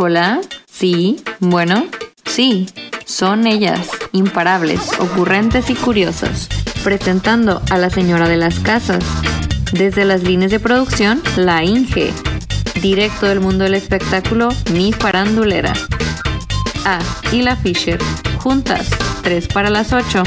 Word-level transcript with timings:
Hola, 0.00 0.40
sí, 0.70 1.16
bueno, 1.40 1.88
sí, 2.24 2.68
son 3.04 3.48
ellas, 3.48 3.88
imparables, 4.12 4.92
ocurrentes 5.00 5.70
y 5.70 5.74
curiosas, 5.74 6.48
presentando 6.84 7.60
a 7.68 7.78
la 7.78 7.90
señora 7.90 8.28
de 8.28 8.36
las 8.36 8.60
casas. 8.60 9.02
Desde 9.72 10.04
las 10.04 10.22
líneas 10.22 10.52
de 10.52 10.60
producción, 10.60 11.20
la 11.34 11.64
Inge. 11.64 12.12
Directo 12.80 13.26
del 13.26 13.40
mundo 13.40 13.64
del 13.64 13.74
espectáculo, 13.74 14.50
mi 14.72 14.92
farandulera. 14.92 15.72
Ah, 16.84 17.00
y 17.32 17.42
la 17.42 17.56
Fisher. 17.56 17.98
Juntas, 18.38 18.88
3 19.24 19.48
para 19.48 19.68
las 19.68 19.92
8. 19.92 20.22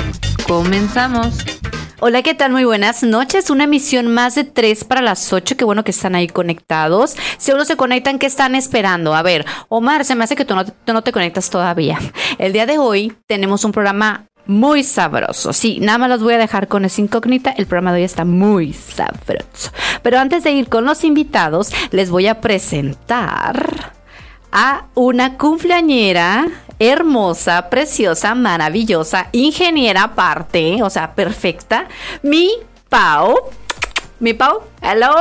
Comenzamos. 0.49 1.33
Hola, 2.03 2.23
¿qué 2.23 2.33
tal? 2.33 2.51
Muy 2.51 2.63
buenas 2.63 3.03
noches. 3.03 3.51
Una 3.51 3.65
emisión 3.65 4.07
más 4.07 4.33
de 4.33 4.43
3 4.43 4.85
para 4.85 5.03
las 5.03 5.31
8. 5.31 5.55
Qué 5.55 5.63
bueno 5.63 5.83
que 5.83 5.91
están 5.91 6.15
ahí 6.15 6.27
conectados. 6.27 7.15
Si 7.37 7.51
uno 7.51 7.63
se 7.63 7.75
conectan, 7.75 8.17
¿qué 8.17 8.25
están 8.25 8.55
esperando? 8.55 9.13
A 9.13 9.21
ver, 9.21 9.45
Omar, 9.69 10.03
se 10.03 10.15
me 10.15 10.23
hace 10.23 10.35
que 10.35 10.43
tú 10.43 10.55
no, 10.55 10.65
tú 10.65 10.93
no 10.93 11.03
te 11.03 11.11
conectas 11.11 11.51
todavía. 11.51 11.99
El 12.39 12.53
día 12.53 12.65
de 12.65 12.79
hoy 12.79 13.13
tenemos 13.27 13.63
un 13.65 13.71
programa 13.71 14.25
muy 14.47 14.83
sabroso. 14.83 15.53
Sí, 15.53 15.77
nada 15.79 15.99
más 15.99 16.09
los 16.09 16.23
voy 16.23 16.33
a 16.33 16.39
dejar 16.39 16.67
con 16.67 16.85
esa 16.85 17.01
incógnita. 17.01 17.51
El 17.51 17.67
programa 17.67 17.91
de 17.93 17.99
hoy 17.99 18.05
está 18.05 18.25
muy 18.25 18.73
sabroso. 18.73 19.71
Pero 20.01 20.17
antes 20.17 20.43
de 20.43 20.53
ir 20.53 20.69
con 20.69 20.85
los 20.85 21.03
invitados, 21.03 21.71
les 21.91 22.09
voy 22.09 22.25
a 22.25 22.41
presentar 22.41 23.93
a 24.51 24.87
una 24.95 25.37
cumpleañera 25.37 26.47
hermosa, 26.81 27.69
preciosa, 27.69 28.33
maravillosa, 28.33 29.27
ingeniera 29.33 30.03
aparte, 30.03 30.81
o 30.81 30.89
sea, 30.89 31.13
perfecta, 31.13 31.87
mi 32.23 32.49
Pau. 32.89 33.35
Mi 34.19 34.33
Pau, 34.33 34.61
hello, 34.81 35.15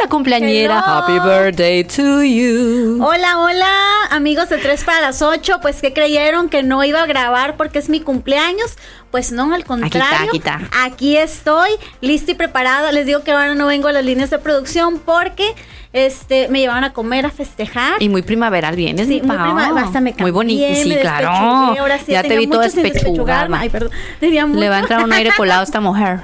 la 0.00 0.08
cumpleañera. 0.08 0.80
Hello. 0.80 0.98
Happy 0.98 1.18
birthday 1.20 1.84
to 1.84 2.22
you. 2.22 2.98
Hola, 3.00 3.38
hola, 3.38 4.06
amigos 4.10 4.48
de 4.48 4.58
3 4.58 4.82
para 4.82 5.00
las 5.00 5.22
8. 5.22 5.60
Pues 5.62 5.80
que 5.80 5.92
creyeron 5.92 6.48
que 6.48 6.64
no 6.64 6.82
iba 6.82 7.02
a 7.02 7.06
grabar 7.06 7.56
porque 7.56 7.78
es 7.78 7.88
mi 7.88 8.00
cumpleaños. 8.00 8.76
Pues 9.12 9.30
no, 9.30 9.54
al 9.54 9.64
contrario. 9.64 10.28
aquí 10.28 10.38
está. 10.38 10.60
Aquí 10.82 11.16
estoy, 11.16 11.70
lista 12.00 12.32
y 12.32 12.34
preparada. 12.34 12.90
Les 12.90 13.06
digo 13.06 13.22
que 13.22 13.30
ahora 13.30 13.54
no 13.54 13.66
vengo 13.66 13.86
a 13.86 13.92
las 13.92 14.04
líneas 14.04 14.30
de 14.30 14.40
producción 14.40 14.98
porque 14.98 15.54
este 15.92 16.48
me 16.48 16.60
llevaron 16.60 16.84
a 16.84 16.92
comer, 16.92 17.26
a 17.26 17.30
festejar. 17.30 18.00
Y 18.02 18.08
muy 18.08 18.22
primaveral 18.22 18.76
vienes, 18.76 19.08
Sí, 19.08 19.20
mi 19.20 19.26
muy 19.28 19.78
hasta 19.80 20.00
me 20.00 20.14
Muy 20.18 20.30
bonito, 20.30 20.62
cambié, 20.62 20.82
sí, 20.82 20.88
me 20.90 21.00
claro. 21.00 21.28
ahora 21.28 21.98
sí, 21.98 22.12
ya 22.12 22.22
te 22.22 22.36
vi 22.36 22.46
toda 22.46 22.64
mucho 22.66 22.74
sin 22.74 22.82
despechugarme. 22.84 23.56
espechugada. 23.56 23.60
Ay, 23.60 23.68
perdón. 23.70 23.90
Tenía 24.20 24.46
Le 24.46 24.68
va 24.68 24.76
a 24.76 24.80
entrar 24.80 25.02
un 25.04 25.12
aire 25.12 25.30
colado 25.36 25.60
a 25.62 25.64
esta 25.64 25.80
mujer. 25.80 26.20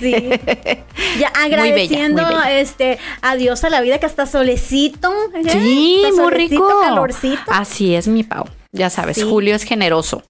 Sí. 0.00 0.14
Ya 1.18 1.28
agradeciendo 1.28 2.22
muy 2.22 2.34
bella. 2.34 2.60
este 2.60 2.98
adiós 3.22 3.64
a 3.64 3.70
la 3.70 3.80
vida 3.80 3.98
que 3.98 4.06
hasta 4.06 4.26
solecito. 4.26 5.12
¿eh? 5.34 5.42
Sí, 5.50 6.02
muy 6.06 6.16
solecito, 6.16 6.66
rico. 6.68 6.80
calorcito. 6.82 7.40
Así 7.50 7.94
es, 7.94 8.06
mi 8.08 8.22
Pau. 8.22 8.44
Ya 8.72 8.90
sabes, 8.90 9.16
Sí. 9.16 9.22
Julio 9.28 9.54
es 9.54 9.64
generoso. 9.64 10.22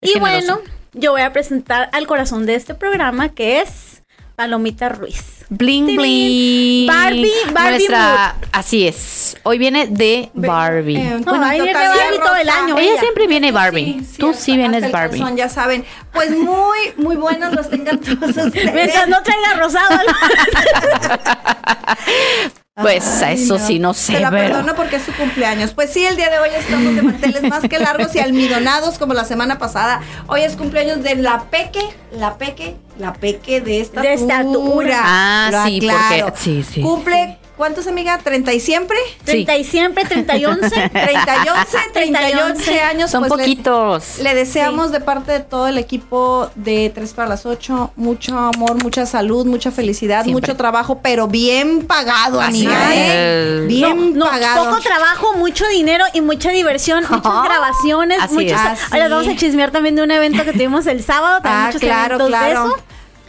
Es 0.00 0.10
Y 0.10 0.12
generoso. 0.14 0.54
bueno, 0.56 0.70
yo 0.94 1.12
voy 1.12 1.20
a 1.22 1.32
presentar 1.32 1.88
al 1.92 2.06
corazón 2.06 2.44
de 2.46 2.54
este 2.54 2.74
programa 2.74 3.28
que 3.30 3.60
es 3.60 4.02
Palomita 4.36 4.88
Ruiz. 4.88 5.35
Bling 5.48 5.86
Tilín. 5.86 6.00
bling. 6.00 6.86
Barbie, 6.88 7.32
Barbie 7.52 7.70
Nuestra, 7.70 8.34
así 8.52 8.86
es. 8.88 9.36
Hoy 9.44 9.58
viene 9.58 9.86
de 9.86 10.30
Barbie. 10.34 10.96
Eh, 10.96 11.20
No, 11.24 11.34
ahí 11.44 11.58
tonito 11.58 11.64
viene 11.64 11.88
Barbie 11.88 12.18
todo 12.18 12.36
el 12.36 12.48
año. 12.48 12.78
Ella 12.78 12.90
ella. 12.92 13.00
siempre 13.00 13.26
viene 13.28 13.52
Barbie. 13.52 14.02
Tú 14.18 14.30
hasta- 14.30 14.42
sí 14.42 14.56
vienes 14.56 14.90
Barbie. 14.90 15.18
calzón, 15.20 15.36
ya 15.36 15.48
saben. 15.48 15.84
Pues 16.12 16.30
muy, 16.30 16.78
muy 16.96 17.14
buenos 17.16 17.52
los 17.54 17.70
tengan 17.70 18.00
todos 18.00 18.30
ustedes. 18.36 18.74
Mientras 18.74 19.08
no 19.08 19.22
traiga 19.22 19.54
rosado. 19.54 20.00
Pues 22.82 23.22
Ay, 23.22 23.42
eso 23.42 23.58
sí, 23.58 23.78
no 23.78 23.94
sé, 23.94 24.12
Se 24.16 24.20
la 24.20 24.30
pero- 24.30 24.48
perdono 24.56 24.74
porque 24.76 24.96
es 24.96 25.02
su 25.02 25.12
cumpleaños. 25.14 25.72
Pues 25.72 25.90
sí, 25.94 26.04
el 26.04 26.14
día 26.16 26.28
de 26.28 26.38
hoy 26.38 26.50
estamos 26.54 26.94
de 26.94 27.00
manteles 27.00 27.42
más 27.44 27.62
que 27.66 27.78
largos 27.78 28.14
y 28.14 28.18
almidonados 28.18 28.98
como 28.98 29.14
la 29.14 29.24
semana 29.24 29.56
pasada. 29.58 30.02
Hoy 30.26 30.42
es 30.42 30.56
cumpleaños 30.56 31.02
de 31.02 31.14
la 31.14 31.44
peque, 31.44 31.80
la 32.12 32.36
peque, 32.36 32.76
la 32.98 33.14
peque 33.14 33.62
de 33.62 33.80
estatura. 33.80 34.10
De 34.10 34.14
estatura. 34.14 35.00
Ah, 35.02 35.48
Lo 35.52 35.64
sí, 35.64 35.76
aclaro. 35.78 36.24
porque- 36.26 36.38
sí, 36.38 36.62
sí, 36.70 36.82
Cumple, 36.82 37.38
¿cuántos, 37.56 37.86
amiga? 37.86 38.18
¿30 38.22 38.54
y 38.54 38.60
siempre? 38.60 38.96
Sí. 39.20 39.44
30 39.44 39.56
y 39.56 39.64
siempre, 39.64 40.04
30 40.04 40.36
y 40.36 40.44
11. 40.44 40.68
30 40.68 40.90
y 41.44 41.48
11, 41.48 41.78
30 41.92 42.30
y 42.30 42.34
11 42.34 42.80
años. 42.80 43.10
Son 43.10 43.24
pues, 43.26 43.32
poquitos. 43.40 44.18
Le 44.18 44.34
deseamos 44.34 44.92
de 44.92 45.00
parte 45.00 45.32
de 45.32 45.40
todo 45.40 45.66
el 45.68 45.78
equipo 45.78 46.50
de 46.54 46.90
3 46.94 47.12
para 47.14 47.28
las 47.28 47.46
8 47.46 47.92
mucho 47.96 48.38
amor, 48.38 48.82
mucha 48.82 49.06
salud, 49.06 49.46
mucha 49.46 49.70
felicidad, 49.70 50.24
Siempre. 50.24 50.40
mucho 50.48 50.56
trabajo, 50.56 51.00
pero 51.02 51.26
bien 51.28 51.86
pagado, 51.86 52.40
Así 52.40 52.66
amiga. 52.66 52.90
¿eh? 52.94 53.64
Bien 53.66 54.16
No, 54.16 54.26
pagado. 54.26 54.64
poco 54.70 54.80
trabajo, 54.82 55.34
mucho 55.36 55.66
dinero 55.68 56.04
y 56.12 56.20
mucha 56.20 56.50
diversión, 56.50 57.04
muchas 57.10 57.42
grabaciones, 57.44 58.18
Así 58.22 58.34
muchos. 58.34 58.60
Ahora 58.90 59.08
vamos 59.08 59.28
a 59.28 59.36
chismear 59.36 59.70
también 59.70 59.96
de 59.96 60.02
un 60.02 60.10
evento 60.10 60.44
que 60.44 60.52
tuvimos 60.52 60.86
el 60.86 61.02
sábado, 61.02 61.40
también 61.42 61.56
Ah, 61.62 61.66
muchos 61.66 61.80
claro, 61.80 62.14
eventos 62.16 62.26
de 62.26 62.30
claro. 62.36 62.66
eso. 62.66 62.76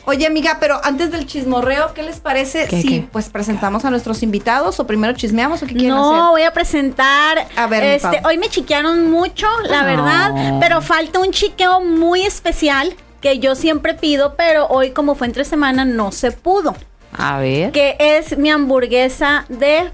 Oye, 0.09 0.25
amiga, 0.25 0.55
pero 0.61 0.79
antes 0.85 1.11
del 1.11 1.25
chismorreo, 1.25 1.93
¿qué 1.93 2.01
les 2.01 2.21
parece 2.21 2.65
¿Qué, 2.69 2.81
si 2.81 2.87
qué? 2.87 3.07
pues 3.11 3.27
presentamos 3.27 3.83
a 3.83 3.89
nuestros 3.89 4.23
invitados 4.23 4.79
o 4.79 4.87
primero 4.87 5.11
chismeamos 5.13 5.61
o 5.61 5.65
qué 5.67 5.73
quieren 5.73 5.89
No, 5.89 6.11
hacer? 6.13 6.29
voy 6.29 6.41
a 6.43 6.53
presentar. 6.53 7.45
A 7.57 7.67
ver, 7.67 7.83
este, 7.83 8.21
hoy 8.23 8.37
me 8.37 8.47
chiquearon 8.47 9.11
mucho, 9.11 9.45
la 9.67 9.81
No. 9.81 9.85
verdad, 9.85 10.57
pero 10.61 10.81
falta 10.81 11.19
un 11.19 11.31
chiqueo 11.31 11.81
muy 11.81 12.21
especial 12.23 12.95
que 13.19 13.39
yo 13.39 13.53
siempre 13.55 13.95
pido, 13.95 14.35
pero 14.37 14.67
hoy 14.67 14.91
como 14.91 15.13
fue 15.15 15.27
entre 15.27 15.43
semana 15.43 15.83
no 15.83 16.13
se 16.13 16.31
pudo, 16.31 16.73
A 17.11 17.39
ver. 17.39 17.73
que 17.73 17.97
es 17.99 18.37
mi 18.37 18.49
hamburguesa 18.49 19.43
de 19.49 19.91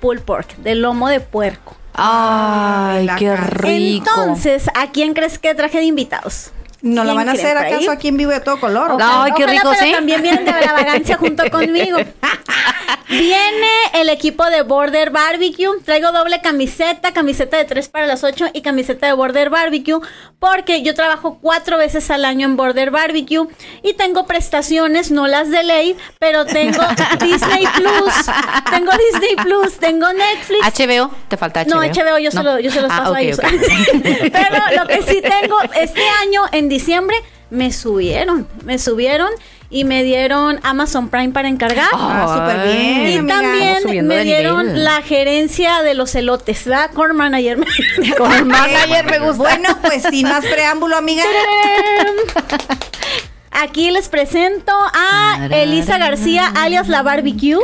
pulled 0.00 0.22
pork, 0.22 0.56
de 0.56 0.74
lomo 0.74 1.08
de 1.08 1.20
puerco. 1.20 1.76
Ay, 1.94 3.06
la 3.06 3.14
qué 3.14 3.36
rico. 3.36 4.08
Entonces, 4.10 4.68
¿a 4.74 4.90
quién 4.90 5.14
crees 5.14 5.38
que 5.38 5.54
traje 5.54 5.78
de 5.78 5.84
invitados? 5.84 6.50
¿No 6.82 7.02
la 7.04 7.12
¿quién 7.12 7.16
van 7.16 7.28
a 7.28 7.32
hacer 7.32 7.56
ahí? 7.56 7.72
acaso 7.72 7.90
aquí 7.90 8.08
en 8.08 8.16
vivo 8.16 8.30
de 8.32 8.40
todo 8.40 8.60
color? 8.60 8.92
o 8.92 8.96
qué? 8.96 9.02
No. 9.04 9.22
Ay, 9.22 9.32
qué 9.36 9.46
rico, 9.46 9.70
pero 9.70 9.84
¿sí? 9.84 9.92
también 9.92 10.22
vienen 10.22 10.44
de 10.44 10.52
la 10.52 10.72
vagancia 10.72 11.16
junto 11.16 11.48
conmigo. 11.50 11.98
Viene 13.08 13.68
el 13.94 14.08
equipo 14.08 14.44
de 14.46 14.62
Border 14.62 15.10
Barbecue. 15.10 15.80
Traigo 15.84 16.10
doble 16.12 16.40
camiseta, 16.40 17.12
camiseta 17.12 17.56
de 17.56 17.64
3 17.64 17.88
para 17.88 18.06
las 18.06 18.24
8 18.24 18.46
y 18.52 18.62
camiseta 18.62 19.06
de 19.06 19.12
Border 19.12 19.48
Barbecue, 19.48 20.00
porque 20.40 20.82
yo 20.82 20.94
trabajo 20.94 21.38
cuatro 21.40 21.78
veces 21.78 22.10
al 22.10 22.24
año 22.24 22.46
en 22.46 22.56
Border 22.56 22.90
Barbecue 22.90 23.46
y 23.82 23.94
tengo 23.94 24.26
prestaciones, 24.26 25.10
no 25.12 25.28
las 25.28 25.50
de 25.50 25.62
ley, 25.62 25.96
pero 26.18 26.44
tengo 26.46 26.82
Disney 27.20 27.64
Plus, 27.76 28.14
tengo 28.70 28.90
Disney 29.12 29.36
Plus, 29.36 29.78
tengo 29.78 30.12
Netflix. 30.12 30.64
HBO, 30.78 31.10
te 31.28 31.36
falta 31.36 31.64
HBO. 31.64 31.74
No, 31.76 31.80
HBO 31.82 32.18
yo, 32.18 32.30
se 32.32 32.36
¿No? 32.38 32.42
lo, 32.42 32.58
yo 32.58 32.70
se 32.72 32.82
los 32.82 32.90
Ah, 32.90 32.98
paso 32.98 33.14
a 33.14 33.20
ellos. 33.20 33.38
Pero 34.32 34.80
lo 34.82 34.86
que 34.88 35.02
sí 35.02 35.22
tengo, 35.22 35.58
este 35.74 36.02
año, 36.22 36.42
en 36.52 36.65
diciembre, 36.68 37.16
me 37.50 37.72
subieron. 37.72 38.46
Me 38.64 38.78
subieron 38.78 39.30
y 39.68 39.84
me 39.84 40.04
dieron 40.04 40.60
Amazon 40.62 41.08
Prime 41.08 41.30
para 41.30 41.48
encargar. 41.48 41.88
Ah, 41.92 42.36
súper 42.38 42.68
bien, 42.68 43.06
y 43.08 43.16
amiga. 43.18 43.34
También 43.34 44.06
me 44.06 44.24
dieron 44.24 44.66
nivel. 44.66 44.84
la 44.84 45.02
gerencia 45.02 45.82
de 45.82 45.94
los 45.94 46.14
elotes, 46.14 46.64
¿verdad? 46.64 46.90
Core 46.92 47.14
Manager. 47.14 47.58
Con 48.18 48.32
el 48.32 48.44
manager 48.44 49.06
me 49.06 49.18
gusta. 49.18 49.42
Bueno, 49.42 49.68
pues 49.82 50.04
sin 50.10 50.28
más 50.28 50.44
preámbulo, 50.44 50.96
amiga. 50.96 51.24
Aquí 53.50 53.90
les 53.90 54.08
presento 54.10 54.72
a 54.92 55.48
Elisa 55.50 55.96
García, 55.96 56.46
alias 56.56 56.88
la 56.88 57.02
Barbecue. 57.02 57.56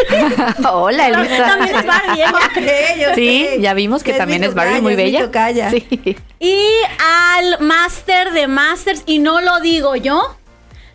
Hola, 0.72 1.08
Elisa. 1.08 1.46
También 1.46 1.76
es 1.76 1.86
Barbie, 1.86 2.22
¿eh? 2.22 3.12
Sí, 3.14 3.48
ya 3.60 3.74
vimos 3.74 4.02
que 4.02 4.12
Es 4.12 4.18
también 4.18 4.42
es 4.44 4.54
Barbie 4.54 4.80
muy 4.80 4.96
bella. 4.96 5.28
Sí. 5.70 6.16
Y 6.38 6.68
al 6.98 7.60
Master 7.60 8.32
de 8.32 8.46
Masters, 8.46 9.02
y 9.06 9.18
no 9.18 9.40
lo 9.40 9.60
digo 9.60 9.96
yo, 9.96 10.36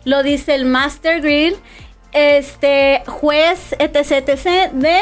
lo 0.04 0.22
dice 0.22 0.54
el 0.54 0.64
Master 0.64 1.20
Grill, 1.20 1.56
este 2.12 3.02
juez 3.06 3.74
etc, 3.78 4.28
etc 4.28 4.72
de 4.72 5.00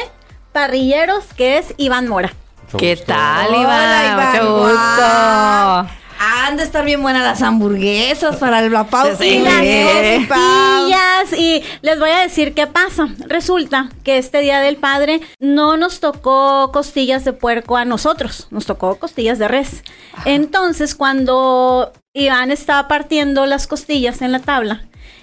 parrilleros, 0.53 1.25
que 1.37 1.59
es 1.59 1.75
Iván 1.77 2.09
Mora. 2.09 2.33
¿Qué 2.79 2.97
tal, 2.97 3.49
Hola, 3.49 3.59
Iván? 3.59 4.13
Iván. 4.13 4.33
Mucho 4.33 4.59
gusto. 4.63 5.95
Han 6.23 6.59
de 6.59 6.65
estar 6.65 6.85
bien 6.85 7.01
buenas 7.01 7.23
las 7.23 7.41
hamburguesas 7.41 8.37
para 8.37 8.61
el 8.61 8.71
Pau. 8.91 9.17
Sí. 9.19 9.25
Y 9.37 9.39
las 9.41 9.63
Eh. 9.63 10.27
costillas, 10.29 11.33
y 11.39 11.63
les 11.81 11.99
voy 11.99 12.11
a 12.11 12.19
decir 12.21 12.53
qué 12.53 12.67
pasa. 12.67 13.09
Resulta 13.27 13.89
que 14.05 14.19
este 14.19 14.43
Día 14.43 14.61
del 14.61 14.77
Padre 14.77 15.23
no 15.39 15.79
nos 15.79 16.01
tocó 16.01 16.71
costillas 16.73 17.25
de 17.25 17.33
puerco 17.33 17.79
a 17.79 17.87
nosotros, 17.87 18.49
nos 18.51 18.67
tocó 18.67 18.97
costillas 18.97 19.39
de 19.39 19.49
res. 19.49 19.83
Entonces, 20.27 20.95
cuando 20.95 21.91
Iván 22.13 22.51
estaba 22.51 22.87
partiendo 22.87 23.47
las 23.47 23.67
costillas 23.67 24.21
en 24.21 24.33
la 24.33 24.41
tabla, 24.41 24.83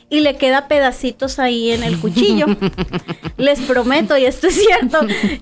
y 0.10 0.22
le 0.22 0.36
queda 0.38 0.68
pedacitos 0.68 1.38
ahí 1.40 1.72
en 1.72 1.84
el 1.84 2.00
cuchillo. 2.00 2.46
Les 3.38 3.60
prometo, 3.60 4.18
y 4.18 4.26
esto 4.26 4.48
es 4.48 4.56
cierto, 4.56 5.00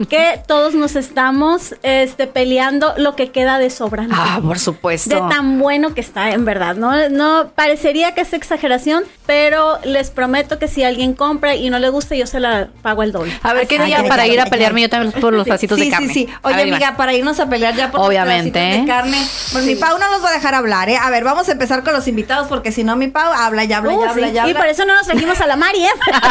que 0.10 0.42
todos 0.48 0.74
nos 0.74 0.96
estamos 0.96 1.76
este, 1.84 2.28
peleando 2.28 2.94
lo 2.98 3.16
que 3.16 3.32
queda 3.32 3.58
de 3.60 3.70
sobrante. 3.70 4.14
Ah, 4.18 4.40
por 4.44 4.60
supuesto. 4.60 5.10
De 5.16 5.22
tan 5.34 5.60
bueno 5.60 5.94
que 5.94 6.02
está, 6.02 6.32
en 6.32 6.44
verdad. 6.46 6.76
No, 6.76 7.10
no 7.10 7.52
parecería 7.56 8.14
que 8.14 8.22
es 8.22 8.34
exageración, 8.34 9.04
pero 9.26 9.78
les 9.86 10.10
prometo 10.10 10.60
que 10.60 10.68
si 10.68 10.84
alguien 10.84 11.14
compra 11.14 11.56
y 11.56 11.70
no 11.70 11.80
le 11.80 11.90
gusta, 11.90 12.16
yo 12.16 12.26
se 12.28 12.40
la 12.40 12.68
pago 12.82 13.04
el 13.04 13.12
doble. 13.12 13.32
A 13.44 13.54
ver, 13.54 13.68
¿qué 13.68 13.80
día 13.80 14.04
para 14.08 14.28
ir 14.28 14.42
a 14.42 14.46
pelearme 14.48 14.82
yo 14.82 14.90
también 14.90 15.14
por 15.22 15.32
los 15.34 15.46
pedacitos 15.46 15.78
sí, 15.80 15.86
de 15.86 15.92
carne? 15.92 16.08
Sí, 16.08 16.14
sí, 16.26 16.30
A 16.44 16.48
Oye, 16.48 16.58
ver, 16.58 16.68
Iván. 16.68 16.82
amiga, 16.84 16.98
para 16.98 17.14
irnos 17.14 17.40
a 17.40 17.48
pelear 17.48 17.76
ya 17.76 17.92
por 17.92 18.02
Obviamente. 18.02 18.46
los 18.46 18.52
pedacitos 18.52 18.82
de 18.86 18.92
carne. 18.92 19.28
Pues 19.54 19.64
mi 19.66 19.76
Pau 19.76 19.98
no 20.00 20.10
nos 20.12 20.24
va 20.24 20.30
a 20.32 20.34
dejar 20.34 20.54
hablar, 20.56 20.90
¿eh? 20.90 20.98
A 21.02 21.10
ver, 21.12 21.24
vamos 21.24 21.48
a 21.48 21.54
empezar 21.54 21.84
con 21.84 21.94
los 21.94 22.08
invitados 22.10 22.48
porque 22.48 22.72
si 22.74 22.84
no, 22.84 22.96
mi 22.98 23.08
Pau 23.08 23.32
habla 23.32 23.64
y 23.64 23.72
habla 23.72 23.94
y 23.94 23.96
Uh, 23.96 24.04
habla 24.04 24.28
sí. 24.28 24.34
y 24.34 24.38
habla. 24.40 24.55
Por 24.56 24.68
eso 24.68 24.86
no 24.86 24.96
nos 24.96 25.08
trajimos 25.08 25.40
a 25.42 25.48
la 25.48 25.56
Mari, 25.56 25.86
¿eh? 25.86 25.90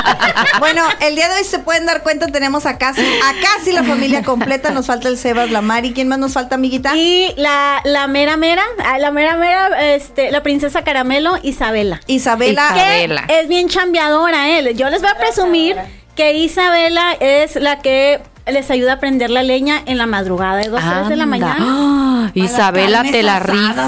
Bueno, 0.59 0.83
el 1.01 1.15
día 1.15 1.29
de 1.29 1.37
hoy 1.37 1.45
se 1.45 1.59
pueden 1.59 1.87
dar 1.87 2.03
cuenta, 2.03 2.27
tenemos 2.29 2.67
a 2.67 2.79
casi, 2.79 3.03
a 3.03 3.33
casi 3.43 3.73
la 3.73 3.85
familia 3.85 4.23
completa. 4.23 4.71
Nos 4.71 4.87
falta 4.87 5.09
el 5.09 5.19
Sebas, 5.19 5.51
la 5.51 5.61
Mari. 5.61 5.93
¿Quién 5.93 6.09
más 6.09 6.19
nos 6.19 6.33
falta, 6.33 6.55
amiguita? 6.55 6.97
Y 6.97 7.33
la, 7.37 7.81
la 7.85 8.07
mera 8.07 8.37
mera, 8.37 8.63
la 8.99 9.11
mera 9.11 9.37
mera, 9.37 9.95
este, 9.95 10.31
la 10.31 10.43
princesa 10.43 10.83
Caramelo, 10.85 11.39
Isabela. 11.43 12.01
Isabela. 12.07 12.71
Isabela. 12.75 13.27
Que 13.27 13.41
es 13.41 13.49
bien 13.49 13.69
chambeadora, 13.69 14.59
él. 14.59 14.77
Yo 14.77 14.89
les 14.91 15.01
voy 15.01 15.11
a 15.11 15.17
presumir 15.17 15.77
que 16.15 16.35
Isabela 16.35 17.13
es 17.21 17.57
la 17.57 17.81
que 17.81 18.21
les 18.47 18.71
ayuda 18.71 18.95
a 18.95 18.99
prender 19.01 19.31
la 19.31 19.43
leña 19.43 19.81
en 19.87 19.97
la 19.99 20.07
madrugada 20.07 20.57
de 20.57 20.69
2, 20.69 20.81
3 20.81 21.09
de 21.09 21.17
la 21.17 21.27
mañana. 21.27 21.57
¡Ah! 21.59 22.31
Isabela 22.35 23.03
te 23.03 23.23
la 23.23 23.37
asadas, 23.37 23.57
rifa. 23.57 23.87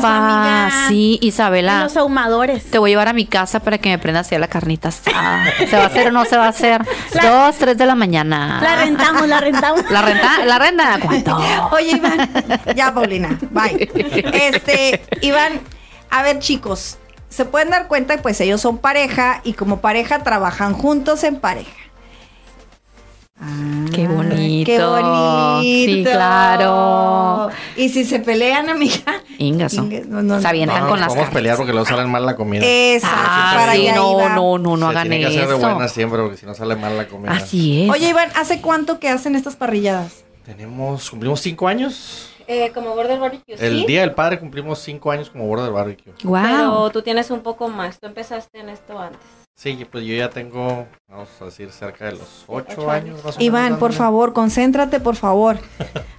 amiga. 0.65 0.89
Sí, 0.89 1.19
Isabela. 1.23 1.83
los 1.85 1.97
ahumadores. 1.97 2.65
Te 2.71 2.79
voy 2.79 2.91
a 2.91 2.93
llevar 2.93 3.09
a 3.09 3.13
mi 3.13 3.27
casa 3.27 3.61
para 3.61 3.79
que 3.79 3.89
me 3.91 3.99
prendas 3.99 4.29
ya 4.31 4.39
la 4.39 4.49
carnita 4.49 4.89
asada. 4.89 5.45
¿Se 5.69 5.77
va 5.77 5.85
a 5.85 5.87
hacer 5.87 6.09
o 6.09 6.13
no 6.13 6.25
se 6.25 6.37
va 6.37 6.47
a 6.47 6.49
hacer? 6.49 6.81
La- 7.15 7.47
Dos, 7.47 7.57
tres 7.57 7.77
de 7.79 7.87
la 7.87 7.95
mañana. 7.95 8.61
La 8.63 8.77
rentamos, 8.77 9.27
la 9.29 9.41
rentamos. 9.41 9.83
¿La 9.91 10.03
renta? 10.03 10.45
¿La 10.45 10.59
renta? 10.59 10.99
¿Cuánto? 11.03 11.37
Oye, 11.73 11.93
Iván. 11.97 12.31
Ya, 12.75 12.93
Paulina. 12.95 13.39
Bye. 13.51 13.91
Este, 14.33 15.03
Iván, 15.23 15.61
a 16.11 16.23
ver, 16.23 16.39
chicos. 16.39 16.99
Se 17.29 17.45
pueden 17.45 17.71
dar 17.71 17.89
cuenta, 17.89 18.17
pues 18.23 18.41
ellos 18.41 18.61
son 18.61 18.79
pareja 18.79 19.41
y 19.45 19.53
como 19.55 19.81
pareja 19.81 20.21
trabajan 20.21 20.73
juntos 20.75 21.25
en 21.25 21.37
pareja. 21.41 21.71
Qué 23.95 24.09
bonito. 24.09 24.65
Qué 24.67 24.79
bonito. 24.83 25.61
Sí, 25.61 26.05
claro. 26.11 27.51
Y 27.77 27.89
si 27.91 28.05
se 28.05 28.21
pelean, 28.21 28.69
amiga. 28.71 29.23
Ingaso. 29.39 29.83
Inga- 29.83 30.05
no, 30.07 30.23
no, 30.23 30.41
Se 30.41 30.49
avientan 30.49 30.83
No, 30.85 30.89
con 30.89 30.99
las 31.01 31.09
podemos 31.09 31.27
carnes. 31.27 31.35
pelear 31.43 31.57
porque 31.59 31.73
luego 31.73 31.87
salen 31.87 32.11
mal 32.11 32.25
la 32.25 32.35
comida. 32.37 32.63
Exacto. 32.65 33.17
Ah, 33.21 33.55
para 33.59 33.73
sí, 33.75 33.89
no, 33.95 34.29
no, 34.31 34.59
no, 34.59 34.77
no 34.77 34.87
Se 34.91 34.91
hagan 34.97 35.09
tiene 35.09 35.21
que 35.21 35.27
hacer 35.27 35.49
de 35.49 35.57
eso. 35.57 35.69
buenas 35.69 35.93
siempre 35.93 36.23
porque 36.23 36.37
si 36.39 36.47
no 36.47 36.55
sale 36.55 36.77
mal 36.77 36.97
la 36.97 37.07
comida. 37.09 37.33
Así 37.33 37.85
es. 37.85 37.91
Oye, 37.91 38.09
Iván, 38.09 38.31
¿hace 38.37 38.61
cuánto 38.63 38.99
que 38.99 39.09
hacen 39.11 39.35
estas 39.35 39.57
parrilladas? 39.57 40.25
Tenemos, 40.45 41.11
cumplimos 41.11 41.41
cinco 41.41 41.69
años. 41.69 42.31
Eh, 42.49 42.71
como 42.73 42.95
Border 42.95 43.19
Barbecue, 43.19 43.57
El 43.59 43.81
sí. 43.81 43.87
día 43.87 44.03
del 44.03 44.13
padre 44.15 44.39
cumplimos 44.39 44.79
cinco 44.79 45.11
años 45.11 45.29
como 45.31 45.47
Border 45.47 45.73
Barbecue. 45.73 46.13
wow. 46.23 46.41
Pero 46.43 46.91
tú 46.91 47.03
tienes 47.03 47.31
un 47.33 47.41
poco 47.41 47.69
más. 47.69 47.99
Tú 47.99 48.07
empezaste 48.07 48.61
en 48.61 48.69
esto 48.69 48.99
antes. 48.99 49.21
Sí, 49.57 49.87
pues 49.91 50.05
yo 50.05 50.15
ya 50.15 50.31
tengo, 50.31 50.87
vamos 51.09 51.29
a 51.41 51.45
decir, 51.45 51.71
cerca 51.71 52.07
de 52.07 52.13
los 52.13 52.45
ocho, 52.49 52.67
Ocho 52.79 52.91
años. 52.91 53.25
más 53.25 53.37
o 53.37 53.41
Iván, 53.41 53.65
menos, 53.65 53.79
por 53.79 53.93
favor, 53.93 54.33
concéntrate, 54.33 54.99
por 55.01 55.15
favor. 55.15 55.57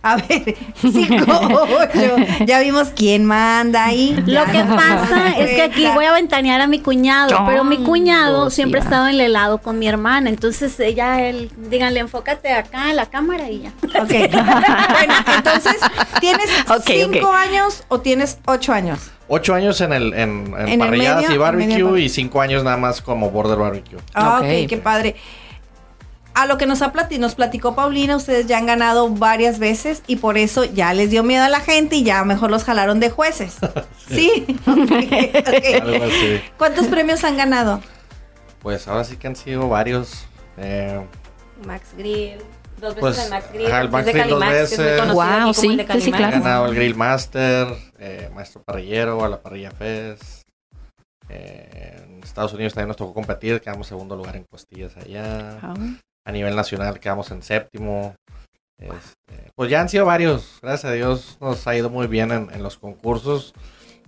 A 0.01 0.15
ver, 0.15 0.55
cinco, 0.81 1.25
ocho. 1.29 2.15
Ya 2.45 2.61
vimos 2.61 2.89
quién 2.95 3.25
manda 3.25 3.85
ahí. 3.85 4.13
Lo 4.25 4.45
que 4.45 4.63
pasa 4.63 5.37
es 5.37 5.51
que 5.51 5.61
aquí 5.61 5.87
voy 5.93 6.05
a 6.05 6.13
ventanear 6.13 6.61
a 6.61 6.67
mi 6.67 6.79
cuñado, 6.79 7.37
pero 7.45 7.63
mi 7.65 7.77
cuñado 7.83 8.49
siempre 8.49 8.79
ha 8.79 8.83
estado 8.83 9.07
en 9.07 9.15
el 9.15 9.21
helado 9.21 9.57
con 9.57 9.77
mi 9.77 9.87
hermana, 9.87 10.29
entonces 10.29 10.79
ella, 10.79 11.21
él, 11.27 11.51
díganle, 11.69 11.99
enfócate 11.99 12.53
acá 12.53 12.89
en 12.89 12.95
la 12.95 13.07
cámara 13.07 13.49
y 13.49 13.63
ya. 13.63 13.73
Ok. 14.01 14.09
bueno, 14.31 15.13
entonces, 15.35 15.75
¿tienes 16.21 16.49
cinco 16.85 17.31
años 17.33 17.83
o 17.89 17.99
tienes 17.99 18.39
ocho 18.45 18.71
años? 18.71 19.11
Ocho 19.29 19.53
años 19.53 19.81
en 19.81 19.91
el 19.91 20.13
en, 20.13 20.53
en 20.57 20.67
En 20.69 20.69
el 20.69 20.79
parrilladas 20.79 21.23
medio, 21.23 21.35
y 21.35 21.37
barbecue 21.37 21.67
medio. 21.83 21.97
y 21.97 22.07
cinco 22.07 22.39
años 22.39 22.63
nada 22.63 22.77
más 22.77 23.01
como 23.01 23.29
Border 23.29 23.57
Barbecue. 23.57 23.99
Ah, 24.13 24.37
Ok. 24.39 24.69
qué 24.69 24.76
padre. 24.77 25.15
A 26.33 26.45
lo 26.45 26.59
que 26.59 26.67
nos, 26.67 26.83
ha 26.83 26.93
plati- 26.93 27.17
nos 27.17 27.33
platicó 27.33 27.73
Paulina, 27.75 28.15
ustedes 28.15 28.45
ya 28.45 28.59
han 28.59 28.67
ganado 28.67 29.09
varias 29.09 29.57
veces 29.57 30.03
y 30.05 30.17
por 30.17 30.37
eso 30.37 30.65
ya 30.65 30.93
les 30.93 31.09
dio 31.09 31.23
miedo 31.23 31.43
a 31.43 31.49
la 31.49 31.61
gente 31.61 31.95
y 31.95 32.03
ya 32.03 32.23
mejor 32.23 32.51
los 32.51 32.63
jalaron 32.63 32.99
de 32.99 33.09
jueces. 33.09 33.55
sí. 34.07 34.57
¿Cuántos 36.57 36.87
premios 36.87 37.23
han 37.23 37.37
ganado? 37.37 37.81
Pues 38.61 38.87
ahora 38.87 39.03
sí 39.03 39.17
que 39.17 39.27
han 39.27 39.35
sido 39.35 39.67
varios. 39.69 40.25
Eh, 40.57 41.01
Max 41.65 41.89
Grill. 41.97 42.37
Dos 42.79 42.93
veces 42.93 42.99
Pues, 42.99 43.23
en 43.23 43.29
Max 43.31 43.45
Grill. 43.51 43.65
ajá, 43.67 43.81
el 43.81 43.89
Max 43.89 44.05
de 44.05 44.11
Grill 44.13 44.29
dos 44.29 44.39
Calimax, 44.39 44.69
que 44.69 44.73
es 44.75 44.79
muy 44.79 44.87
veces. 44.87 45.01
como 45.01 45.53
sí, 45.53 45.67
el 45.67 45.77
de 45.77 45.83
sí, 45.83 45.87
sí, 45.87 45.87
Calimax. 45.87 46.05
he 46.07 46.11
claro. 46.17 46.43
ganado 46.43 46.65
el 46.67 46.75
Grill 46.75 46.95
Master, 46.95 47.67
eh, 47.97 48.29
Maestro 48.35 48.61
Parrillero, 48.61 49.25
a 49.25 49.29
la 49.29 49.41
Parrilla 49.41 49.71
Fest. 49.71 50.46
Eh, 51.29 52.03
en 52.03 52.23
Estados 52.23 52.53
Unidos 52.53 52.73
también 52.73 52.89
nos 52.89 52.97
tocó 52.97 53.13
competir, 53.13 53.61
quedamos 53.61 53.87
segundo 53.87 54.15
lugar 54.15 54.35
en 54.35 54.43
costillas 54.43 54.95
allá. 54.97 55.59
Ah. 55.61 55.73
A 56.25 56.31
nivel 56.31 56.55
nacional 56.55 56.99
quedamos 56.99 57.31
en 57.31 57.41
séptimo. 57.41 58.15
Este, 58.79 59.51
pues 59.55 59.71
ya 59.71 59.81
han 59.81 59.89
sido 59.89 60.05
varios, 60.05 60.59
gracias 60.61 60.91
a 60.91 60.93
Dios 60.93 61.37
nos 61.41 61.65
ha 61.65 61.75
ido 61.75 61.89
muy 61.89 62.05
bien 62.07 62.31
en, 62.31 62.49
en 62.53 62.61
los 62.63 62.77
concursos. 62.77 63.53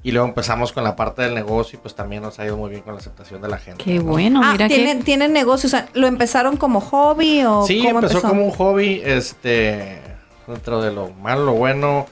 Y 0.01 0.11
luego 0.11 0.27
empezamos 0.29 0.71
con 0.71 0.85
la 0.85 0.95
parte 0.95 1.23
del 1.23 1.35
negocio 1.35 1.77
y 1.77 1.81
pues 1.81 1.93
también 1.93 2.21
nos 2.21 2.39
ha 2.39 2.45
ido 2.45 2.55
muy 2.55 2.69
bien 2.69 2.83
con 2.83 2.93
la 2.93 2.99
aceptación 2.99 3.41
de 3.41 3.49
la 3.49 3.57
gente. 3.57 3.83
Qué 3.83 3.95
¿no? 3.95 4.03
bueno, 4.03 4.41
ah, 4.41 4.53
mira 4.53 4.69
¿tienen, 4.69 4.99
que. 4.99 5.03
¿tienen 5.03 5.33
negocios? 5.33 5.73
O 5.73 5.77
sea, 5.77 5.89
¿Lo 5.93 6.07
empezaron 6.07 6.55
como 6.55 6.79
hobby 6.79 7.43
o 7.43 7.65
Sí, 7.65 7.79
cómo 7.79 7.99
empezó, 7.99 8.19
empezó? 8.19 8.29
como 8.29 8.45
un 8.45 8.51
hobby, 8.51 9.01
este, 9.03 9.99
dentro 10.47 10.81
de 10.81 10.93
lo 10.93 11.09
malo, 11.09 11.43
lo 11.43 11.53
bueno. 11.53 12.05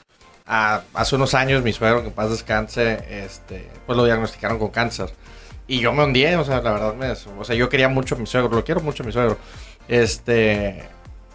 Ah, 0.50 0.80
hace 0.94 1.14
unos 1.14 1.34
años 1.34 1.62
mi 1.62 1.74
suegro, 1.74 2.00
que 2.00 2.08
en 2.08 2.14
paz 2.14 2.30
descanse, 2.30 3.04
este, 3.24 3.70
pues 3.84 3.98
lo 3.98 4.06
diagnosticaron 4.06 4.58
con 4.58 4.70
cáncer. 4.70 5.12
Y 5.66 5.80
yo 5.80 5.92
me 5.92 6.02
hundí, 6.02 6.24
o 6.24 6.44
sea, 6.44 6.62
la 6.62 6.72
verdad, 6.72 6.94
me, 6.94 7.10
o 7.10 7.44
sea, 7.44 7.54
yo 7.54 7.68
quería 7.68 7.90
mucho 7.90 8.14
a 8.14 8.18
mi 8.18 8.26
suegro, 8.26 8.48
lo 8.48 8.64
quiero 8.64 8.80
mucho 8.80 9.02
a 9.02 9.06
mi 9.06 9.12
suegro. 9.12 9.36
Este, 9.88 10.88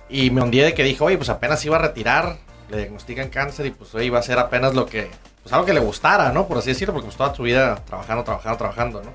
y 0.09 0.31
me 0.31 0.41
hundí 0.41 0.59
de 0.59 0.73
que 0.73 0.83
dije, 0.83 1.03
oye, 1.03 1.17
pues 1.17 1.29
apenas 1.29 1.63
iba 1.63 1.75
a 1.77 1.79
retirar, 1.79 2.37
le 2.71 2.77
diagnostican 2.77 3.29
cáncer 3.29 3.67
y 3.67 3.71
pues 3.71 3.93
oye, 3.93 4.05
iba 4.05 4.17
a 4.17 4.23
ser 4.23 4.39
apenas 4.39 4.73
lo 4.73 4.87
que, 4.87 5.11
pues 5.43 5.53
algo 5.53 5.65
que 5.67 5.73
le 5.73 5.79
gustara, 5.79 6.31
¿no? 6.31 6.47
Por 6.47 6.57
así 6.57 6.69
decirlo, 6.69 6.95
porque 6.95 7.05
pues 7.05 7.17
toda 7.17 7.35
su 7.35 7.43
vida 7.43 7.75
trabajando, 7.85 8.23
trabajando, 8.23 8.57
trabajando, 8.57 9.03
¿no? 9.03 9.11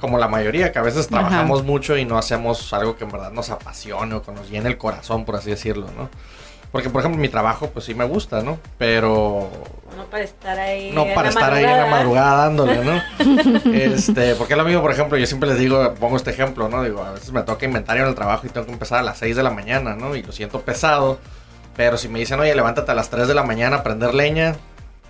Como 0.00 0.18
la 0.18 0.28
mayoría, 0.28 0.70
que 0.70 0.78
a 0.78 0.82
veces 0.82 1.06
Ajá. 1.06 1.20
trabajamos 1.28 1.64
mucho 1.64 1.96
y 1.96 2.04
no 2.04 2.16
hacemos 2.16 2.72
algo 2.72 2.96
que 2.96 3.02
en 3.02 3.10
verdad 3.10 3.32
nos 3.32 3.50
apasione 3.50 4.14
o 4.14 4.22
que 4.22 4.30
nos 4.30 4.48
llene 4.48 4.68
el 4.68 4.78
corazón, 4.78 5.24
por 5.24 5.34
así 5.34 5.50
decirlo, 5.50 5.88
¿no? 5.96 6.08
Porque, 6.72 6.88
por 6.88 7.00
ejemplo, 7.02 7.20
mi 7.20 7.28
trabajo, 7.28 7.68
pues 7.68 7.84
sí 7.84 7.94
me 7.94 8.04
gusta, 8.06 8.42
¿no? 8.42 8.58
Pero 8.78 9.50
No 9.94 10.04
para 10.06 10.24
estar 10.24 10.58
ahí. 10.58 10.90
no 10.92 11.04
en 11.04 11.14
para 11.14 11.24
la 11.24 11.28
estar 11.28 11.52
ahí 11.52 11.64
en 11.64 11.76
la 11.76 11.86
madrugada 11.86 12.44
dándole, 12.44 12.82
¿no? 12.82 13.02
este, 13.74 14.34
porque 14.36 14.54
es 14.54 14.58
lo 14.58 14.64
mismo, 14.64 14.80
por 14.80 14.90
ejemplo, 14.90 15.18
yo 15.18 15.26
siempre 15.26 15.50
les 15.50 15.58
digo, 15.58 15.94
pongo 16.00 16.16
este 16.16 16.30
ejemplo, 16.30 16.70
¿no? 16.70 16.82
Digo, 16.82 17.04
a 17.04 17.12
veces 17.12 17.30
me 17.30 17.42
toca 17.42 17.66
inventario 17.66 18.04
en 18.04 18.08
el 18.08 18.14
trabajo 18.14 18.46
y 18.46 18.50
tengo 18.50 18.66
que 18.66 18.72
empezar 18.72 19.00
a 19.00 19.02
las 19.02 19.18
6 19.18 19.36
de 19.36 19.42
la 19.42 19.50
mañana, 19.50 19.94
¿no? 19.96 20.16
Y 20.16 20.22
lo 20.22 20.32
siento 20.32 20.62
pesado. 20.62 21.18
Pero 21.76 21.98
si 21.98 22.08
me 22.08 22.18
dicen, 22.18 22.40
oye, 22.40 22.54
levántate 22.54 22.90
a 22.90 22.94
las 22.94 23.10
3 23.10 23.28
de 23.28 23.34
la 23.34 23.42
mañana 23.42 23.76
a 23.78 23.82
prender 23.82 24.14
leña 24.14 24.56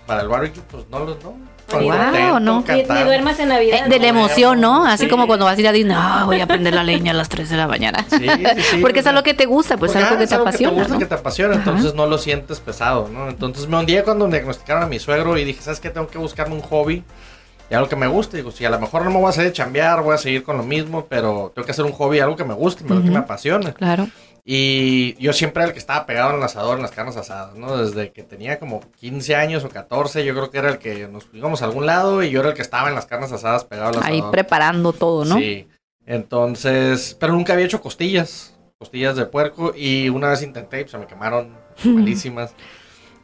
para 0.05 0.21
el 0.21 0.27
barbecue, 0.27 0.61
pues 0.69 0.83
no 0.89 0.99
lo, 0.99 1.15
no. 1.15 1.52
Wow, 1.81 2.39
¿no? 2.39 2.63
Ni, 2.67 2.73
ni 2.75 2.79
cantar. 2.85 3.05
duermas 3.05 3.39
en 3.39 3.49
Navidad. 3.49 3.85
Eh, 3.85 3.89
de 3.89 3.99
la 3.99 4.07
emoción, 4.07 4.61
¿no? 4.61 4.85
Así 4.85 5.05
Sí. 5.05 5.09
como 5.09 5.27
cuando 5.27 5.45
vas 5.45 5.57
a 5.57 5.61
ir 5.61 5.67
a 5.67 5.71
Disney, 5.71 5.95
no, 5.95 6.25
voy 6.25 6.39
a 6.41 6.47
prender 6.47 6.73
la 6.73 6.83
leña 6.83 7.11
a 7.11 7.15
las 7.15 7.29
3 7.29 7.49
de 7.49 7.57
la 7.57 7.67
mañana. 7.67 8.05
Sí, 8.09 8.17
sí, 8.19 8.61
sí, 8.71 8.77
Porque 8.81 8.99
es 8.99 9.07
algo 9.07 9.23
que 9.23 9.33
te 9.33 9.45
gusta, 9.45 9.77
pues 9.77 9.91
Porque, 9.91 10.03
algo 10.05 10.15
ah, 10.15 10.17
que 10.17 10.23
es 10.25 10.29
te 10.29 10.35
apasiona, 10.35 10.73
gusta, 10.73 10.93
¿no? 10.93 10.99
que 10.99 11.05
te 11.05 11.15
apasiona, 11.15 11.53
Ajá. 11.55 11.63
entonces 11.69 11.93
no 11.95 12.05
lo 12.05 12.17
sientes 12.17 12.59
pesado, 12.59 13.09
¿no? 13.11 13.29
Entonces 13.29 13.67
me 13.67 13.77
hundí 13.77 13.97
cuando 14.03 14.25
me 14.27 14.33
diagnosticaron 14.33 14.83
a 14.83 14.87
mi 14.87 14.99
suegro 14.99 15.37
y 15.37 15.43
dije, 15.43 15.61
¿sabes 15.61 15.79
qué? 15.79 15.89
Tengo 15.89 16.07
que 16.07 16.17
buscarme 16.17 16.55
un 16.55 16.61
hobby 16.61 17.03
y 17.69 17.73
algo 17.75 17.87
que 17.89 17.95
me 17.95 18.07
guste. 18.07 18.37
Digo, 18.37 18.51
si 18.51 18.65
a 18.65 18.69
lo 18.69 18.79
mejor 18.79 19.03
no 19.03 19.09
me 19.11 19.17
voy 19.17 19.27
a 19.27 19.29
hacer 19.29 19.45
de 19.45 19.53
chambear, 19.53 20.01
voy 20.01 20.13
a 20.15 20.17
seguir 20.17 20.43
con 20.43 20.57
lo 20.57 20.63
mismo, 20.63 21.05
pero 21.09 21.51
tengo 21.55 21.65
que 21.65 21.71
hacer 21.71 21.85
un 21.85 21.91
hobby, 21.93 22.19
algo 22.19 22.35
que 22.35 22.43
me 22.43 22.53
guste, 22.53 22.83
algo 22.89 23.03
que 23.03 23.09
me 23.09 23.19
apasione. 23.19 23.73
Claro. 23.73 24.07
Y 24.45 25.15
yo 25.23 25.31
siempre 25.31 25.63
era 25.63 25.69
el 25.69 25.73
que 25.73 25.79
estaba 25.79 26.05
pegado 26.05 26.31
en 26.31 26.37
el 26.37 26.43
asador, 26.43 26.75
en 26.75 26.81
las 26.81 26.91
carnes 26.91 27.15
asadas, 27.15 27.55
¿no? 27.55 27.77
Desde 27.77 28.11
que 28.11 28.23
tenía 28.23 28.59
como 28.59 28.81
15 28.99 29.35
años 29.35 29.63
o 29.63 29.69
14, 29.69 30.25
yo 30.25 30.33
creo 30.33 30.51
que 30.51 30.57
era 30.57 30.69
el 30.69 30.79
que 30.79 31.07
nos 31.07 31.27
íbamos 31.31 31.61
a 31.61 31.65
algún 31.65 31.85
lado 31.85 32.23
y 32.23 32.29
yo 32.29 32.41
era 32.41 32.49
el 32.49 32.55
que 32.55 32.61
estaba 32.61 32.89
en 32.89 32.95
las 32.95 33.05
carnes 33.05 33.31
asadas 33.31 33.63
pegado 33.63 33.89
al 33.89 33.95
asador. 33.99 34.11
Ahí 34.11 34.21
preparando 34.31 34.91
todo, 34.91 35.23
¿no? 35.23 35.37
Sí. 35.37 35.67
Entonces, 36.05 37.15
pero 37.17 37.31
nunca 37.31 37.53
había 37.53 37.65
hecho 37.65 37.79
costillas, 37.79 38.53
costillas 38.77 39.15
de 39.15 39.25
puerco 39.25 39.73
y 39.73 40.09
una 40.09 40.27
vez 40.29 40.41
intenté 40.41 40.81
y 40.81 40.83
pues, 40.83 40.91
se 40.91 40.97
me 40.97 41.07
quemaron 41.07 41.55
malísimas. 41.85 42.53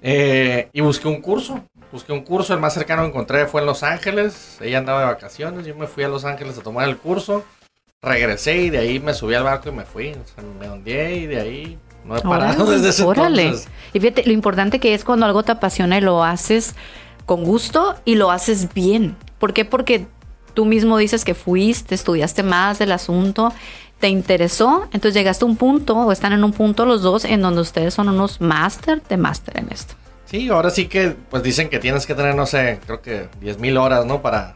Eh, 0.01 0.69
y 0.71 0.79
busqué 0.79 1.09
un 1.09 1.21
curso, 1.21 1.61
busqué 1.91 2.13
un 2.13 2.21
curso, 2.23 2.53
el 2.53 2.61
más 2.61 2.73
cercano 2.73 3.01
que 3.01 3.09
encontré 3.09 3.45
fue 3.47 3.59
en 3.59 3.67
Los 3.67 3.83
Ángeles, 3.83 4.57
ella 4.61 4.77
andaba 4.77 5.01
de 5.01 5.07
vacaciones, 5.07 5.65
yo 5.65 5.75
me 5.75 5.87
fui 5.87 6.05
a 6.05 6.07
Los 6.07 6.23
Ángeles 6.23 6.57
a 6.57 6.61
tomar 6.61 6.87
el 6.87 6.97
curso, 6.97 7.43
regresé 8.01 8.57
y 8.57 8.69
de 8.69 8.77
ahí 8.77 8.99
me 8.99 9.13
subí 9.13 9.35
al 9.35 9.43
barco 9.43 9.69
y 9.69 9.71
me 9.73 9.83
fui, 9.83 10.11
o 10.11 10.25
sea, 10.33 10.43
me 10.59 10.69
hundí 10.69 10.91
y 10.91 11.25
de 11.25 11.41
ahí 11.41 11.77
no 12.05 12.15
he 12.15 12.21
parado 12.21 12.63
Órale, 12.63 12.71
desde 12.77 12.89
ese 12.89 13.03
órale. 13.03 13.43
entonces. 13.43 13.69
Y 13.93 13.99
fíjate, 13.99 14.23
lo 14.25 14.31
importante 14.31 14.79
que 14.79 14.93
es 14.93 15.03
cuando 15.03 15.25
algo 15.25 15.43
te 15.43 15.51
apasiona 15.51 15.97
y 15.97 16.01
lo 16.01 16.23
haces 16.23 16.75
con 17.25 17.43
gusto 17.43 17.95
y 18.05 18.15
lo 18.15 18.31
haces 18.31 18.73
bien. 18.73 19.17
¿Por 19.37 19.53
qué? 19.53 19.65
Porque 19.65 20.07
tú 20.53 20.65
mismo 20.65 20.97
dices 20.97 21.25
que 21.25 21.35
fuiste, 21.35 21.93
estudiaste 21.93 22.41
más 22.41 22.79
del 22.79 22.93
asunto, 22.93 23.53
te 23.99 24.07
interesó, 24.07 24.83
entonces 24.93 25.13
llegaste 25.13 25.43
a 25.43 25.47
un 25.47 25.57
punto, 25.57 25.97
o 25.97 26.11
están 26.13 26.31
en 26.31 26.43
un 26.45 26.53
punto 26.53 26.85
los 26.85 27.01
dos, 27.01 27.25
en 27.25 27.41
donde 27.41 27.59
ustedes 27.59 27.93
son 27.93 28.07
unos 28.07 28.39
máster 28.39 29.03
de 29.03 29.17
máster 29.17 29.59
en 29.59 29.67
esto. 29.71 29.95
Sí, 30.23 30.47
ahora 30.47 30.69
sí 30.69 30.87
que, 30.87 31.15
pues 31.29 31.43
dicen 31.43 31.69
que 31.69 31.79
tienes 31.79 32.05
que 32.05 32.15
tener, 32.15 32.33
no 32.33 32.45
sé, 32.45 32.79
creo 32.85 33.01
que 33.01 33.27
10.000 33.41 33.77
horas, 33.77 34.05
¿no? 34.05 34.21
Para, 34.21 34.55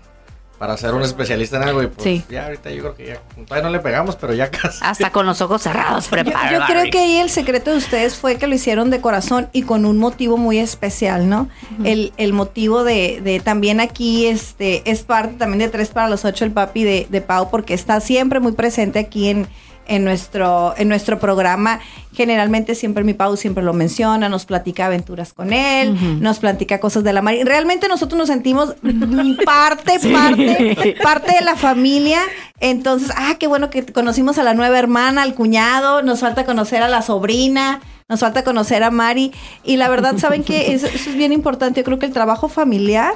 para 0.64 0.78
ser 0.78 0.94
un 0.94 1.02
especialista 1.02 1.58
en 1.58 1.64
algo. 1.64 1.84
Y 1.84 1.88
pues 1.88 2.04
Sí. 2.06 2.24
ya 2.30 2.46
ahorita 2.46 2.72
yo 2.72 2.80
creo 2.84 2.96
que 2.96 3.06
ya, 3.08 3.22
todavía 3.46 3.68
no 3.68 3.70
le 3.76 3.80
pegamos, 3.82 4.16
pero 4.16 4.34
ya 4.34 4.50
casi. 4.50 4.80
Hasta 4.82 5.10
con 5.12 5.26
los 5.26 5.42
ojos 5.42 5.62
cerrados, 5.62 6.06
Yo, 6.06 6.12
prepara. 6.12 6.54
yo 6.54 6.66
creo 6.66 6.90
que 6.90 7.00
ahí 7.00 7.18
el 7.18 7.30
secreto 7.30 7.72
de 7.72 7.78
ustedes 7.80 8.16
fue 8.16 8.38
que 8.38 8.48
lo 8.48 8.56
hicieron 8.56 8.90
de 8.90 9.02
corazón 9.02 9.50
y 9.52 9.64
con 9.64 9.84
un 9.86 9.98
motivo 9.98 10.38
muy 10.38 10.60
especial, 10.60 11.28
¿no? 11.28 11.50
el, 11.84 12.14
el 12.16 12.32
motivo 12.32 12.86
de, 12.86 13.20
de 13.22 13.42
también 13.42 13.82
aquí 13.82 14.26
este 14.28 14.90
es 14.90 15.02
parte 15.02 15.34
también 15.34 15.60
de 15.60 15.68
Tres 15.68 15.90
para 15.90 16.08
los 16.08 16.24
Ocho, 16.24 16.46
el 16.46 16.52
papi 16.54 16.86
de, 16.86 17.08
de 17.10 17.20
Pau, 17.20 17.50
porque 17.50 17.74
está 17.74 18.00
siempre 18.00 18.40
muy 18.40 18.54
presente 18.54 19.00
aquí 19.00 19.28
en, 19.28 19.48
en, 19.88 20.04
nuestro, 20.04 20.74
en 20.78 20.88
nuestro 20.90 21.20
programa. 21.20 21.80
Generalmente 22.14 22.76
siempre 22.76 23.04
mi 23.04 23.14
Pau 23.14 23.36
siempre 23.38 23.64
lo 23.64 23.74
menciona, 23.74 24.30
nos 24.30 24.46
platica 24.46 24.86
aventuras 24.86 25.34
con 25.34 25.52
él, 25.52 26.22
nos 26.22 26.40
platica 26.40 26.80
cosas 26.80 27.04
de 27.04 27.14
la 27.14 27.22
mar. 27.22 27.36
Realmente 27.44 27.88
nosotros 27.88 28.18
nos 28.18 28.28
sentimos 28.28 28.76
parte, 29.46 30.00
parte, 30.00 30.96
parte 31.02 31.36
de 31.36 31.42
la 31.42 31.56
familia. 31.56 32.22
Entonces, 32.60 33.12
ah, 33.16 33.36
qué 33.40 33.48
bueno 33.48 33.70
que 33.70 33.86
conocimos 33.86 34.38
a 34.38 34.44
la 34.44 34.54
nueva 34.54 34.78
hermana, 34.78 35.24
al 35.24 35.34
cuñado, 35.34 36.02
nos 36.02 36.20
falta 36.20 36.46
conocer 36.46 36.84
a 36.84 36.88
la 36.88 37.02
sobrina, 37.02 37.82
nos 38.08 38.20
falta 38.20 38.44
conocer 38.44 38.84
a 38.84 38.92
Mari. 38.92 39.32
Y 39.64 39.78
la 39.78 39.90
verdad, 39.90 40.18
¿saben 40.18 40.44
que 40.44 40.72
eso, 40.74 40.88
eso 40.88 41.10
es 41.10 41.16
bien 41.16 41.34
importante. 41.34 41.82
Yo 41.82 41.84
creo 41.86 42.00
que 42.00 42.06
el 42.06 42.14
trabajo 42.14 42.48
familiar 42.48 43.14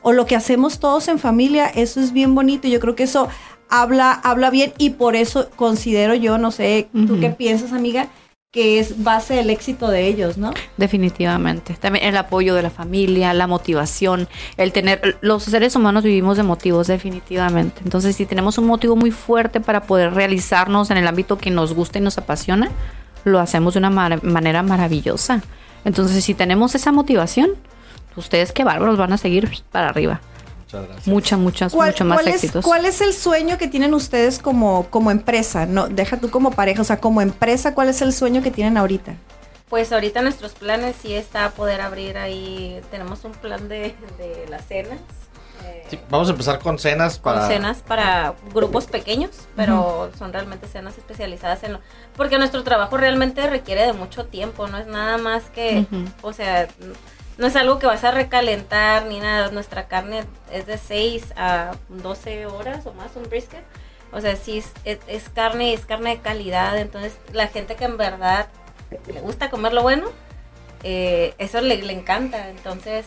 o 0.00 0.12
lo 0.12 0.26
que 0.26 0.36
hacemos 0.36 0.78
todos 0.78 1.08
en 1.08 1.18
familia, 1.18 1.66
eso 1.66 2.00
es 2.00 2.12
bien 2.12 2.34
bonito. 2.34 2.68
Yo 2.68 2.80
creo 2.80 2.94
que 2.94 3.02
eso 3.02 3.28
habla, 3.70 4.12
habla 4.12 4.50
bien 4.50 4.72
y 4.78 4.90
por 4.90 5.16
eso 5.16 5.48
considero 5.56 6.14
yo, 6.14 6.38
no 6.38 6.50
sé, 6.50 6.88
¿tú 7.06 7.18
qué 7.20 7.30
piensas, 7.30 7.72
amiga? 7.72 8.08
Que 8.50 8.78
es 8.78 9.04
base 9.04 9.34
del 9.34 9.50
éxito 9.50 9.88
de 9.88 10.06
ellos, 10.06 10.38
¿no? 10.38 10.52
Definitivamente. 10.78 11.74
También 11.74 12.06
el 12.06 12.16
apoyo 12.16 12.54
de 12.54 12.62
la 12.62 12.70
familia, 12.70 13.34
la 13.34 13.46
motivación, 13.46 14.26
el 14.56 14.72
tener... 14.72 15.18
Los 15.20 15.42
seres 15.44 15.76
humanos 15.76 16.02
vivimos 16.02 16.38
de 16.38 16.44
motivos, 16.44 16.86
definitivamente. 16.86 17.82
Entonces, 17.84 18.16
si 18.16 18.24
tenemos 18.24 18.56
un 18.56 18.66
motivo 18.66 18.96
muy 18.96 19.10
fuerte 19.10 19.60
para 19.60 19.82
poder 19.82 20.14
realizarnos 20.14 20.90
en 20.90 20.96
el 20.96 21.06
ámbito 21.06 21.36
que 21.36 21.50
nos 21.50 21.74
gusta 21.74 21.98
y 21.98 22.00
nos 22.00 22.16
apasiona, 22.16 22.70
lo 23.24 23.38
hacemos 23.38 23.74
de 23.74 23.80
una 23.80 23.90
mar- 23.90 24.24
manera 24.24 24.62
maravillosa. 24.62 25.42
Entonces, 25.84 26.24
si 26.24 26.32
tenemos 26.32 26.74
esa 26.74 26.90
motivación, 26.90 27.50
ustedes 28.16 28.52
qué 28.52 28.64
bárbaros 28.64 28.96
van 28.96 29.12
a 29.12 29.18
seguir 29.18 29.50
para 29.70 29.90
arriba. 29.90 30.22
Muchas 30.68 30.86
gracias. 30.86 31.06
Muchas, 31.08 31.38
muchas, 31.38 31.74
mucho 31.74 32.04
más 32.04 32.16
cuál 32.18 32.28
es, 32.28 32.34
éxitos. 32.34 32.64
¿Cuál 32.64 32.84
es 32.84 33.00
el 33.00 33.14
sueño 33.14 33.56
que 33.56 33.68
tienen 33.68 33.94
ustedes 33.94 34.38
como, 34.38 34.86
como 34.90 35.10
empresa? 35.10 35.64
No, 35.64 35.88
deja 35.88 36.18
tú 36.18 36.30
como 36.30 36.50
pareja, 36.50 36.82
o 36.82 36.84
sea, 36.84 37.00
como 37.00 37.22
empresa, 37.22 37.74
¿cuál 37.74 37.88
es 37.88 38.02
el 38.02 38.12
sueño 38.12 38.42
que 38.42 38.50
tienen 38.50 38.76
ahorita? 38.76 39.14
Pues 39.70 39.92
ahorita 39.92 40.20
nuestros 40.22 40.52
planes 40.52 40.96
sí 41.00 41.14
está 41.14 41.50
poder 41.50 41.80
abrir 41.80 42.18
ahí, 42.18 42.80
tenemos 42.90 43.24
un 43.24 43.32
plan 43.32 43.68
de, 43.68 43.94
de 44.18 44.46
las 44.50 44.66
cenas. 44.66 44.98
eh, 45.64 45.84
Sí, 45.90 45.98
vamos 46.10 46.28
a 46.28 46.32
empezar 46.32 46.58
con 46.58 46.78
cenas 46.78 47.18
con 47.18 47.34
para... 47.34 47.46
cenas 47.48 47.78
para 47.78 48.34
grupos 48.54 48.86
pequeños, 48.86 49.30
pero 49.56 50.10
son 50.18 50.32
realmente 50.34 50.66
cenas 50.68 50.98
especializadas 50.98 51.62
en 51.64 51.74
lo... 51.74 51.80
Porque 52.16 52.36
nuestro 52.38 52.62
trabajo 52.62 52.96
realmente 52.98 53.48
requiere 53.48 53.86
de 53.86 53.92
mucho 53.94 54.26
tiempo, 54.26 54.66
no 54.68 54.76
es 54.78 54.86
nada 54.86 55.16
más 55.18 55.44
que, 55.50 55.86
o 56.22 56.32
sea, 56.34 56.68
no 57.38 57.46
es 57.46 57.56
algo 57.56 57.78
que 57.78 57.86
vas 57.86 58.02
a 58.04 58.10
recalentar 58.10 59.06
ni 59.06 59.20
nada, 59.20 59.50
nuestra 59.52 59.86
carne 59.86 60.24
es 60.52 60.66
de 60.66 60.76
6 60.76 61.34
a 61.36 61.76
12 61.88 62.46
horas 62.46 62.84
o 62.84 62.92
más, 62.92 63.14
un 63.14 63.22
brisket. 63.22 63.64
O 64.12 64.20
sea, 64.20 64.36
sí 64.36 64.58
es, 64.58 64.72
es, 64.84 64.98
es 65.06 65.28
carne, 65.28 65.72
es 65.72 65.86
carne 65.86 66.10
de 66.10 66.20
calidad, 66.20 66.78
entonces 66.78 67.16
la 67.32 67.46
gente 67.46 67.76
que 67.76 67.84
en 67.84 67.96
verdad 67.96 68.48
le 69.06 69.20
gusta 69.20 69.50
comer 69.50 69.72
lo 69.72 69.82
bueno, 69.82 70.08
eh, 70.82 71.34
eso 71.38 71.60
le, 71.60 71.74
encanta, 71.92 72.50
entonces... 72.50 73.06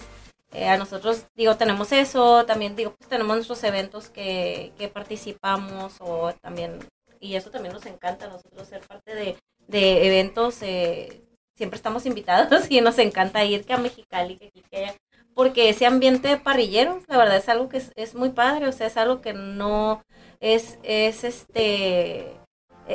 Eh, 0.54 0.68
a 0.68 0.76
nosotros, 0.76 1.28
digo, 1.34 1.56
tenemos 1.56 1.94
eso, 1.94 2.46
también 2.46 2.76
digo, 2.76 2.94
pues 2.98 3.10
tenemos 3.10 3.38
nuestros 3.38 3.64
eventos 3.64 4.10
que, 4.10 4.74
que 4.78 4.90
participamos 4.90 5.96
o 6.02 6.34
también, 6.42 6.78
y 7.22 7.36
eso 7.36 7.52
también 7.52 7.74
nos 7.74 7.86
encanta 7.86 8.26
a 8.26 8.30
nosotros 8.32 8.68
ser 8.68 8.82
parte 8.82 9.16
de, 9.16 9.38
de 9.70 10.06
eventos, 10.06 10.62
eh, 10.62 11.22
siempre 11.62 11.78
estamos 11.78 12.08
invitados 12.08 12.66
y 12.70 12.82
nos 12.82 12.98
encanta 12.98 13.46
ir 13.46 13.66
que 13.66 13.74
a 13.74 13.78
Mexicali, 13.78 14.38
que 14.38 14.48
aquí, 14.48 14.64
que 14.72 14.78
allá, 14.78 14.96
porque 15.36 15.70
ese 15.70 15.86
ambiente 15.86 16.36
parrillero, 16.38 17.00
la 17.08 17.18
verdad 17.18 17.38
es 17.38 17.50
algo 17.50 17.70
que 17.70 17.78
es, 17.78 17.92
es 17.96 18.16
muy 18.16 18.30
padre, 18.30 18.68
o 18.68 18.72
sea, 18.72 18.88
es 18.88 18.98
algo 18.98 19.22
que 19.22 19.34
no 19.34 20.04
es, 20.40 20.80
es 20.82 21.24
este, 21.24 22.36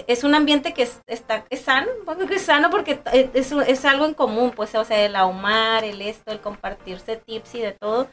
es 0.08 0.24
un 0.24 0.34
ambiente 0.34 0.74
que 0.74 0.82
es, 0.82 1.00
está, 1.06 1.44
es 1.48 1.60
sano, 1.60 1.86
porque 2.04 2.34
es 2.34 2.42
sano 2.42 2.70
porque 2.70 2.98
es, 3.34 3.52
es 3.52 3.84
algo 3.84 4.04
en 4.04 4.14
común, 4.14 4.50
pues, 4.50 4.74
o 4.74 4.84
sea, 4.84 5.04
el 5.04 5.14
ahumar, 5.14 5.84
el 5.84 6.02
esto, 6.02 6.32
el 6.32 6.40
compartirse 6.40 7.16
tips 7.16 7.54
y 7.54 7.60
de 7.60 7.72
todo. 7.72 8.08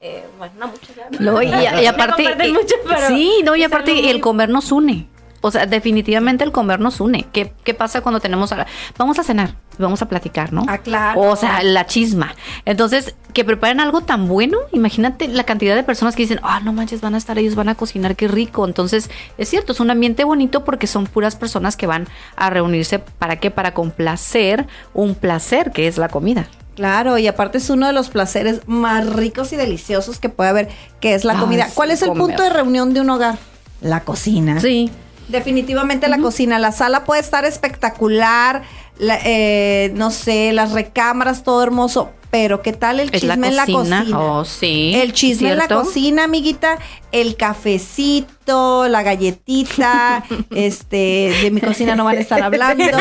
Eh, 0.00 0.24
bueno, 0.38 0.54
no 0.58 0.68
mucho 0.68 0.92
ya. 0.96 1.08
No, 1.18 1.42
y, 1.42 1.48
y 1.48 1.86
aparte, 1.86 2.22
y- 2.46 2.52
mucho, 2.52 2.76
pero 2.88 3.08
sí, 3.08 3.40
no, 3.44 3.56
y 3.56 3.64
aparte 3.64 4.10
el 4.10 4.20
comer 4.20 4.48
nos 4.48 4.70
une. 4.70 5.08
O 5.40 5.50
sea, 5.50 5.66
definitivamente 5.66 6.42
el 6.44 6.52
comer 6.52 6.80
nos 6.80 7.00
une. 7.00 7.26
¿Qué, 7.32 7.52
qué 7.64 7.74
pasa 7.74 8.00
cuando 8.00 8.20
tenemos 8.20 8.50
a- 8.52 8.66
vamos 8.96 9.18
a 9.18 9.22
cenar, 9.22 9.54
vamos 9.78 10.02
a 10.02 10.06
platicar, 10.08 10.52
¿no? 10.52 10.64
Ah, 10.68 10.78
claro. 10.78 11.20
O 11.20 11.36
sea, 11.36 11.62
la 11.62 11.86
chisma. 11.86 12.34
Entonces, 12.64 13.14
que 13.32 13.44
preparen 13.44 13.78
algo 13.80 14.00
tan 14.00 14.26
bueno, 14.26 14.58
imagínate 14.72 15.28
la 15.28 15.44
cantidad 15.44 15.76
de 15.76 15.84
personas 15.84 16.16
que 16.16 16.22
dicen, 16.22 16.40
ah, 16.42 16.60
no 16.60 16.72
manches, 16.72 17.00
van 17.00 17.14
a 17.14 17.18
estar 17.18 17.38
ellos, 17.38 17.54
van 17.54 17.68
a 17.68 17.74
cocinar, 17.76 18.16
qué 18.16 18.26
rico. 18.26 18.66
Entonces, 18.66 19.10
es 19.38 19.48
cierto, 19.48 19.72
es 19.72 19.80
un 19.80 19.90
ambiente 19.90 20.24
bonito 20.24 20.64
porque 20.64 20.86
son 20.86 21.06
puras 21.06 21.36
personas 21.36 21.76
que 21.76 21.86
van 21.86 22.08
a 22.36 22.50
reunirse, 22.50 22.98
¿para 22.98 23.36
qué? 23.36 23.50
Para 23.50 23.74
complacer 23.74 24.66
un 24.94 25.14
placer 25.14 25.70
que 25.70 25.86
es 25.86 25.98
la 25.98 26.08
comida. 26.08 26.48
Claro, 26.74 27.18
y 27.18 27.26
aparte 27.26 27.58
es 27.58 27.70
uno 27.70 27.88
de 27.88 27.92
los 27.92 28.08
placeres 28.08 28.60
más 28.68 29.04
ricos 29.08 29.52
y 29.52 29.56
deliciosos 29.56 30.20
que 30.20 30.28
puede 30.28 30.50
haber, 30.50 30.68
que 31.00 31.14
es 31.14 31.24
la 31.24 31.34
comida. 31.34 31.68
¿Cuál 31.74 31.90
es 31.90 32.02
el 32.02 32.08
comer. 32.08 32.26
punto 32.26 32.42
de 32.44 32.50
reunión 32.50 32.94
de 32.94 33.00
un 33.00 33.10
hogar? 33.10 33.36
La 33.80 34.00
cocina. 34.04 34.60
Sí. 34.60 34.90
Definitivamente 35.28 36.08
la 36.08 36.18
cocina. 36.18 36.58
La 36.58 36.72
sala 36.72 37.04
puede 37.04 37.20
estar 37.20 37.44
espectacular, 37.44 38.62
la- 38.98 39.18
eh, 39.24 39.92
no 39.94 40.10
sé, 40.10 40.52
las 40.52 40.72
recámaras, 40.72 41.42
todo 41.44 41.62
hermoso. 41.62 42.10
Pero 42.30 42.60
¿qué 42.60 42.74
tal 42.74 43.00
el 43.00 43.08
Es 43.10 43.22
la 43.24 43.34
chisme 43.36 43.48
en 43.48 43.56
la 43.56 43.64
cocina. 43.66 44.06
Oh, 44.14 44.44
sí. 44.44 44.92
El 44.94 45.14
chisme 45.14 45.50
en 45.52 45.56
la 45.58 45.66
cocina, 45.66 46.24
amiguita, 46.24 46.78
el 47.10 47.36
cafecito, 47.36 48.86
la 48.88 49.02
galletita, 49.02 50.24
este, 50.50 51.32
de 51.42 51.50
mi 51.50 51.60
cocina 51.62 51.96
no 51.96 52.04
van 52.04 52.18
a 52.18 52.20
estar 52.20 52.42
hablando. 52.42 52.84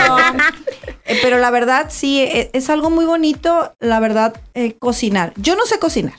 Eh, 1.09 1.19
pero 1.21 1.37
la 1.37 1.51
verdad, 1.51 1.85
sí, 1.89 2.19
e- 2.21 2.49
es, 2.51 2.69
algo 2.69 2.89
muy 2.89 3.05
bonito, 3.05 3.73
la 3.79 4.01
verdad, 4.01 4.35
eh, 4.55 4.73
cocinar. 4.77 5.31
Yo 5.37 5.55
no 5.55 5.65
sé 5.65 5.79
cocinar. 5.79 6.15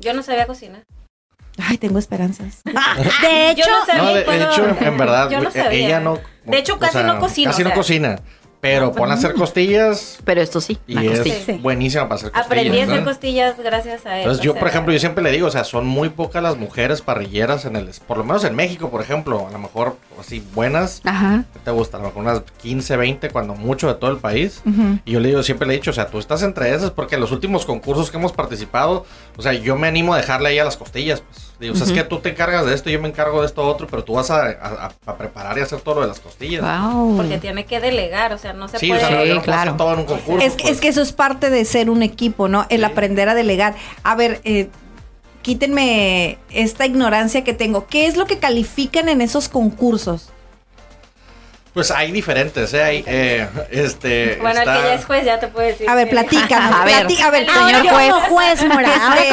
Yo 0.00 0.14
no 0.14 0.22
sabía 0.22 0.46
cocinar. 0.46 0.84
Ay, 1.62 1.78
tengo 1.78 1.98
esperanzas. 1.98 2.62
De 2.64 3.50
hecho, 3.50 3.64
Yo 3.66 3.78
no 3.80 3.86
sabía 3.86 4.02
No, 4.02 4.14
de, 4.14 4.44
hecho, 4.44 4.68
en, 4.68 4.86
en 4.86 4.98
verdad, 4.98 5.30
Yo 5.30 5.40
no 5.40 5.50
sabía. 5.50 5.86
ella 5.86 6.00
no... 6.00 6.18
De 6.44 6.58
hecho, 6.58 6.74
o 6.74 6.78
casi 6.78 6.98
no 7.02 7.18
cocina, 7.18 7.50
Casi 7.50 7.62
o 7.62 7.68
no 7.68 7.74
cocina. 7.74 8.20
Pero 8.60 8.90
pon 8.92 9.08
a 9.08 9.14
hacer 9.14 9.34
costillas 9.34 10.18
Pero 10.24 10.40
esto 10.40 10.60
sí. 10.60 10.78
y 10.88 10.94
la 10.94 11.02
es 11.04 11.20
costilla. 11.20 11.58
buenísima 11.60 12.02
para 12.08 12.16
hacer 12.16 12.32
costillas. 12.32 12.46
Aprendí 12.46 12.80
a 12.80 12.84
hacer 12.84 12.98
¿no? 12.98 13.04
costillas 13.04 13.56
gracias 13.58 14.04
a 14.04 14.14
él. 14.16 14.22
Entonces 14.22 14.42
yo, 14.44 14.52
sea, 14.52 14.58
por 14.58 14.68
ejemplo, 14.68 14.92
yo 14.92 14.98
siempre 14.98 15.22
le 15.22 15.30
digo, 15.30 15.46
o 15.46 15.50
sea, 15.50 15.62
son 15.62 15.86
muy 15.86 16.08
pocas 16.08 16.42
las 16.42 16.56
mujeres 16.56 17.00
parrilleras 17.00 17.66
en 17.66 17.76
el, 17.76 17.88
por 18.08 18.18
lo 18.18 18.24
menos 18.24 18.42
en 18.42 18.56
México, 18.56 18.90
por 18.90 19.00
ejemplo, 19.00 19.46
a 19.46 19.52
lo 19.52 19.58
mejor 19.60 19.96
así 20.18 20.44
buenas, 20.54 21.02
Ajá. 21.04 21.44
¿qué 21.52 21.60
te 21.60 21.70
gusta? 21.70 21.98
A 21.98 22.00
lo 22.00 22.06
mejor 22.08 22.22
unas 22.22 22.42
15, 22.62 22.96
20, 22.96 23.30
cuando 23.30 23.54
mucho 23.54 23.86
de 23.86 23.94
todo 23.94 24.10
el 24.10 24.16
país. 24.18 24.60
Ujú. 24.66 24.98
Y 25.04 25.12
yo 25.12 25.20
le 25.20 25.28
digo, 25.28 25.42
siempre 25.44 25.68
le 25.68 25.74
he 25.74 25.76
dicho, 25.76 25.92
o 25.92 25.94
sea, 25.94 26.08
tú 26.08 26.18
estás 26.18 26.42
entre 26.42 26.74
esas 26.74 26.90
porque 26.90 27.14
en 27.14 27.20
los 27.20 27.30
últimos 27.30 27.64
concursos 27.64 28.10
que 28.10 28.16
hemos 28.16 28.32
participado, 28.32 29.06
o 29.36 29.42
sea, 29.42 29.52
yo 29.52 29.76
me 29.76 29.86
animo 29.86 30.14
a 30.14 30.16
dejarle 30.16 30.48
ahí 30.48 30.58
a 30.58 30.64
las 30.64 30.76
costillas, 30.76 31.20
pues. 31.20 31.47
Digo, 31.60 31.74
o 31.74 31.76
sea, 31.76 31.86
es 31.86 31.92
que 31.92 32.04
tú 32.04 32.20
te 32.20 32.28
encargas 32.30 32.64
de 32.66 32.74
esto, 32.74 32.88
yo 32.88 33.00
me 33.00 33.08
encargo 33.08 33.40
de 33.40 33.46
esto 33.48 33.66
otro, 33.66 33.88
pero 33.88 34.04
tú 34.04 34.12
vas 34.14 34.30
a, 34.30 34.46
a- 34.46 34.92
a 35.06 35.16
preparar 35.16 35.58
y 35.58 35.60
hacer 35.60 35.80
todo 35.80 35.96
lo 35.96 36.00
de 36.02 36.06
las 36.06 36.20
costillas. 36.20 36.62
Wow. 36.62 37.16
Porque 37.16 37.38
tiene 37.38 37.64
que 37.66 37.80
delegar, 37.80 38.32
o 38.32 38.38
sea, 38.38 38.52
no 38.52 38.68
se 38.68 38.78
Sí, 38.78 38.92
o 38.92 38.94
puede. 38.94 39.06
sea, 39.08 39.16
no, 39.16 39.24
yo 39.24 39.34
no 39.34 39.40
puedo 39.40 39.44
claro. 39.54 39.70
hacer 39.72 39.76
todo 39.76 39.92
en 39.94 39.98
un 39.98 40.04
concurso. 40.06 40.46
Es, 40.46 40.54
que- 40.54 40.62
pues. 40.62 40.74
es 40.74 40.80
que 40.80 40.88
eso 40.88 41.02
es 41.02 41.12
parte 41.12 41.50
de 41.50 41.64
ser 41.64 41.90
un 41.90 42.02
equipo, 42.04 42.46
¿no? 42.48 42.64
El 42.68 42.80
Sí. 42.80 42.84
aprender 42.84 43.28
a 43.28 43.34
delegar. 43.34 43.74
A 44.04 44.14
ver, 44.14 44.40
eh, 44.44 44.68
quítenme 45.42 46.38
esta 46.50 46.86
ignorancia 46.86 47.42
que 47.42 47.54
tengo. 47.54 47.86
¿Qué 47.86 48.06
es 48.06 48.16
lo 48.16 48.26
que 48.26 48.38
califican 48.38 49.08
en 49.08 49.20
esos 49.20 49.48
concursos? 49.48 50.30
Pues 51.78 51.92
hay 51.92 52.10
diferentes, 52.10 52.74
¿eh? 52.74 52.82
Hay, 52.82 53.04
eh, 53.06 53.48
este, 53.70 54.36
Bueno, 54.40 54.58
está- 54.58 54.74
el 54.78 54.82
que 54.82 54.88
ya 54.88 54.94
es 54.94 55.04
juez 55.04 55.24
ya 55.24 55.38
te 55.38 55.46
puede 55.46 55.68
decir. 55.68 55.88
A 55.88 55.94
ver, 55.94 56.10
platícanos. 56.10 56.74
A 56.80 56.84
ver, 56.84 57.06
plati- 57.06 57.20
a 57.20 57.30
ver, 57.30 57.46
señor 57.46 57.74
ahora 57.74 57.90
juez. 57.92 58.10
como 58.12 58.20
juez 58.34 58.64
Mora, 58.64 58.94
ahora 58.94 59.06
a 59.06 59.14
ver, 59.14 59.28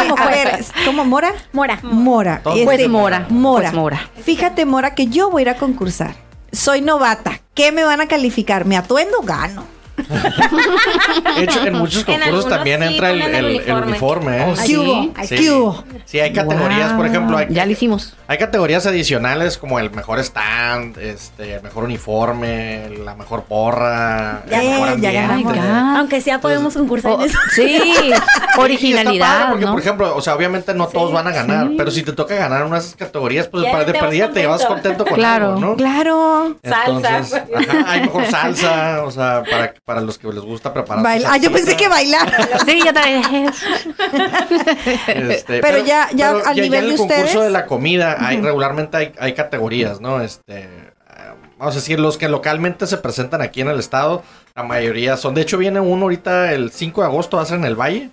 ¿cómo 0.86 1.06
Mora? 1.06 1.34
Mora. 1.54 1.80
Mora. 1.82 2.42
Este, 2.46 2.64
Juez 2.66 2.88
Mora. 2.88 3.26
Mora. 3.30 3.70
Juez 3.70 3.74
Mora. 3.74 4.10
Fíjate, 4.24 4.66
Mora, 4.66 4.94
que 4.94 5.08
yo 5.08 5.32
voy 5.32 5.42
a 5.42 5.44
ir 5.44 5.50
a 5.50 5.56
concursar. 5.56 6.14
Soy 6.52 6.82
novata. 6.82 7.42
¿Qué 7.56 7.72
me 7.72 7.84
van 7.84 8.00
a 8.02 8.08
calificar? 8.08 8.66
¿Me 8.66 8.78
atuendo? 8.78 9.22
Gano. 9.24 9.66
De 9.98 11.44
hecho, 11.44 11.66
en 11.66 11.74
muchos 11.78 12.04
concursos 12.04 12.48
también 12.50 12.82
sí 12.82 12.88
entra 12.88 13.12
el, 13.12 13.20
ponen 13.22 13.36
el 13.36 13.46
uniforme. 13.46 13.88
uniforme. 13.92 14.38
¿eh? 14.38 14.46
Oh, 14.48 14.54
¿Qué 14.66 14.78
hubo? 14.78 15.14
Sí. 15.24 15.36
¿Qué 15.36 15.52
hubo? 15.52 15.84
Sí, 16.06 16.20
hay 16.20 16.34
categorías, 16.34 16.94
por 16.94 17.06
ejemplo, 17.06 17.38
hay, 17.38 17.48
Ya 17.50 17.66
lo 17.66 17.72
hicimos. 17.72 18.14
hay 18.28 18.38
categorías 18.38 18.86
adicionales 18.86 19.58
como 19.58 19.80
el 19.80 19.92
mejor 19.92 20.20
stand, 20.20 20.98
este, 20.98 21.56
el 21.56 21.64
mejor 21.64 21.84
uniforme, 21.86 22.90
la 23.04 23.16
mejor 23.16 23.44
porra, 23.44 24.44
Ya, 24.50 24.62
el 24.62 24.82
mejor 24.82 25.00
ya 25.02 25.12
ganamos. 25.12 25.54
Oh. 25.58 25.98
Aunque 26.00 26.22
sea 26.22 26.40
podemos 26.40 26.74
concursar 26.74 27.12
Oh, 27.14 27.22
en 27.22 27.30
eso. 27.30 27.38
sí, 27.54 27.66
Sí, 28.06 28.12
padre 28.12 28.22
originalidad, 28.58 29.50
porque, 29.50 29.66
¿no? 29.66 29.72
por 29.72 29.82
ejemplo, 29.82 30.16
o 30.16 30.22
sea, 30.22 30.36
obviamente 30.36 30.74
no 30.74 30.88
todos 30.88 31.12
van 31.12 31.28
a 31.28 31.32
ganar, 31.32 31.68
sí. 31.70 31.76
pero 31.78 31.92
si 31.92 32.04
te 32.04 32.14
toca 32.14 32.36
ganar 32.36 32.64
una 32.66 32.76
de 32.76 32.82
esas 32.82 32.96
categorías, 32.96 33.48
pues 33.48 33.66
para 33.72 33.84
de 33.86 33.94
perdida 33.94 34.32
te 34.32 34.46
vas 34.48 34.66
contento. 34.66 35.06
con 35.06 35.16
Claro. 35.16 35.48
algo, 35.56 35.60
¿no? 35.62 35.76
Claro. 35.76 36.56
Salsa. 36.64 36.86
Entonces, 37.18 37.34
ajá, 37.56 37.92
hay 37.92 38.02
mejor 38.02 38.26
salsa, 38.26 39.04
o 39.04 39.12
sea, 39.12 39.44
para, 39.50 39.74
para 39.86 40.02
los 40.02 40.18
que 40.18 40.28
les 40.28 40.42
gusta 40.44 40.74
preparar. 40.74 41.04
Baila- 41.04 41.30
Ah, 41.32 41.38
yo 41.38 41.52
pensé 41.52 41.78
que 41.78 41.88
bailar. 41.88 42.28
Sí, 42.66 42.80
ya 42.84 42.92
también. 42.92 43.52
Este, 45.08 45.60
Pero 45.62 45.78
ya- 45.86 46.10
ya 46.14 46.32
al 46.46 46.56
nivel 46.56 46.74
en 46.82 46.86
de 46.88 46.92
el 46.94 46.98
concurso 46.98 47.24
ustedes. 47.24 47.44
de 47.44 47.50
la 47.52 47.66
comida, 47.66 48.18
hay, 48.20 48.42
regularmente 48.42 48.98
hay, 48.98 49.14
hay 49.20 49.34
categorías, 49.34 50.02
¿no? 50.02 50.22
Este, 50.22 50.68
eh, 51.66 51.68
vamos 51.68 51.76
a 51.76 51.80
decir, 51.80 52.00
los 52.00 52.18
que 52.18 52.30
localmente 52.30 52.86
se 52.88 52.98
presentan 52.98 53.42
aquí 53.42 53.62
en 53.62 53.70
el 53.70 53.80
estado, 53.80 54.22
la 54.56 54.64
mayoría 54.64 55.18
son. 55.18 55.34
De 55.34 55.42
hecho, 55.42 55.58
viene 55.58 55.80
uno 55.80 56.04
ahorita 56.04 56.54
el 56.54 56.72
5 56.72 57.02
de 57.02 57.08
agosto, 57.08 57.38
va 57.38 57.44
a 57.44 57.46
ser 57.46 57.58
en 57.58 57.66
el 57.66 57.76
Valle. 57.76 58.10